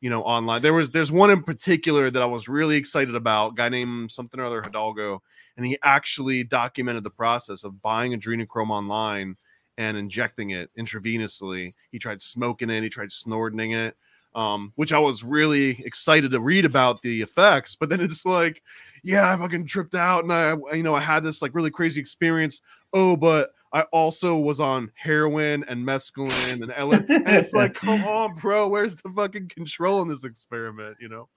[0.01, 0.61] you know, online.
[0.61, 4.39] There was there's one in particular that I was really excited about, guy named something
[4.39, 5.21] or other Hidalgo,
[5.57, 9.35] and he actually documented the process of buying adrenochrome online
[9.77, 11.73] and injecting it intravenously.
[11.91, 13.95] He tried smoking it, he tried snorting it
[14.35, 17.75] um, which I was really excited to read about the effects.
[17.75, 18.61] But then it's like,
[19.01, 22.01] yeah, I fucking tripped out, and I, you know, I had this like really crazy
[22.01, 22.61] experience.
[22.93, 28.05] Oh, but I also was on heroin and mescaline and Ellen, and it's like, come
[28.05, 30.95] on, bro, where's the fucking control in this experiment?
[31.01, 31.27] You know?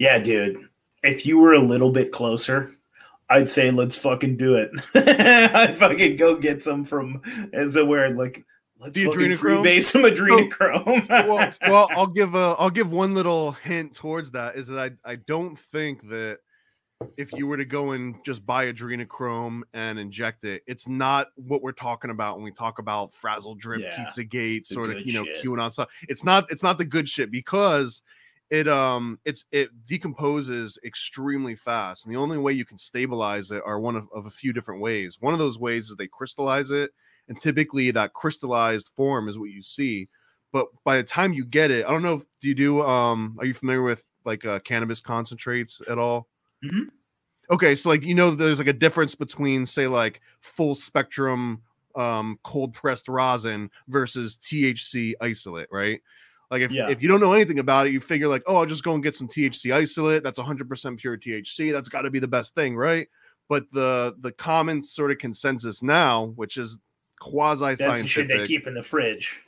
[0.00, 0.58] Yeah, dude.
[1.04, 2.72] If you were a little bit closer,
[3.28, 4.72] I'd say let's fucking do it.
[5.54, 8.44] I'd fucking go get some from as a where like
[8.80, 9.62] Let's the adrenochrome.
[9.62, 11.08] Freebase some oh, adrenochrome.
[11.08, 15.12] well, well, I'll give a I'll give one little hint towards that is that I
[15.12, 16.38] I don't think that
[17.16, 21.62] if you were to go and just buy adrenochrome and inject it, it's not what
[21.62, 25.12] we're talking about when we talk about frazzle drip, yeah, pizza gate, sort of you
[25.14, 25.44] know shit.
[25.44, 25.88] QAnon stuff.
[26.08, 28.02] It's not it's not the good shit because
[28.50, 33.62] it um it's it decomposes extremely fast, and the only way you can stabilize it
[33.64, 35.18] are one of, of a few different ways.
[35.20, 36.90] One of those ways is they crystallize it
[37.30, 40.06] and typically that crystallized form is what you see
[40.52, 43.36] but by the time you get it i don't know if do you do um
[43.38, 46.28] are you familiar with like uh, cannabis concentrates at all
[46.64, 46.88] mm-hmm.
[47.50, 51.62] okay so like you know there's like a difference between say like full spectrum
[51.96, 56.00] um cold pressed rosin versus thc isolate right
[56.50, 56.88] like if, yeah.
[56.88, 59.02] if you don't know anything about it you figure like oh i'll just go and
[59.02, 62.76] get some thc isolate that's 100% pure thc that's got to be the best thing
[62.76, 63.08] right
[63.48, 66.78] but the the common sort of consensus now which is
[67.20, 67.86] quasi scientific.
[67.86, 69.40] That's the shit they keep in the fridge.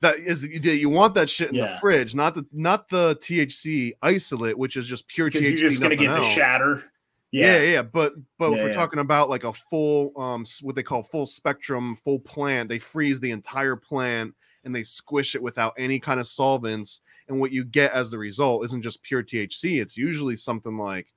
[0.00, 1.72] That is you want that shit in yeah.
[1.72, 5.42] the fridge, not the not the THC isolate, which is just pure THC.
[5.42, 6.26] You're just gonna get else.
[6.26, 6.84] the shatter.
[7.30, 7.56] Yeah.
[7.56, 8.74] yeah, yeah, but but yeah, if we're yeah.
[8.74, 13.20] talking about like a full um what they call full spectrum, full plant, they freeze
[13.20, 14.34] the entire plant
[14.64, 17.00] and they squish it without any kind of solvents.
[17.28, 21.08] And what you get as the result isn't just pure THC, it's usually something like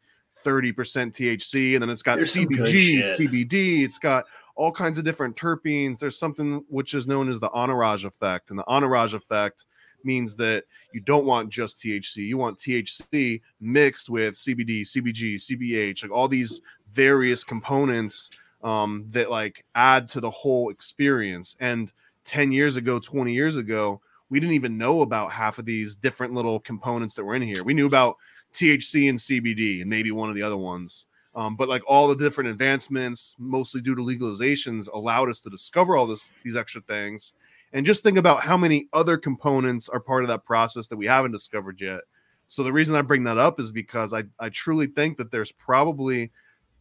[0.43, 4.25] 30% THC, and then it's got There's CBG, CBD, it's got
[4.55, 5.99] all kinds of different terpenes.
[5.99, 8.49] There's something which is known as the entourage effect.
[8.49, 9.65] And the entourage effect
[10.03, 10.63] means that
[10.93, 16.27] you don't want just THC, you want THC mixed with CBD, CBG, CBH, like all
[16.27, 16.61] these
[16.93, 18.29] various components
[18.63, 21.55] um, that like add to the whole experience.
[21.59, 21.91] And
[22.25, 26.33] 10 years ago, 20 years ago, we didn't even know about half of these different
[26.33, 27.63] little components that were in here.
[27.63, 28.17] We knew about
[28.53, 31.05] THC and CBD and maybe one of the other ones.
[31.33, 35.95] Um, but like all the different advancements, mostly due to legalizations, allowed us to discover
[35.95, 37.33] all this these extra things.
[37.73, 41.05] And just think about how many other components are part of that process that we
[41.05, 42.01] haven't discovered yet.
[42.47, 45.53] So the reason I bring that up is because I, I truly think that there's
[45.53, 46.31] probably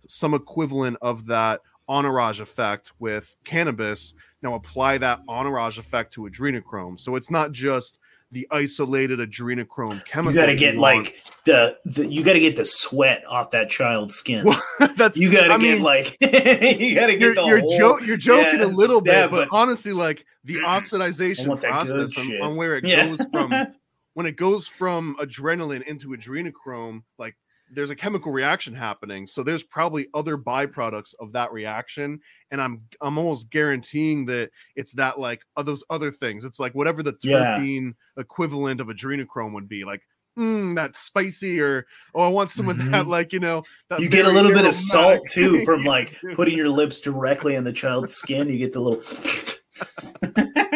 [0.09, 4.15] some equivalent of that entourage effect with cannabis.
[4.43, 6.99] Now apply that entourage effect to adrenochrome.
[6.99, 8.00] So it's not just
[8.33, 10.33] the isolated adrenochrome chemical.
[10.35, 13.69] You got to get like the, the you got to get the sweat off that
[13.71, 14.45] child's skin.
[14.45, 14.63] Well,
[14.97, 17.79] that's you got to get mean, like you got to get you're the you're, whole,
[17.79, 21.61] jo- you're joking Yeah, a little bit, yeah, but, but- honestly, like the oxidization want
[21.63, 23.07] that good process on, on where it Yeah.
[23.07, 23.53] goes from
[24.15, 27.37] when it goes from adrenaline into adrenochrome, like
[27.73, 29.27] there's a chemical reaction happening.
[29.27, 32.21] So there's probably other byproducts of that reaction,
[32.51, 36.45] and I'm I'm almost guaranteeing that it's that like of those other things.
[36.45, 37.59] It's like whatever the Yeah.
[37.59, 40.03] terpene equivalent of adrenochrome would be, like.
[40.39, 43.07] Mm, that's spicy, or oh, I want some of that, Mhm.
[43.09, 46.57] like you know, that you get a little bit of salt too from like putting
[46.57, 48.49] your lips directly on the child's skin.
[48.49, 49.03] You get the little.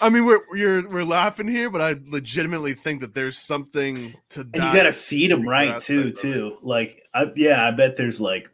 [0.00, 4.44] I mean, we're we're we're laughing here, but I legitimately think that there's something to
[4.44, 4.54] that.
[4.54, 6.34] and you got to feed them right too aspect of it.
[6.34, 8.50] too like I, yeah i bet there's like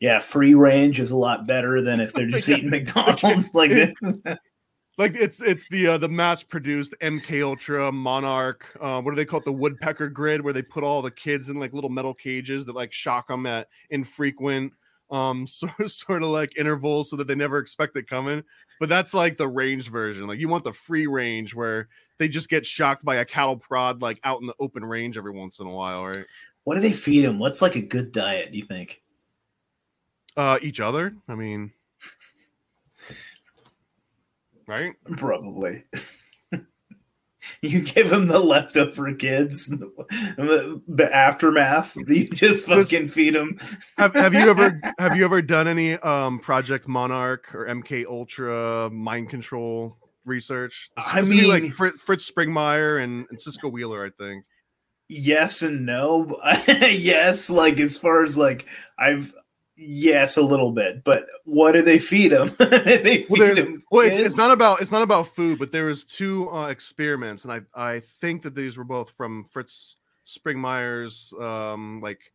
[0.00, 2.56] yeah free range is a lot better than if they're just Yeah.
[2.56, 3.94] eating mcdonald's like
[4.98, 8.66] Like it's it's the uh, the mass produced MK Ultra Monarch.
[8.78, 9.46] Uh, what do they call it?
[9.46, 12.74] The woodpecker grid, where they put all the kids in like little metal cages that
[12.74, 14.74] like shock them at infrequent
[15.10, 18.42] um sort of, sort of like intervals so that they never expect it coming.
[18.78, 20.26] But that's like the range version.
[20.26, 21.88] Like you want the free range where
[22.18, 25.32] they just get shocked by a cattle prod like out in the open range every
[25.32, 26.26] once in a while, right?
[26.64, 29.02] what do they feed them what's like a good diet do you think
[30.36, 31.16] Uh, each other.
[31.26, 31.72] I mean,
[34.66, 34.94] right?
[35.16, 35.84] probably
[37.62, 41.96] you give them the leftover for kids the, the aftermath.
[42.10, 43.56] You just fucking feed them
[43.98, 48.90] have, have you ever have you ever done any um project monarch or mk ultra
[48.90, 50.90] mind control research?
[50.96, 54.44] I mean, like fritz, springmeier and, and cisco wheeler i think.
[55.08, 56.38] Yes and no.
[56.68, 58.66] Yes like as far as like
[58.98, 59.34] i've
[59.82, 63.82] yes a little bit but what do they feed them they well, feed there's, them
[63.90, 67.44] well it's, it's not about it's not about food but there was two uh, experiments
[67.44, 69.96] and i i think that these were both from fritz
[70.26, 72.32] springmeier's um like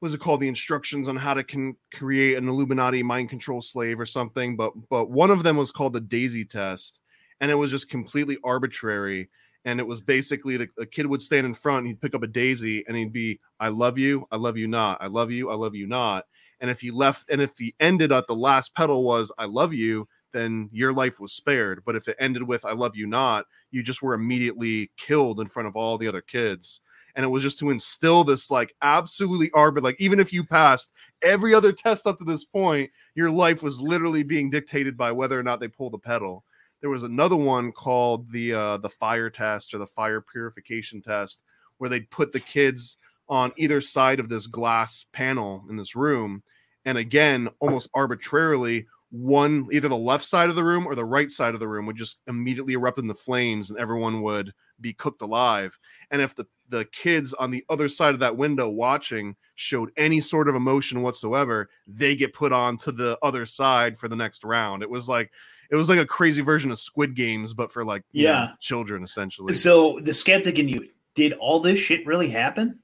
[0.00, 0.40] what is it called?
[0.40, 4.72] The instructions on how to can create an illuminati mind control slave or something but
[4.88, 7.00] but one of them was called the daisy test
[7.40, 9.28] and it was just completely arbitrary
[9.64, 12.22] and it was basically the, the kid would stand in front and he'd pick up
[12.22, 15.50] a daisy and he'd be i love you i love you not i love you
[15.50, 16.26] i love you not
[16.60, 19.72] and if he left and if he ended at the last pedal was i love
[19.72, 21.82] you then your life was spared.
[21.84, 25.46] But if it ended with i love you not you just were immediately killed in
[25.46, 26.80] front of all the other kids.
[27.14, 30.92] And it was just to instill this like absolutely arbit like even if you passed
[31.22, 35.38] every other test up to this point your life was literally being dictated by whether
[35.38, 36.44] or not they pull the pedal.
[36.80, 41.42] There was another one called the uh the fire test or the fire purification test
[41.78, 42.98] where they'd put the kids
[43.28, 46.42] on either side of this glass panel in this room
[46.84, 51.30] and again almost arbitrarily one either the left side of the room or the right
[51.30, 55.22] side of the room would just immediately erupt into flames and everyone would be cooked
[55.22, 55.78] alive.
[56.10, 60.20] And if the the kids on the other side of that window watching showed any
[60.20, 64.44] sort of emotion whatsoever they get put on to the other side for the next
[64.44, 64.82] round.
[64.82, 65.30] It was like
[65.70, 68.50] it was like a crazy version of squid games but for like you know, Yeah.
[68.60, 69.54] children essentially.
[69.54, 72.78] So the skeptic in you did all this shit really happen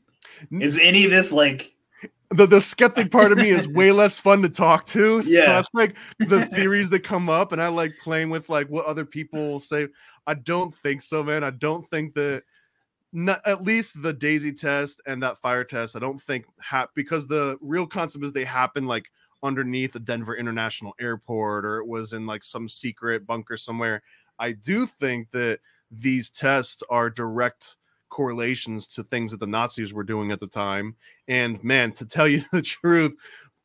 [0.51, 1.75] is any of this like
[2.31, 5.23] the, the skeptic part of me is way less fun to talk to.
[5.23, 5.61] So Yeah.
[5.61, 9.05] it's like the theories that come up, and I like playing with like what other
[9.05, 9.89] people say.
[10.27, 11.45] I don't think so, man.
[11.45, 12.43] I don't think that
[13.13, 17.27] not, at least the daisy test and that fire test, I don't think ha- because
[17.27, 19.07] the real concept is they happen like
[19.43, 24.03] underneath the Denver International Airport or it was in like some secret bunker somewhere.
[24.39, 27.77] I do think that these tests are direct
[28.15, 30.95] correlations to things that the Nazis were doing at the time.
[31.27, 33.15] And man, to tell you the truth,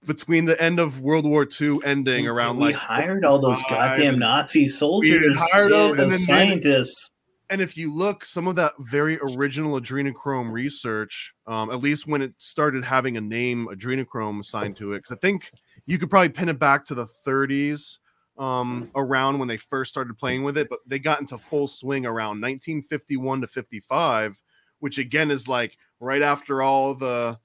[0.05, 4.17] between the end of World War II ending around we like hired all those goddamn
[4.17, 7.11] nazi soldiers hired yeah, them, and those then they- scientists
[7.51, 12.21] and if you look some of that very original adrenochrome research um, at least when
[12.21, 15.51] it started having a name adrenochrome assigned to it because i think
[15.85, 17.97] you could probably pin it back to the 30s
[18.39, 22.05] um, around when they first started playing with it but they got into full swing
[22.05, 24.41] around 1951 to 55
[24.79, 27.37] which again is like right after all the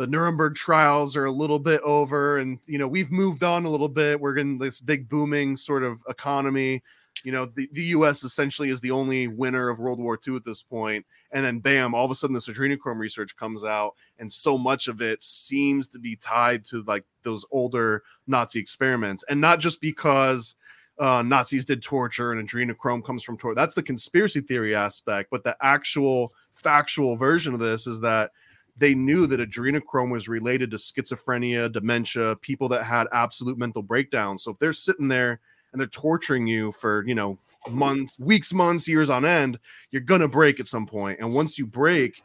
[0.00, 3.68] the Nuremberg trials are a little bit over, and you know we've moved on a
[3.68, 4.18] little bit.
[4.18, 6.82] We're in this big booming sort of economy
[7.24, 10.44] you know the, the us essentially is the only winner of world war ii at
[10.44, 14.32] this point and then bam all of a sudden this adrenochrome research comes out and
[14.32, 19.40] so much of it seems to be tied to like those older nazi experiments and
[19.40, 20.56] not just because
[20.98, 25.44] uh, nazis did torture and adrenochrome comes from torture that's the conspiracy theory aspect but
[25.44, 28.30] the actual factual version of this is that
[28.76, 34.42] they knew that adrenochrome was related to schizophrenia dementia people that had absolute mental breakdowns
[34.42, 35.40] so if they're sitting there
[35.72, 37.38] and they're torturing you for you know
[37.68, 39.58] months, weeks, months, years on end,
[39.90, 41.20] you're gonna break at some point.
[41.20, 42.22] And once you break,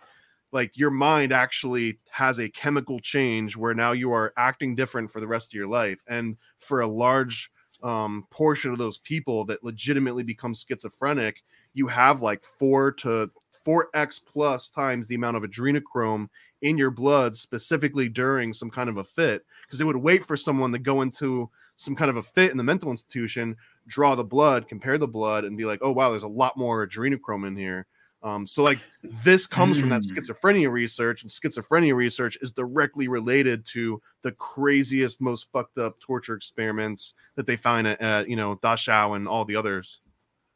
[0.52, 5.20] like your mind actually has a chemical change where now you are acting different for
[5.20, 6.00] the rest of your life.
[6.08, 7.52] And for a large
[7.84, 11.44] um, portion of those people that legitimately become schizophrenic,
[11.74, 13.30] you have like four to
[13.68, 16.30] 4x plus times the amount of adrenochrome
[16.62, 20.38] in your blood specifically during some kind of a fit because it would wait for
[20.38, 23.56] someone to go into some kind of a fit in the mental institution
[23.88, 26.86] draw the blood compare the blood and be like oh wow there's a lot more
[26.86, 27.86] adrenochrome in here
[28.24, 30.18] um, so like this comes from that hmm.
[30.18, 36.34] schizophrenia research and schizophrenia research is directly related to the craziest most fucked up torture
[36.34, 40.00] experiments that they find at, at you know dachau and all the others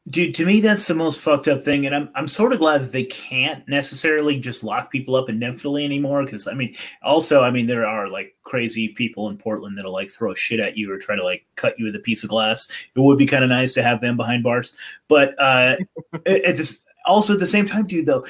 [0.10, 2.82] Dude, to me, that's the most fucked up thing, and I'm I'm sort of glad
[2.82, 6.24] that they can't necessarily just lock people up indefinitely anymore.
[6.24, 10.10] Because I mean, also, I mean, there are like crazy people in Portland that'll like
[10.10, 12.72] throw shit at you or try to like cut you with a piece of glass.
[12.96, 14.76] It would be kind of nice to have them behind bars,
[15.08, 15.76] but uh,
[16.26, 18.26] at this also at the same time, dude, though,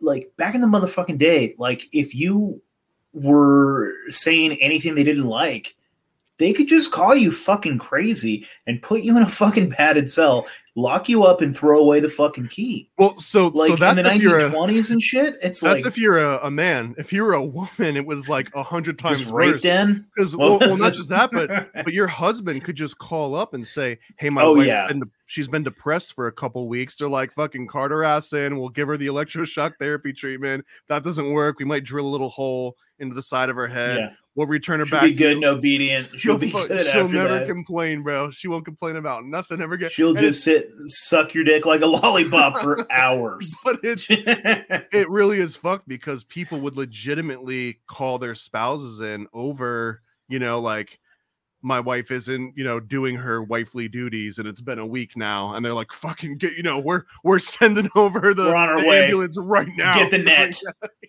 [0.00, 2.62] like back in the motherfucking day, like if you
[3.12, 5.74] were saying anything they didn't like,
[6.38, 10.46] they could just call you fucking crazy and put you in a fucking padded cell
[10.78, 12.88] lock you up and throw away the fucking key.
[12.96, 15.34] Well, so like so that's in the nineteen twenties and shit.
[15.42, 16.94] It's like that's like if you're a, a, man.
[16.96, 19.62] If you were a woman, it was like a hundred times just worse.
[19.62, 23.54] Den because well, well, not just that, but but your husband could just call up
[23.54, 24.86] and say, "Hey, my oh, wife's yeah.
[24.86, 26.96] been she's been depressed for a couple weeks.
[26.96, 28.58] They're like fucking Carter ass in.
[28.58, 30.64] We'll give her the electroshock therapy treatment.
[30.88, 31.58] that doesn't work.
[31.58, 33.98] We might drill a little hole into the side of her head.
[33.98, 34.10] Yeah.
[34.34, 35.08] We'll return her she'll back.
[35.08, 36.10] Be good and obedient.
[36.10, 36.86] She'll, she'll be good.
[36.86, 37.48] She'll never that.
[37.48, 38.30] complain, bro.
[38.30, 39.90] She won't complain about nothing ever again.
[39.90, 43.52] She'll and just sit, suck your dick like a lollipop for hours.
[43.64, 50.02] But it's it really is fucked because people would legitimately call their spouses in over,
[50.28, 51.00] you know, like
[51.62, 55.54] my wife isn't, you know, doing her wifely duties, and it's been a week now,
[55.54, 58.80] and they're like, "Fucking get, you know, we're we're sending over the, we're on our
[58.80, 59.04] the way.
[59.04, 59.94] ambulance right now.
[59.94, 60.60] Get the net,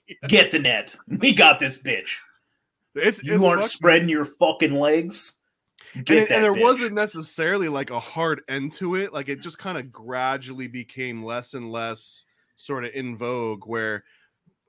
[0.07, 0.27] yeah.
[0.27, 0.95] get the net.
[1.07, 2.17] We got this bitch."
[2.95, 5.39] It's, you it's aren't spreading your fucking legs.
[5.93, 6.61] And, and, there bitch.
[6.61, 9.13] wasn't necessarily like a hard end to it.
[9.13, 13.65] Like it just kind of gradually became less and less sort of in vogue.
[13.65, 14.03] Where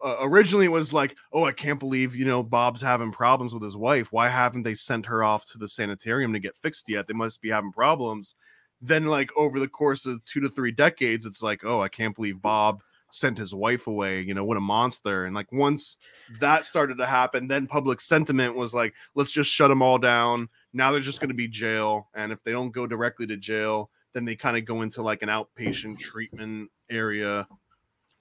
[0.02, 3.76] uh, originally was like, oh, I can't believe you know Bob's having problems with his
[3.76, 4.12] wife.
[4.12, 7.06] Why haven't they sent her off to the sanitarium to get fixed yet?
[7.06, 8.34] They must be having problems.
[8.80, 12.16] Then, like over the course of two to three decades, it's like, oh, I can't
[12.16, 12.82] believe Bob
[13.12, 15.96] sent his wife away you know what a monster and like once
[16.38, 20.48] that started to happen then public sentiment was like let's just shut them all down
[20.72, 23.90] now they're just going to be jail and if they don't go directly to jail
[24.12, 27.46] then they kind of go into like an outpatient treatment area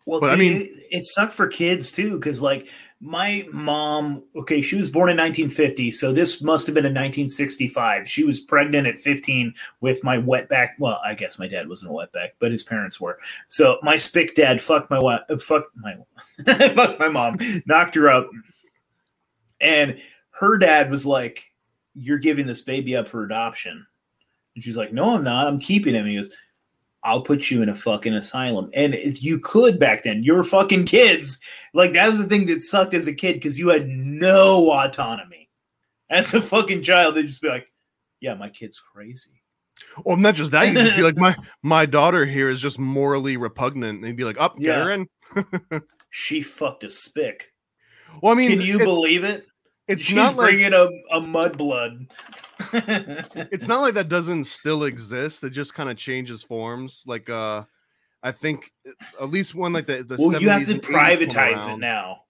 [0.09, 2.67] well, but dude, I mean, it, it sucked for kids too, because like
[2.99, 8.09] my mom, okay, she was born in 1950, so this must have been in 1965.
[8.09, 10.71] She was pregnant at 15 with my wetback.
[10.79, 13.19] Well, I guess my dad wasn't a wetback, but his parents were.
[13.49, 15.95] So my spick dad fucked my wife, uh, fucked my,
[16.73, 17.37] fucked my mom,
[17.67, 18.29] knocked her up,
[19.61, 21.53] and her dad was like,
[21.93, 23.85] "You're giving this baby up for adoption,"
[24.55, 25.47] and she's like, "No, I'm not.
[25.47, 26.31] I'm keeping him." And he goes
[27.03, 28.69] I'll put you in a fucking asylum.
[28.73, 31.39] And if you could back then, you were fucking kids.
[31.73, 35.49] Like that was the thing that sucked as a kid because you had no autonomy.
[36.09, 37.71] As a fucking child, they'd just be like,
[38.19, 39.41] Yeah, my kid's crazy.
[40.03, 43.37] Well, not just that, you just be like, My my daughter here is just morally
[43.37, 43.95] repugnant.
[43.95, 44.83] And they'd be like, Up, oh, yeah.
[44.83, 47.53] her she fucked a spick.
[48.21, 49.45] Well, I mean, can you it, believe it?
[49.89, 52.09] It's She's not bringing like, a, a mudblood.
[53.51, 55.43] it's not like that doesn't still exist.
[55.43, 57.03] It just kind of changes forms.
[57.07, 57.63] Like, uh,
[58.21, 58.71] I think
[59.19, 62.21] at least one like the, the well, you have to privatize it now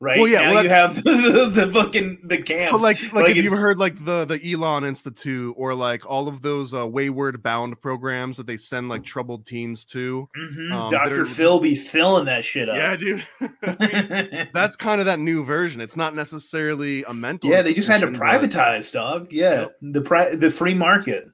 [0.00, 0.18] right?
[0.18, 2.72] Well, yeah, now well, you have the, the, fucking the camps.
[2.72, 6.06] But like, like, like have you ever heard like the the Elan Institute or like
[6.06, 10.28] all of those uh, Wayward Bound programs that they send like troubled teens to?
[10.36, 10.72] Mm-hmm.
[10.72, 12.76] Um, Doctor Phil be filling that shit up.
[12.76, 13.26] Yeah, dude.
[13.40, 15.80] mean, that's kind of that new version.
[15.80, 17.50] It's not necessarily a mental.
[17.50, 18.98] Yeah, they just had to privatize, but...
[18.98, 19.32] dog.
[19.32, 19.76] Yeah, yep.
[19.80, 21.28] the pri- the free market.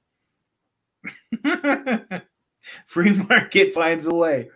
[2.86, 4.48] free market finds a way.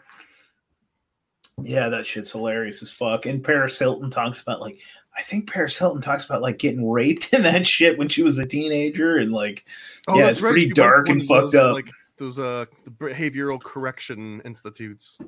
[1.62, 3.26] Yeah, that shit's hilarious as fuck.
[3.26, 4.78] And Paris Hilton talks about like
[5.16, 8.38] I think Paris Hilton talks about like getting raped in that shit when she was
[8.38, 9.64] a teenager and like
[10.08, 10.50] oh, yeah, it's right.
[10.50, 11.74] pretty dark and fucked those, up.
[11.74, 12.66] Like those uh
[12.98, 15.18] behavioral correction institutes.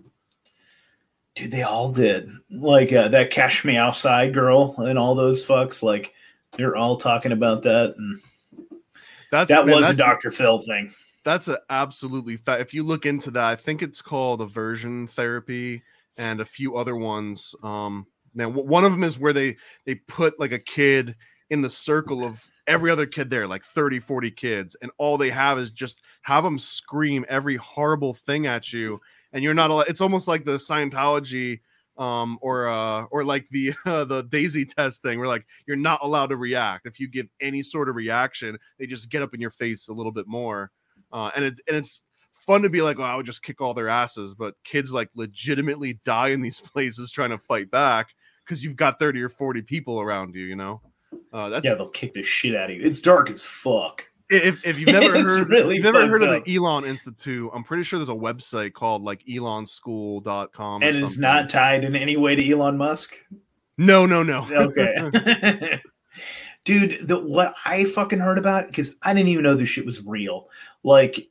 [1.35, 2.31] Dude, they all did.
[2.51, 5.83] Like uh, that Cash Me Outside girl and all those fucks.
[5.83, 6.13] Like
[6.53, 8.21] they're all talking about that, and
[9.31, 10.93] that's that man, was that's, a Doctor Phil thing.
[11.25, 12.37] That's a absolutely.
[12.37, 15.83] Fa- if you look into that, I think it's called aversion therapy
[16.19, 17.55] and a few other ones.
[17.63, 21.17] Um, now, one of them is where they they put like a kid
[21.51, 25.31] in the circle of every other kid there, like 30, 40 kids, and all they
[25.31, 29.01] have is just have them scream every horrible thing at you,
[29.33, 29.89] and you're not allowed.
[29.89, 31.61] It's almost like the Scientology
[31.99, 35.99] um or uh or like the uh, the daisy test thing where like you're not
[36.03, 39.41] allowed to react if you give any sort of reaction they just get up in
[39.41, 40.71] your face a little bit more
[41.13, 42.03] uh and it and it's
[42.49, 45.11] fun to be like oh i would just kick all their asses but kids like
[45.15, 48.09] legitimately die in these places trying to fight back
[48.45, 50.81] because you've got 30 or 40 people around you you know
[51.35, 54.65] uh that's yeah they'll kick the shit out of you it's dark as fuck if,
[54.65, 56.39] if you've never heard really you've never heard up.
[56.39, 60.83] of the Elan Institute, I'm pretty sure there's a website called like elanschool.com.
[60.83, 63.15] And it's not tied in any way to Elon Musk?
[63.79, 64.47] No, no, no.
[64.53, 65.81] Okay.
[66.65, 70.05] Dude, the what I fucking heard about because I didn't even know this shit was
[70.05, 70.51] real.
[70.83, 71.31] Like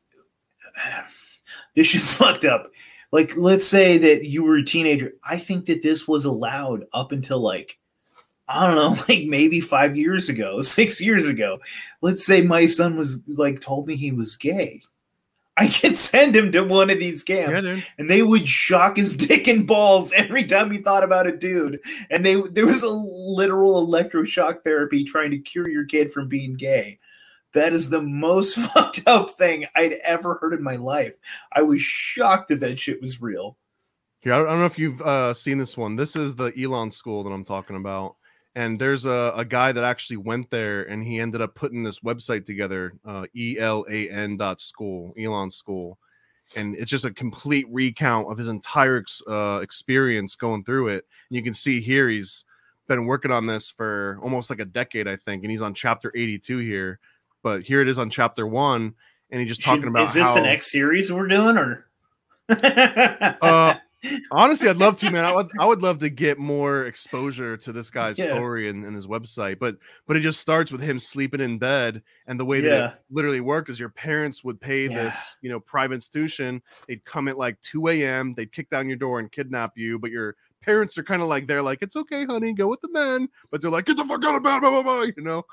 [1.75, 2.71] this shit's fucked up.
[3.11, 5.13] Like, let's say that you were a teenager.
[5.23, 7.79] I think that this was allowed up until like
[8.47, 11.59] I don't know, like maybe five years ago, six years ago.
[12.01, 14.81] Let's say my son was like told me he was gay.
[15.59, 19.17] I could send him to one of these camps, yeah, and they would shock his
[19.17, 21.79] dick and balls every time he thought about a dude.
[22.11, 26.53] And they there was a literal electroshock therapy trying to cure your kid from being
[26.53, 26.99] gay.
[27.57, 31.13] That is the most fucked up thing I'd ever heard in my life.
[31.51, 33.57] I was shocked that that shit was real.
[34.23, 35.95] Yeah, I don't know if you've uh, seen this one.
[35.95, 38.15] This is the Elan school that I'm talking about
[38.57, 41.99] and there's a, a guy that actually went there and he ended up putting this
[41.99, 45.99] website together uh, elan dot school elan school
[46.55, 51.05] and it's just a complete recount of his entire ex, uh, experience going through it
[51.29, 52.45] and you can see here he's
[52.87, 56.11] been working on this for almost like a decade i think and he's on chapter
[56.15, 56.99] 82 here
[57.47, 58.93] but here it is on chapter one
[59.29, 61.87] and he's just talking Should, about is this how, the next series we're doing or
[62.49, 63.75] uh
[64.31, 65.25] Honestly, I'd love to, man.
[65.25, 68.35] I would, I would love to get more exposure to this guy's yeah.
[68.35, 69.57] story and, and, his website.
[69.57, 72.87] But but it just starts with him sleeping in bed, and the way that yeah.
[72.89, 75.03] it literally worked is your parents would pay yeah.
[75.03, 76.61] this, you know, private institution.
[76.87, 78.35] They'd come at like 2 a.m.
[78.35, 81.47] They'd kick down your door and kidnap you, but your parents are kind of like
[81.47, 83.27] they're like, it's okay, honey, go with the men.
[83.49, 85.43] But they're like, get the fuck out of bed, blah blah blah, you know.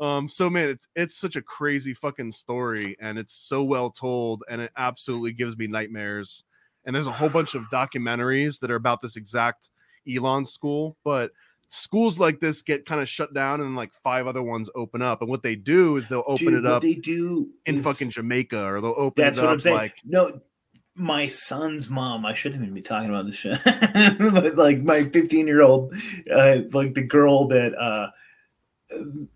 [0.00, 4.42] Um, so man, it's it's such a crazy fucking story, and it's so well told,
[4.48, 6.44] and it absolutely gives me nightmares
[6.84, 9.70] and there's a whole bunch of documentaries that are about this exact
[10.08, 11.30] Elan school, but
[11.68, 15.20] schools like this get kind of shut down and like five other ones open up.
[15.20, 18.10] And what they do is they'll open Dude, it up they do in is, fucking
[18.10, 19.34] Jamaica or they'll open it up.
[19.34, 19.76] that's what I'm saying.
[19.76, 20.40] like no
[20.96, 23.58] my son's mom, I shouldn't even be talking about this shit.
[23.64, 25.94] but like my 15 year old,
[26.30, 28.10] uh, like the girl that uh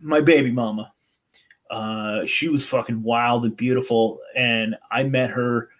[0.00, 0.92] my baby mama,
[1.70, 5.70] uh, she was fucking wild and beautiful, and I met her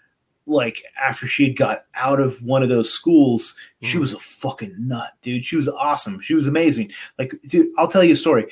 [0.47, 3.87] like after she had got out of one of those schools, mm.
[3.87, 5.45] she was a fucking nut, dude.
[5.45, 6.21] She was awesome.
[6.21, 6.93] She was amazing.
[7.19, 8.47] Like, dude, I'll tell you a story.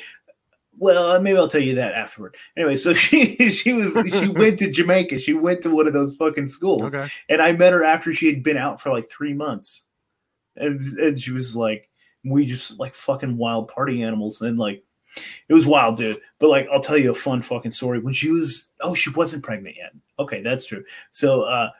[0.79, 2.37] Well, maybe I'll tell you that afterward.
[2.57, 5.19] Anyway, so she she was she went to Jamaica.
[5.19, 7.11] She went to one of those fucking schools, okay.
[7.29, 9.85] and I met her after she had been out for like three months,
[10.57, 11.89] and and she was like,
[12.25, 14.83] we just like fucking wild party animals, and like
[15.49, 16.21] it was wild, dude.
[16.39, 17.99] But like, I'll tell you a fun fucking story.
[17.99, 19.93] When she was, oh, she wasn't pregnant yet.
[20.19, 20.85] Okay, that's true.
[21.11, 21.71] So uh,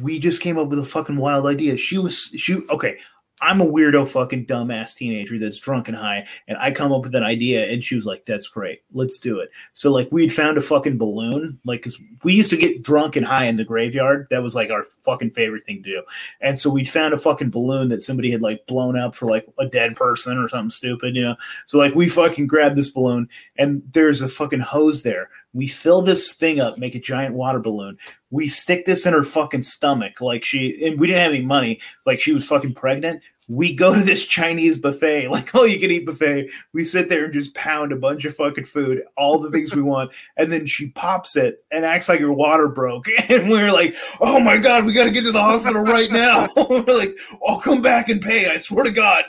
[0.00, 1.76] we just came up with a fucking wild idea.
[1.76, 2.98] She was she okay.
[3.42, 7.14] I'm a weirdo fucking dumbass teenager that's drunk and high, and I come up with
[7.14, 10.56] an idea, and she was like, "That's great, let's do it." So like we'd found
[10.56, 14.28] a fucking balloon, like because we used to get drunk and high in the graveyard.
[14.30, 16.02] That was like our fucking favorite thing to do,
[16.40, 19.46] and so we'd found a fucking balloon that somebody had like blown up for like
[19.58, 21.36] a dead person or something stupid, you know.
[21.66, 25.28] So like we fucking grabbed this balloon, and there's a fucking hose there.
[25.56, 27.96] We fill this thing up, make a giant water balloon.
[28.30, 31.80] We stick this in her fucking stomach, like she, and we didn't have any money.
[32.04, 35.90] Like she was fucking pregnant we go to this Chinese buffet, like all you can
[35.90, 36.48] eat buffet.
[36.72, 39.82] We sit there and just pound a bunch of fucking food, all the things we
[39.96, 40.12] want.
[40.36, 43.06] And then she pops it and acts like her water broke.
[43.28, 46.48] And we're like, oh my God, we got to get to the hospital right now.
[46.56, 47.16] we're like,
[47.46, 48.48] I'll come back and pay.
[48.48, 49.24] I swear to God.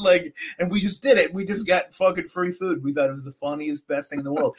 [0.00, 1.34] like, and we just did it.
[1.34, 2.82] We just got fucking free food.
[2.82, 4.56] We thought it was the funniest, best thing in the world.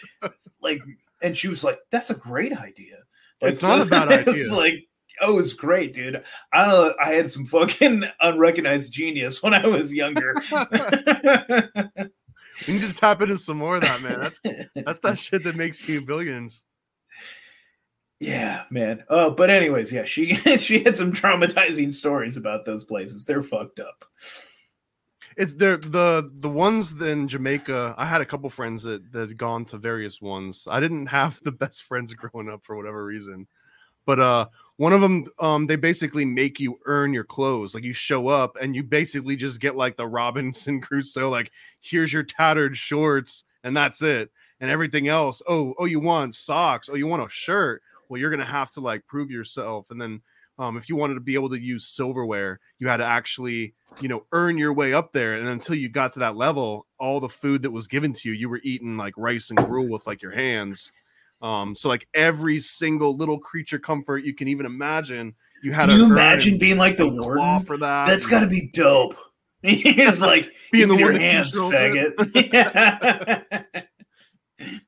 [0.61, 0.81] like,
[1.25, 2.97] and she was like, that's a great idea.
[3.41, 4.33] Like, it's not so, a bad idea.
[4.35, 4.87] It's like,
[5.21, 6.23] oh, it's great, dude.
[6.53, 6.93] I don't know.
[7.03, 10.35] I had some fucking unrecognized genius when I was younger.
[10.51, 10.61] we
[12.73, 14.19] need to tap into some more of that, man.
[14.19, 14.39] That's
[14.75, 16.61] that's that shit that makes you billions.
[18.19, 19.03] Yeah, man.
[19.09, 23.25] Oh, but anyways, yeah, she she had some traumatizing stories about those places.
[23.25, 24.05] They're fucked up.
[25.37, 27.95] It's they're the the ones in Jamaica.
[27.97, 30.67] I had a couple friends that that had gone to various ones.
[30.69, 33.47] I didn't have the best friends growing up for whatever reason.
[34.05, 34.47] But uh
[34.77, 38.57] one of them um they basically make you earn your clothes like you show up
[38.61, 43.75] and you basically just get like the robinson crusoe like here's your tattered shorts and
[43.75, 45.41] that's it and everything else.
[45.47, 46.89] Oh, oh, you want socks?
[46.91, 47.81] Oh, you want a shirt?
[48.07, 50.21] Well, you're gonna have to like prove yourself, and then
[50.57, 54.07] um, if you wanted to be able to use silverware, you had to actually, you
[54.07, 55.35] know, earn your way up there.
[55.35, 58.35] And until you got to that level, all the food that was given to you,
[58.35, 60.91] you were eating like rice and gruel with like your hands.
[61.41, 65.89] Um, so like every single little creature comfort you can even imagine, you had.
[65.89, 68.07] Can you imagine being like the warden for that?
[68.07, 69.15] That's got to be dope.
[69.61, 72.13] He's like being the your one hands, faggot.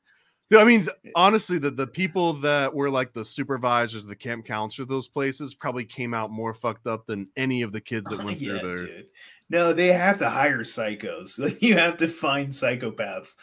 [0.49, 4.87] Yeah, I mean, honestly, the, the people that were like the supervisors, the camp counselors,
[4.87, 8.39] those places probably came out more fucked up than any of the kids that went
[8.39, 8.85] yeah, through there.
[8.85, 9.07] dude.
[9.49, 11.37] No, they have to hire psychos.
[11.37, 13.35] Like you have to find psychopaths.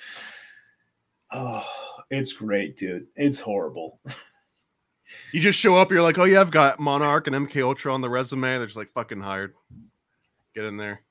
[1.31, 1.66] Oh,
[2.10, 3.06] it's great, dude.
[3.16, 4.01] It's horrible.
[5.32, 8.01] You just show up, you're like, oh yeah, I've got Monarch and MK Ultra on
[8.01, 8.56] the resume.
[8.56, 9.55] They're just like fucking hired.
[10.55, 11.02] Get in there.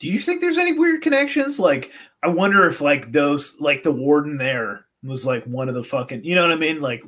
[0.00, 1.58] Do you think there's any weird connections?
[1.60, 1.92] Like,
[2.22, 6.24] I wonder if like those, like the warden there was like one of the fucking,
[6.24, 6.80] you know what I mean?
[6.80, 7.02] Like,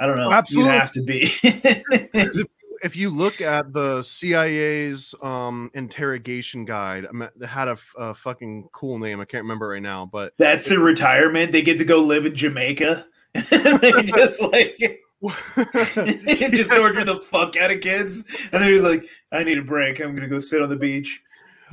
[0.00, 0.32] I don't know.
[0.32, 0.72] Absolutely.
[0.72, 1.22] You have to be.
[1.42, 2.46] if,
[2.82, 8.68] if you look at the CIA's um, interrogation guide, I mean, it had a fucking
[8.72, 9.20] cool name.
[9.20, 11.52] I can't remember right now, but That's the retirement.
[11.52, 13.06] They get to go live in Jamaica.
[13.50, 14.78] they just like
[15.20, 20.00] just torture the fuck out of kids, and they're like, "I need a break.
[20.00, 21.22] I'm gonna go sit on the beach."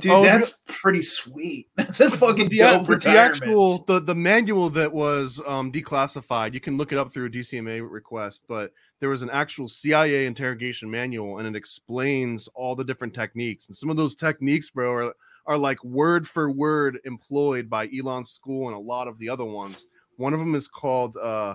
[0.00, 1.68] Dude, Oh, that's pretty sweet.
[1.76, 6.52] That's a fucking the, dope but the actual the, the manual that was um, declassified
[6.52, 10.26] you can look it up through a dcma request but there was an actual cia
[10.26, 14.92] interrogation manual and it explains all the different techniques and some of those techniques bro
[14.92, 15.14] are,
[15.46, 19.44] are like word for word employed by elan school and a lot of the other
[19.44, 19.86] ones
[20.16, 21.54] one of them is called uh,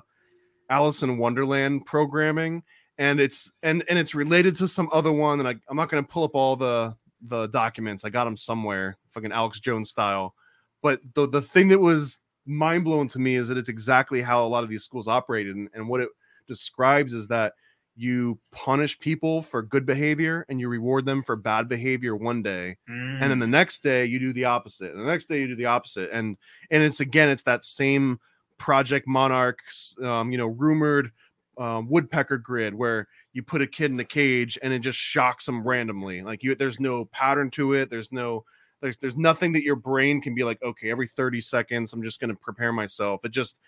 [0.70, 2.64] alice in wonderland programming
[2.98, 6.04] and it's and and it's related to some other one and I, i'm not going
[6.04, 6.96] to pull up all the
[7.28, 10.34] the documents i got them somewhere fucking alex jones style
[10.82, 14.44] but the the thing that was mind blowing to me is that it's exactly how
[14.44, 16.10] a lot of these schools operated, and, and what it
[16.48, 17.54] describes is that
[17.96, 22.76] you punish people for good behavior and you reward them for bad behavior one day
[22.88, 23.42] and then Mm.
[23.42, 26.10] the next day you do the opposite and the next day you do the opposite
[26.12, 26.38] and
[26.72, 28.20] and it's again it's that same
[28.58, 31.12] project monarchs um, you know rumored
[31.58, 35.46] um, woodpecker grid where you put a kid in a cage and it just shocks
[35.46, 36.22] them randomly.
[36.22, 37.90] Like you there's no pattern to it.
[37.90, 38.44] There's no
[38.82, 42.20] there's there's nothing that your brain can be like okay every 30 seconds i'm just
[42.20, 43.24] going to prepare myself.
[43.24, 43.60] It just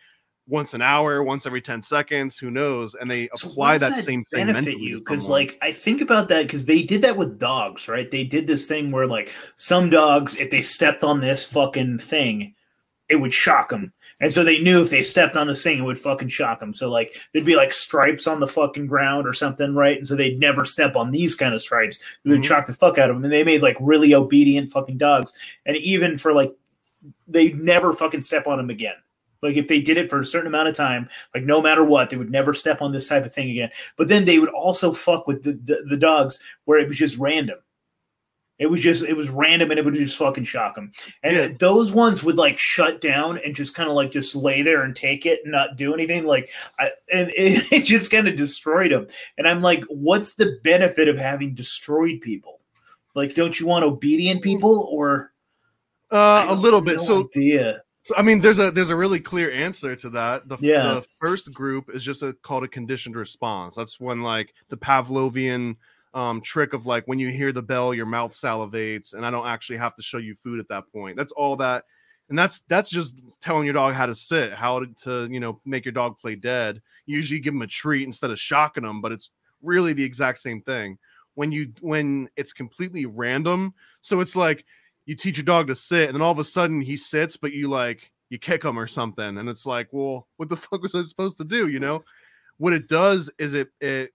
[0.45, 2.95] once an hour once every 10 seconds who knows?
[2.95, 4.98] And they So apply does that, same thing benefit mentally you?
[4.98, 8.10] because like i think about that because they did that with dogs right?
[8.11, 12.53] They did this thing where like some dogs if they stepped on this fucking thing
[13.07, 15.83] it would shock them and so they knew if they stepped on this thing it
[15.83, 19.33] would fucking shock them so like there'd be like stripes on the fucking ground or
[19.33, 22.45] something right and so they'd never step on these kind of stripes it would Mhm.
[22.45, 25.33] shock the fuck out of them and they made like really obedient fucking dogs
[25.67, 26.53] and even for like
[27.27, 28.95] they never fucking step on them again
[29.41, 32.09] like if they did it for a certain amount of time like no matter what,
[32.09, 33.69] they would never step on this type of thing again.
[33.97, 37.17] But then they would also fuck with the, the, the dogs where it was just
[37.17, 37.57] random.
[38.64, 40.94] It was just it was random and it would just fucking shock them.
[41.22, 41.49] And Yeah.
[41.60, 44.95] those ones would like shut down and just kind of like just lay there and
[44.95, 46.26] take it and not do anything.
[46.26, 46.49] Like
[46.80, 49.07] I, and it, it just kind of destroyed them.
[49.38, 52.61] And I'm like, what's the benefit of having destroyed people?
[53.15, 55.34] Like, don't you want obedient people or
[56.10, 57.84] uh, a little bit no so idea.
[58.03, 60.48] So, I mean, there's a there's a really clear answer to that.
[60.48, 60.84] The, Yeah.
[60.95, 63.76] the first group is just a called a conditioned response.
[63.76, 65.76] That's when like the Pavlovian
[66.14, 69.48] um, trick of like when you hear the bell, your mouth salivates, and I don't
[69.48, 71.18] actually have to show you food at that point.
[71.18, 71.85] That's all that,
[72.30, 75.60] and that's that's just telling your dog how to sit, how to, to you know
[75.65, 76.81] make your dog play dead.
[77.06, 79.31] Usually, give them a treat instead of shocking them, but it's
[79.61, 80.98] really the exact same thing.
[81.35, 84.65] When you when it's completely random, so it's like
[85.06, 87.52] you teach your dog to sit and then all of a sudden he sits but
[87.52, 90.95] you like you kick him or something and it's like well what the fuck was
[90.95, 92.03] i supposed to do you know
[92.57, 94.14] what it does is it it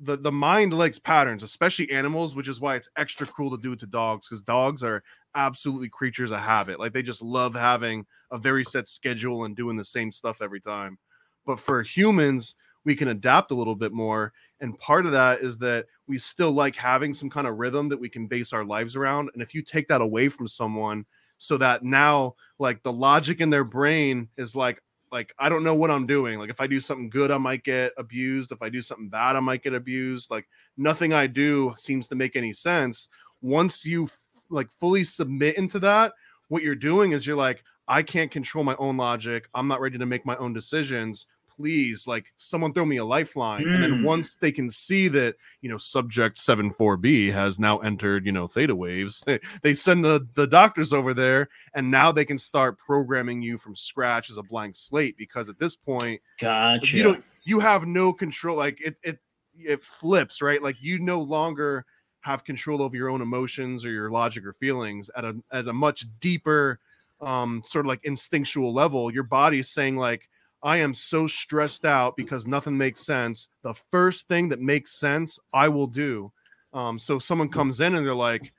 [0.00, 3.72] the, the mind likes patterns especially animals which is why it's extra cruel to do
[3.72, 5.02] it to dogs because dogs are
[5.34, 9.76] absolutely creatures of habit like they just love having a very set schedule and doing
[9.76, 10.98] the same stuff every time
[11.44, 12.54] but for humans
[12.84, 16.52] we can adapt a little bit more and part of that is that we still
[16.52, 19.30] like having some kind of rhythm that we can base our lives around.
[19.34, 21.04] And if you take that away from someone,
[21.38, 25.74] so that now like the logic in their brain is like, like I don't know
[25.74, 26.38] what I'm doing.
[26.38, 28.52] Like if I do something good, I might get abused.
[28.52, 30.30] If I do something bad, I might get abused.
[30.30, 30.46] Like
[30.76, 33.08] nothing I do seems to make any sense.
[33.42, 34.08] Once you
[34.50, 36.12] like fully submit into that,
[36.48, 39.48] what you're doing is you're like, I can't control my own logic.
[39.54, 41.26] I'm not ready to make my own decisions.
[41.56, 43.68] Please, like someone throw me a lifeline.
[43.72, 44.02] And then Mm.
[44.02, 48.74] once they can see that, you know, subject 74B has now entered, you know, theta
[48.74, 53.42] waves, they, they send the, the doctors over there and now they can start programming
[53.42, 56.96] you from scratch as a blank slate because at this point, Gotcha.
[56.96, 59.18] you don't you have no control like it it
[59.58, 61.86] it flips right like you no longer
[62.20, 65.72] have control over your own emotions or your logic or feelings at a at a
[65.72, 66.80] much deeper
[67.20, 70.28] um sort of like instinctual level your body's saying like
[70.62, 75.38] i am so stressed out because nothing makes sense the first thing that makes sense
[75.52, 76.32] i will do
[76.72, 78.52] um so someone comes in and they're like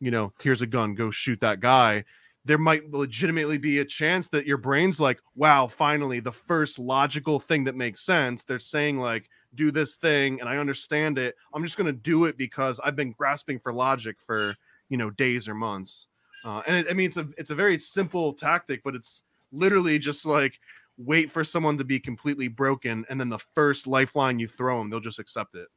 [0.00, 2.04] you know here's a gun go shoot that guy
[2.44, 7.38] there might legitimately be a chance that your brain's like, wow, finally, the first logical
[7.38, 8.42] thing that makes sense.
[8.42, 11.36] They're saying, like, do this thing, and I understand it.
[11.54, 14.56] I'm just going to do it because I've been grasping for logic for,
[14.88, 16.08] you know, days or months.
[16.44, 19.22] Uh, and it, I mean, it's a, it's a very simple tactic, but it's
[19.52, 20.58] literally just like,
[20.96, 24.90] wait for someone to be completely broken, and then the first lifeline you throw them,
[24.90, 25.68] they'll just accept it.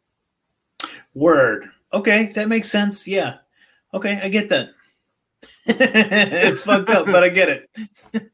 [1.13, 1.69] Word.
[1.93, 3.07] Okay, that makes sense.
[3.07, 3.37] Yeah.
[3.93, 4.69] Okay, I get that.
[5.65, 7.69] it's fucked up, but I get it.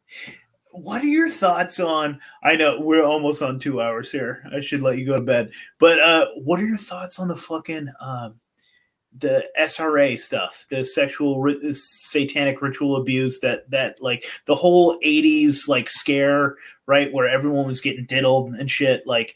[0.71, 2.19] what are your thoughts on?
[2.43, 4.43] I know we're almost on two hours here.
[4.53, 5.51] I should let you go to bed.
[5.79, 8.39] But uh, what are your thoughts on the fucking um,
[9.17, 15.67] the SRA stuff, the sexual ri- satanic ritual abuse that that like the whole '80s
[15.67, 16.55] like scare,
[16.85, 19.05] right, where everyone was getting diddled and shit.
[19.05, 19.35] Like,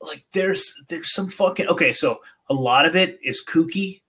[0.00, 1.92] like there's there's some fucking okay.
[1.92, 2.20] So
[2.50, 4.02] a lot of it is kooky.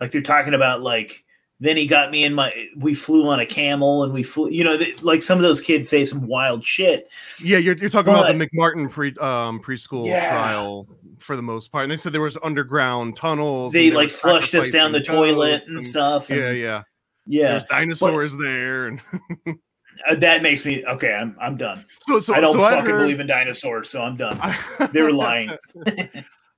[0.00, 1.24] Like they're talking about like
[1.58, 4.62] then he got me in my we flew on a camel and we flew you
[4.62, 7.08] know th- like some of those kids say some wild shit
[7.42, 10.28] Yeah, you're, you're talking about the McMartin pre um preschool Yeah.
[10.28, 10.86] trial
[11.18, 11.84] for the most part.
[11.84, 13.72] And they said there was underground tunnels.
[13.72, 16.82] they like flushed us down the toilet goats and stuff Yeah, and- yeah.
[17.26, 19.00] yeah There's dinosaurs there, and
[20.06, 23.00] Uh, that makes me okay i'm, I'm done so so i don't so fucking heard,
[23.00, 25.56] believe in dinosaurs so i'm done I, they were lying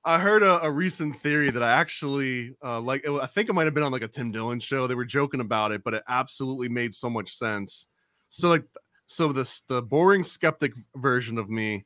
[0.03, 3.03] I heard a, a recent theory that I actually uh, like.
[3.05, 4.87] it I think it might have been on like a Tim Dillon show.
[4.87, 7.87] They were joking about it, but it absolutely made so much sense.
[8.29, 8.63] So like,
[9.07, 11.85] so this the boring skeptic version of me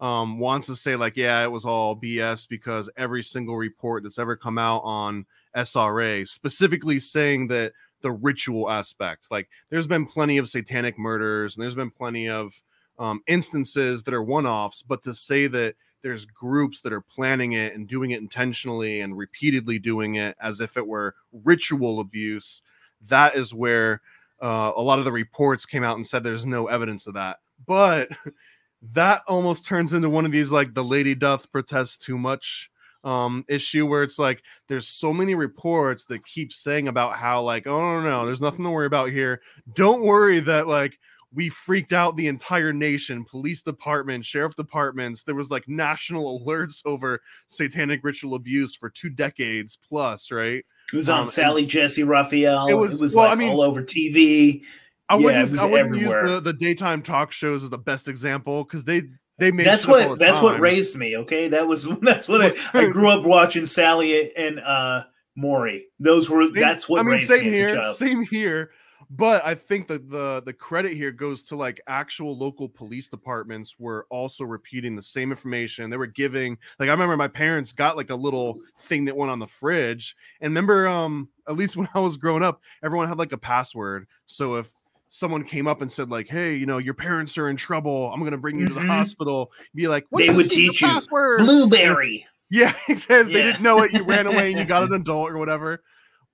[0.00, 4.18] um, wants to say like, yeah, it was all BS because every single report that's
[4.18, 7.72] ever come out on SRA specifically saying that
[8.02, 12.54] the ritual aspect, like, there's been plenty of satanic murders and there's been plenty of
[12.98, 17.74] um, instances that are one-offs, but to say that there's groups that are planning it
[17.74, 21.14] and doing it intentionally and repeatedly doing it as if it were
[21.44, 22.62] ritual abuse
[23.08, 24.00] that is where
[24.42, 27.38] uh, a lot of the reports came out and said there's no evidence of that.
[27.66, 28.10] But
[28.92, 32.70] that almost turns into one of these like the lady doth protest too much
[33.02, 37.66] um issue where it's like there's so many reports that keep saying about how like
[37.66, 39.40] oh no no there's nothing to worry about here.
[39.74, 40.98] Don't worry that like
[41.32, 45.22] we freaked out the entire nation police department sheriff departments.
[45.22, 50.64] There was like national alerts over satanic ritual abuse for two decades plus right?
[50.92, 52.66] It was Um, on and- Sally Jessy Raphael.
[52.66, 54.62] It it was- was, well, like I mean- all over tv
[55.10, 58.64] i Yeah, wouldn't, I wouldn't use the, the daytime talk shows as the best example
[58.64, 59.02] because they
[59.38, 62.28] they made that's shit up all what that's what raised me okay that was that's
[62.28, 65.04] what I, I grew up watching sally and uh
[65.36, 68.70] maury those were Same- that's what I mean, same me here, same here.
[69.12, 73.74] But I think that the the credit here goes to like actual local police departments
[73.78, 75.90] were also repeating the same information.
[75.90, 79.32] They were giving like I remember my parents got like a little thing that went
[79.32, 80.14] on the fridge.
[80.40, 84.06] And remember, um, at least when I was growing up, everyone had like a password.
[84.26, 84.70] So if
[85.12, 88.10] someone came up and said like, "Hey, you know, your parents are in trouble.
[88.12, 88.86] I'm gonna bring you to the Mhm.
[88.88, 90.86] hospital," be like, "What's They would secret teach you.
[90.88, 93.32] password?" blueberry Yeah, exactly.
[93.34, 93.44] They Yeah.
[93.52, 93.92] didn't know it.
[93.92, 95.82] You ran away and you got an adult or whatever.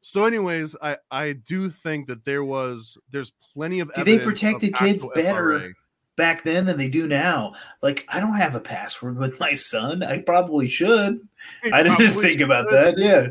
[0.02, 4.20] So, anyways, I I do think that there was there's plenty of Do they evidence
[4.22, 5.58] of protected kids better?
[5.58, 5.72] SRA.
[6.16, 7.52] back then than they do now.
[7.82, 10.02] Like I don't have a password with my son.
[10.02, 11.20] I probably should.
[11.62, 12.98] They I didn't probably think about that.
[12.98, 13.28] Yeah.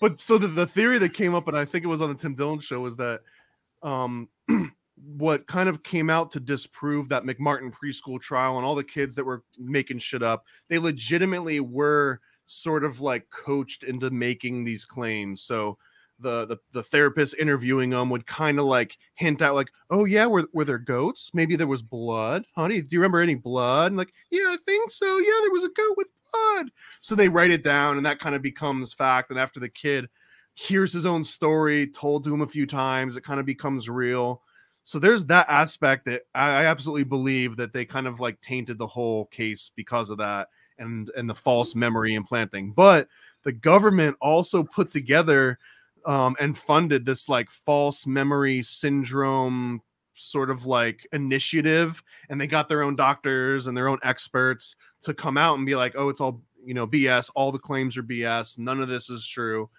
[0.00, 2.14] But so the, the theory that came up, and I think it was on the
[2.14, 3.20] Tim Dillon show, was that
[3.82, 4.28] um
[5.16, 9.14] what kind of came out to disprove that McMartin preschool trial and all the kids
[9.14, 14.84] that were making shit up, they legitimately were sort of like coached into making these
[14.84, 15.42] claims.
[15.42, 15.78] So
[16.18, 20.26] the the, the therapist interviewing them would kind of like hint out like, oh yeah,
[20.26, 21.30] were, were there goats?
[21.34, 22.44] Maybe there was blood.
[22.54, 23.88] Honey, do you remember any blood?
[23.88, 25.18] And like, yeah, I think so.
[25.18, 26.70] Yeah, there was a goat with blood.
[27.00, 29.30] So they write it down, and that kind of becomes fact.
[29.30, 30.08] And after the kid
[30.54, 34.42] hears his own story told to him a few times, it kind of becomes real.
[34.84, 38.78] So there's that aspect that I, I absolutely believe that they kind of like tainted
[38.78, 40.48] the whole case because of that
[40.78, 42.72] and and the false memory implanting.
[42.72, 43.08] But
[43.44, 45.58] the government also put together
[46.04, 49.82] um, and funded this like false memory syndrome
[50.14, 55.14] sort of like initiative and they got their own doctors and their own experts to
[55.14, 58.02] come out and be like oh it's all you know bs all the claims are
[58.02, 59.70] bs none of this is true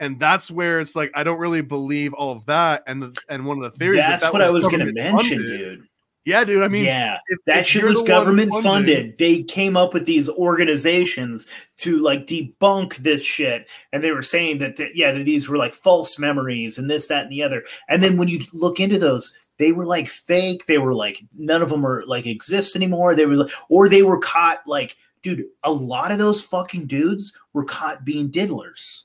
[0.00, 3.44] and that's where it's like i don't really believe all of that and the, and
[3.44, 5.58] one of the theories that's that, that what i was going to mention funded.
[5.58, 5.88] dude.
[6.24, 9.18] Yeah dude i mean yeah if- that if shit was government funding- funded.
[9.18, 11.46] They came up with these organizations
[11.78, 15.56] to like debunk this shit and they were saying that, that yeah that these were
[15.56, 17.64] like false memories and this that and the other.
[17.88, 20.66] And then when you look into those they were like fake.
[20.66, 23.14] They were like none of them are like exist anymore.
[23.14, 27.32] They were like or they were caught like dude a lot of those fucking dudes
[27.54, 29.04] were caught being diddlers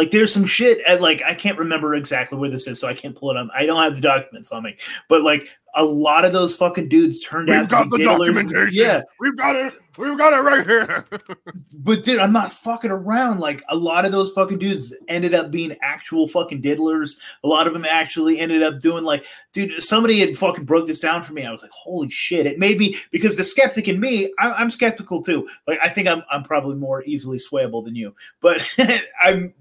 [0.00, 2.94] like there's some shit at like I can't remember exactly where this is, so I
[2.94, 3.48] can't pull it up.
[3.54, 4.78] I don't have the documents on me,
[5.10, 8.34] but like a lot of those fucking dudes turned we've out got the diddlers.
[8.34, 11.06] documentation Yeah, we've got it we've got it right here
[11.74, 13.40] but dude, I'm not fucking around.
[13.40, 17.18] Like a lot of those fucking dudes ended up being actual fucking diddlers.
[17.44, 21.00] A lot of them actually ended up doing like, dude, somebody had fucking broke this
[21.00, 21.44] down for me.
[21.44, 22.46] I was like, holy shit!
[22.46, 25.46] It made me because the skeptic in me, I, I'm skeptical too.
[25.66, 28.66] Like I think I'm I'm probably more easily swayable than you, but
[29.22, 29.52] I'm.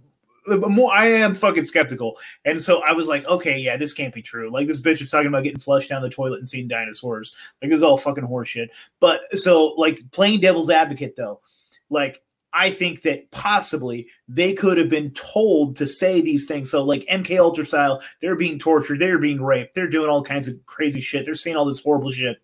[0.57, 4.13] But More, I am fucking skeptical, and so I was like, okay, yeah, this can't
[4.13, 4.51] be true.
[4.51, 7.35] Like this bitch is talking about getting flushed down the toilet and seeing dinosaurs.
[7.61, 8.69] Like this is all fucking horseshit.
[8.99, 11.41] But so, like playing devil's advocate, though,
[11.89, 12.21] like
[12.53, 16.71] I think that possibly they could have been told to say these things.
[16.71, 20.47] So, like MK Ultra style, they're being tortured, they're being raped, they're doing all kinds
[20.47, 22.37] of crazy shit, they're seeing all this horrible shit.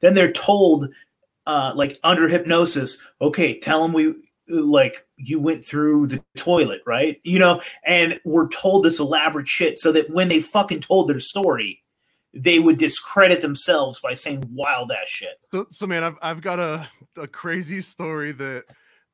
[0.00, 0.92] Then they're told,
[1.46, 4.14] uh, like under hypnosis, okay, tell them we
[4.50, 7.20] like you went through the toilet, right?
[7.22, 11.20] You know, and we're told this elaborate shit so that when they fucking told their
[11.20, 11.82] story,
[12.34, 15.38] they would discredit themselves by saying wild ass shit.
[15.50, 18.64] So, so man, I've I've got a a crazy story that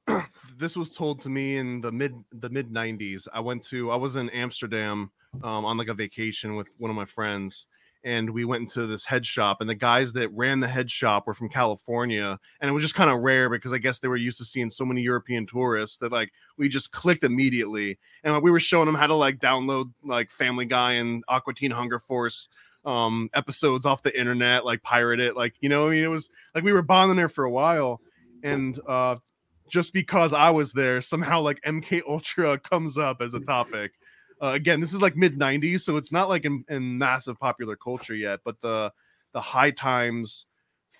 [0.57, 3.27] this was told to me in the mid the mid '90s.
[3.33, 5.11] I went to I was in Amsterdam
[5.43, 7.67] um, on like a vacation with one of my friends,
[8.07, 9.61] and we went into this head shop.
[9.61, 12.95] And the guys that ran the head shop were from California, and it was just
[12.95, 15.97] kind of rare because I guess they were used to seeing so many European tourists
[15.99, 17.99] that like we just clicked immediately.
[18.23, 21.53] And like, we were showing them how to like download like Family Guy and Aqua
[21.53, 22.49] Teen Hunger Force
[22.85, 26.31] um episodes off the internet like pirate it like you know i mean it was
[26.55, 28.01] like we were bonding there for a while
[28.45, 29.17] and uh
[29.69, 33.91] just because i was there somehow like mk ultra comes up as a topic
[34.43, 37.77] uh, again this is like mid 90s so it's not like in, in massive popular
[37.77, 38.93] culture yet but the
[39.33, 40.47] the high times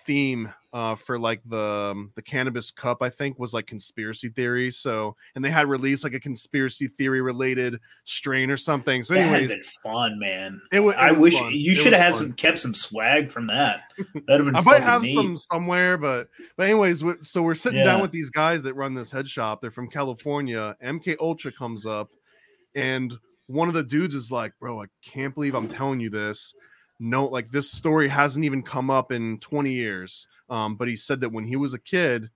[0.05, 4.71] theme uh for like the um, the cannabis cup i think was like conspiracy theory
[4.71, 9.21] so and they had released like a conspiracy theory related strain or something so That
[9.23, 10.61] anyways been fun, man.
[10.71, 11.51] it, wa- it I wish fun.
[11.53, 13.81] you should have had some kept some swag from that.
[13.97, 15.15] That'd have been I might have neat.
[15.15, 18.93] some somewhere, but but anyways, w- so we're sitting down with these guys that run
[18.93, 19.59] this head shop.
[19.59, 20.75] They're from California.
[20.81, 22.11] MK Ultra comes up,
[22.75, 23.13] and
[23.47, 26.53] one of the dudes is like, "Bro, I can't believe I'm telling you this.
[26.99, 31.21] No, like this story hasn't even come up in 20 years." Um, but he said
[31.21, 32.29] that when he was a kid,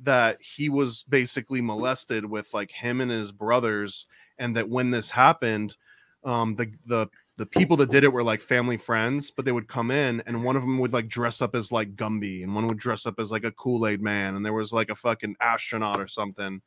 [0.00, 4.06] that he was basically molested with like him and his brothers,
[4.38, 5.76] and that when this happened,
[6.24, 7.08] um, the the
[7.40, 10.44] the people that did it were like family friends, but they would come in and
[10.44, 13.18] one of them would like dress up as like Gumby and one would dress up
[13.18, 16.60] as like a Kool Aid man and there was like a fucking astronaut or something.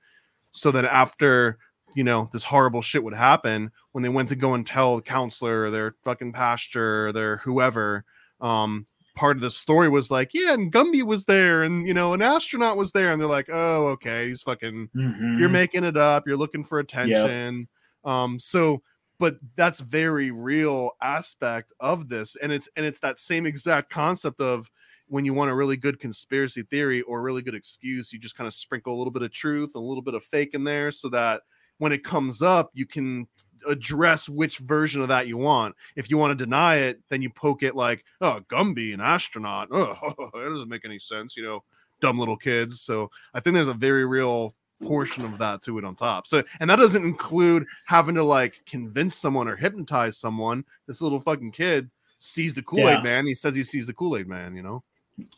[0.50, 1.60] So then after,
[1.95, 5.02] you know, this horrible shit would happen, when they went to go and tell the
[5.02, 8.06] counselor their fucking pastor their whoever,
[8.41, 12.14] um, part of the story was like, yeah, and Gumby was there and, you know,
[12.14, 13.11] an astronaut was there.
[13.11, 15.40] And they're like, oh, okay, he's fucking Mhm.
[15.40, 17.68] you're making it up you're looking for attention
[18.06, 18.82] um so
[19.20, 24.41] but that's very real aspect of this and it's and it's that same exact concept
[24.41, 24.70] of
[25.07, 28.36] when you want a really good conspiracy theory or a really good excuse you just
[28.36, 30.91] kind of sprinkle a little bit of truth a little bit of fake in there
[30.91, 31.41] so that
[31.84, 33.28] when it comes up you can
[33.68, 37.30] address which version of that you want if you want to deny it then you
[37.30, 39.94] poke it like oh gumby an astronaut oh
[40.34, 41.64] that doesn't make any sense you know
[42.02, 45.86] dumb little kids so i think there's a very real portion of that to it
[45.86, 46.28] on top.
[46.28, 50.66] So, and that doesn't include having to like convince someone or hypnotize someone.
[50.88, 51.90] This little fucking kid
[52.20, 53.02] sees the Kool Aid Yeah.
[53.02, 53.26] man.
[53.26, 54.56] He says he sees the Kool Aid man.
[54.58, 54.84] You know,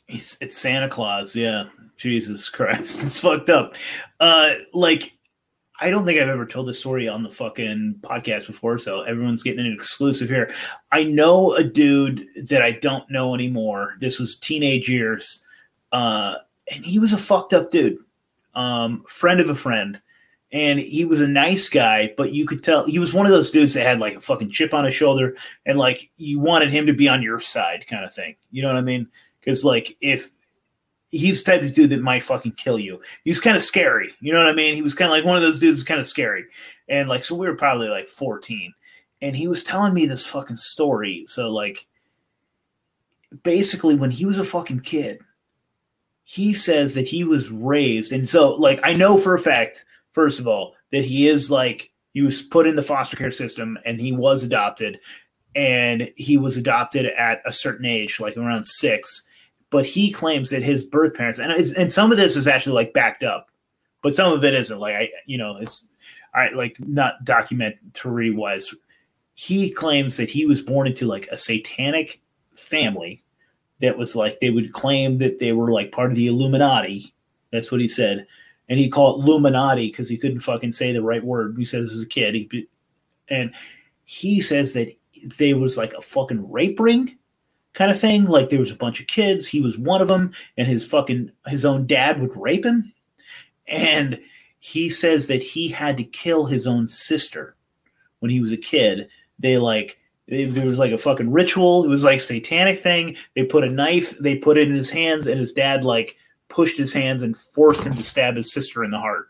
[0.08, 1.66] It's, it's Santa Claus, yeah.
[1.98, 3.76] Jesus Christ, it's fucked up.
[4.20, 5.16] Uh, like,
[5.80, 9.43] I don't think I've ever told this story on the fucking podcast before, so everyone's
[9.43, 10.53] getting an exclusive here.
[10.91, 13.95] I know a dude that I don't know anymore.
[13.99, 15.45] This was teenage years,
[15.91, 16.35] uh,
[16.73, 17.97] and he was a fucked up dude,
[18.53, 19.99] um, friend of a friend.
[20.52, 23.52] And he was a nice guy, but you could tell he was one of those
[23.52, 25.35] dudes that had like a fucking chip on his shoulder,
[25.65, 28.35] and like you wanted him to be on your side, kind of thing.
[28.52, 29.07] You know what I mean?
[29.41, 30.31] Because like if
[31.10, 33.02] he's the type of dude that might fucking kill you.
[33.23, 34.14] He's kind of scary.
[34.19, 34.76] You know what I mean?
[34.76, 36.45] He was kind of like one of those dudes kind of scary.
[36.90, 38.73] And like, so we were probably like 14.
[39.22, 41.26] and he was telling me this fucking story.
[41.27, 41.88] So like,
[43.44, 45.19] basically, when he was a fucking kid,
[46.23, 50.40] he says that he was raised, and so like I know for a fact, first
[50.40, 53.99] of all, that he is like he was put in the foster care system and
[53.99, 54.99] he was adopted,
[55.56, 59.30] and he was adopted at a certain age, like around six.
[59.76, 62.93] But he claims that his birth parents, and and some of this is actually like
[62.93, 63.49] backed up,
[64.02, 64.80] but some of it isn't.
[64.80, 65.85] Like I, you know, it's
[66.34, 68.73] I like not documentary wise.
[69.34, 72.22] He claims that he was born into like a satanic
[72.56, 73.22] family
[73.81, 77.14] that was like they would claim that they were like part of the Illuminati.
[77.52, 78.26] That's what he said,
[78.69, 81.57] and he called it Illuminati because he couldn't fucking say the right word.
[81.57, 82.69] He says as a kid, he,
[83.27, 83.53] and
[84.06, 84.95] he says that
[85.38, 87.18] there was like a fucking rape ring
[87.76, 88.26] kind of thing.
[88.26, 89.47] Like there was a bunch of kids.
[89.47, 92.91] He was one of them, and his fucking his own dad would rape him,
[93.68, 94.19] and
[94.60, 97.56] he says that he had to kill his own sister
[98.19, 99.07] when he was a kid.
[99.38, 101.85] They like there was like a fucking ritual.
[101.85, 103.15] It was like satanic thing.
[103.35, 106.18] They put a knife, they put it in his hands, and his dad like
[106.49, 109.27] pushed his hands and forced him to stab his sister in the heart.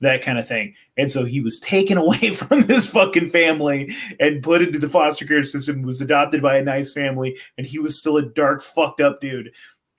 [0.00, 0.74] That kind of thing.
[0.96, 5.26] And so he was taken away from his fucking family and put into the foster
[5.26, 9.00] care system, was adopted by a nice family, and he was still a dark, fucked
[9.00, 9.52] up dude.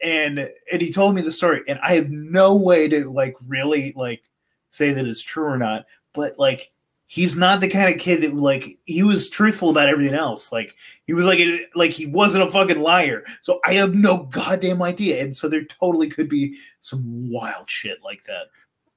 [0.04, 3.94] And and he told me the story, and I have no way to like really
[3.96, 4.24] like
[4.70, 6.72] say that it's true or not, but like
[7.12, 10.50] he's not the kind of kid that like he was truthful about everything else.
[10.50, 10.76] Like
[11.08, 11.40] he was like
[11.76, 13.26] like he wasn't a fucking liar.
[13.42, 15.22] So I have no goddamn idea.
[15.22, 18.46] And so there totally could be some wild shit like that.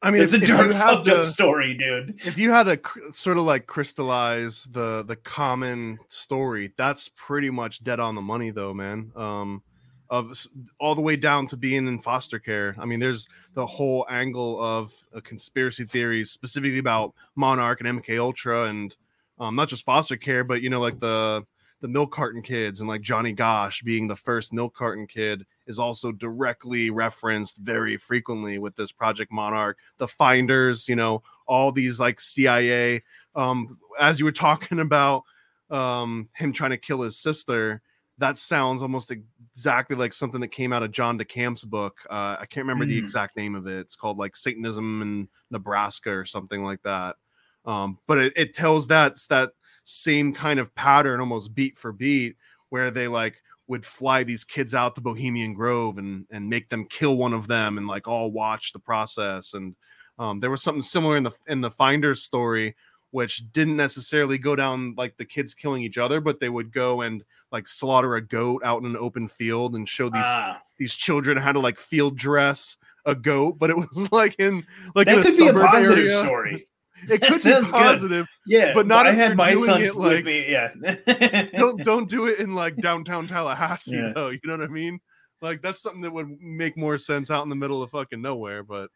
[0.05, 2.21] I mean, it's if, a dark fucked up story, dude.
[2.27, 2.81] If you had to
[3.15, 8.51] sort of like crystallize the the common story, that's pretty much dead on the money,
[8.51, 9.13] though, man.
[9.17, 9.63] Um,
[10.11, 10.47] of
[10.79, 12.77] all the way down to being in foster care.
[12.79, 18.19] I mean, there's the whole angle of a conspiracy theories, specifically about Monarch and MK
[18.21, 18.95] Ultra, and
[19.39, 21.45] um, not just foster care, but you know, like the
[21.81, 25.79] the milk carton kids and like Johnny Gosch being the first milk carton kid is
[25.79, 31.99] also directly referenced very frequently with this Project Monarch, the Finders, you know, all these
[32.01, 33.03] like CIA.
[33.35, 35.25] Um, as you were talking about
[35.71, 37.83] um, him trying to kill his sister
[38.19, 41.99] that sounds almost exactly like something that came out of John DeCamp's book.
[42.09, 42.91] Uh, I can't remember mm.
[42.91, 43.79] the exact name of it.
[43.79, 47.17] It's called like Satanism in Nebraska or something like that.
[47.65, 49.51] Um, but it, it tells that that
[49.83, 52.37] same kind of pattern, almost beat for beat,
[52.69, 56.87] where they like would fly these kids out to Bohemian Grove and and make them
[56.87, 59.55] kill one of them and like all watch the process.
[59.55, 59.75] And
[60.19, 62.77] um, there was something similar in the in the Finders story,
[63.11, 67.03] which didn't necessarily go down like the kids killing each other, but they would go
[67.03, 70.61] and like slaughter a goat out in an open field and show these ah.
[70.79, 72.77] these children how to like field dress
[73.07, 76.21] a goat, but it was like in like that could be a positive area.
[76.21, 76.69] story.
[77.09, 78.53] It could be positive, good.
[78.59, 79.07] yeah, but not.
[79.07, 80.51] I had my son like, me.
[80.51, 80.73] Yeah,
[81.57, 84.13] don't don't do it in like downtown Tallahassee Yeah.
[84.15, 84.31] though.
[84.31, 85.01] You know what I mean?
[85.43, 88.63] Like that's something that would make more sense out in the middle of fucking nowhere.
[88.63, 88.89] But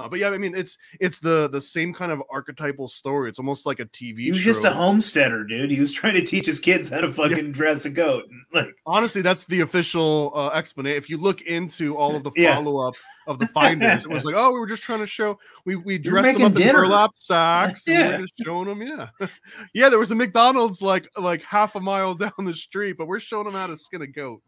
[0.00, 3.28] uh, but yeah, I mean, it's it's the the same kind of archetypal story.
[3.28, 4.18] It's almost like a TV.
[4.20, 5.70] he was just a homesteader, dude.
[5.70, 8.24] He was trying to teach his kids how to fucking dress a goat.
[8.54, 10.96] Like, Honestly, that's the official uh, explanation.
[10.96, 12.54] If you look into all of the Yeah.
[12.54, 12.94] follow up
[13.26, 15.98] of the finders, it was like, oh, we were just trying to show we we
[15.98, 16.80] dressed them up in dinner.
[16.82, 17.86] burlap sacks.
[17.86, 18.10] and we Yeah.
[18.16, 19.08] were just showing them, yeah,
[19.74, 19.88] yeah.
[19.90, 23.44] There was a McDonald's like like half a mile down the street, but we're showing
[23.44, 24.42] them how to skin a goat.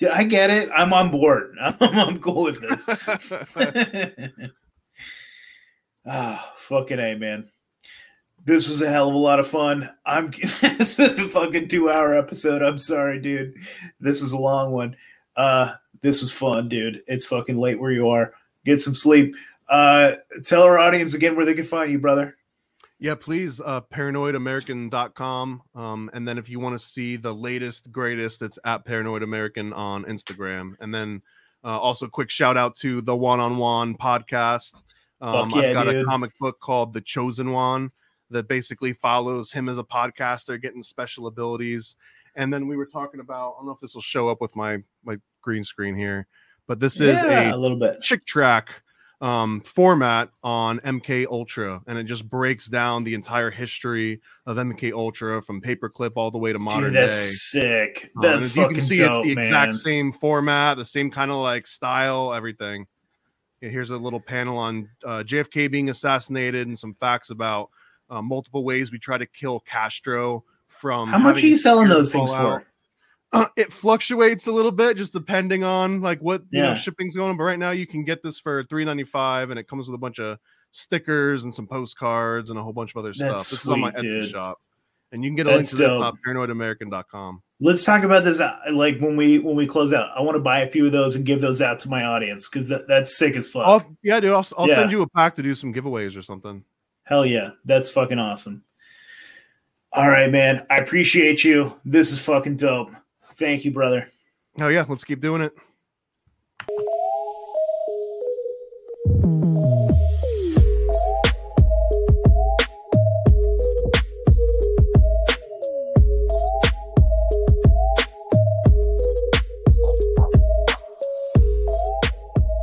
[0.00, 0.70] Yeah, I get it.
[0.74, 1.56] I'm on board.
[1.60, 2.88] I'm, I'm cool with this.
[6.10, 7.50] Ah, fucking a man.
[8.42, 9.90] This was a hell of a lot of fun.
[10.06, 12.62] I'm this is the fucking two hour episode.
[12.62, 13.52] I'm sorry, dude.
[14.00, 14.96] This was a long one.
[15.36, 17.02] Uh, this was fun, dude.
[17.08, 18.32] It's fucking late where you are.
[18.64, 19.34] Get some sleep.
[19.68, 20.12] Uh,
[20.46, 22.37] tell our audience again where they can find you, brother.
[23.00, 25.62] Yeah, please, uh, paranoidamerican.com.
[25.74, 29.72] Um, and then if you want to see the latest, greatest, it's at Paranoid American
[29.72, 30.72] on Instagram.
[30.80, 31.22] And then
[31.64, 34.74] uh, also, quick shout out to the One on One podcast.
[35.20, 36.02] Um, yeah, I've got dude.
[36.02, 37.90] a comic book called The Chosen One
[38.30, 41.96] that basically follows him as a podcaster getting special abilities.
[42.36, 44.54] And then we were talking about, I don't know if this will show up with
[44.54, 46.26] my my green screen here,
[46.66, 48.00] but this is Yeah, a a little bit.
[48.00, 48.82] chick track
[49.20, 54.92] um, format on MK Ultra, and it just breaks down the entire history of MK
[54.92, 57.06] Ultra from paperclip all the way to modern Dude, day.
[57.06, 58.10] that's sick.
[58.16, 59.44] Um, That's as you can see, dope, it's the man.
[59.44, 62.86] exact same format, the same kind of like style, everything.
[63.60, 67.70] Yeah, here's a little panel on uh, JFK being assassinated and some facts about
[68.08, 70.44] uh, multiple ways we try to kill Castro.
[70.68, 72.64] From How much are you selling those things for?
[73.32, 77.30] Uh, it fluctuates a little bit just depending on like what you know shipping's going
[77.30, 77.36] on.
[77.36, 79.94] But right now you can get this for three ninety five, and it comes with
[79.94, 80.38] a bunch of
[80.70, 83.18] stickers and some postcards and a whole bunch of other That's
[83.48, 83.50] stuff.
[83.50, 84.30] This is on my Etsy dude.
[84.30, 84.58] shop.
[85.10, 87.42] And you can get a link That's to this on paranoidamerican.com.
[87.60, 88.40] Let's talk about this.
[88.40, 90.92] uh, Like when we when we close out, I want to buy a few of
[90.92, 93.64] those and give those out to my audience because that, that's sick as fuck.
[93.66, 94.32] Oh yeah, dude.
[94.32, 94.74] I'll, I'll Yeah.
[94.74, 96.62] send you a pack to do some giveaways or something.
[97.04, 98.62] Hell yeah, that's fucking awesome.
[99.92, 100.66] All right, man.
[100.68, 101.80] I appreciate you.
[101.86, 102.90] This is fucking dope.
[103.38, 104.10] Thank you, brother.
[104.60, 105.52] Oh yeah, let's keep doing it.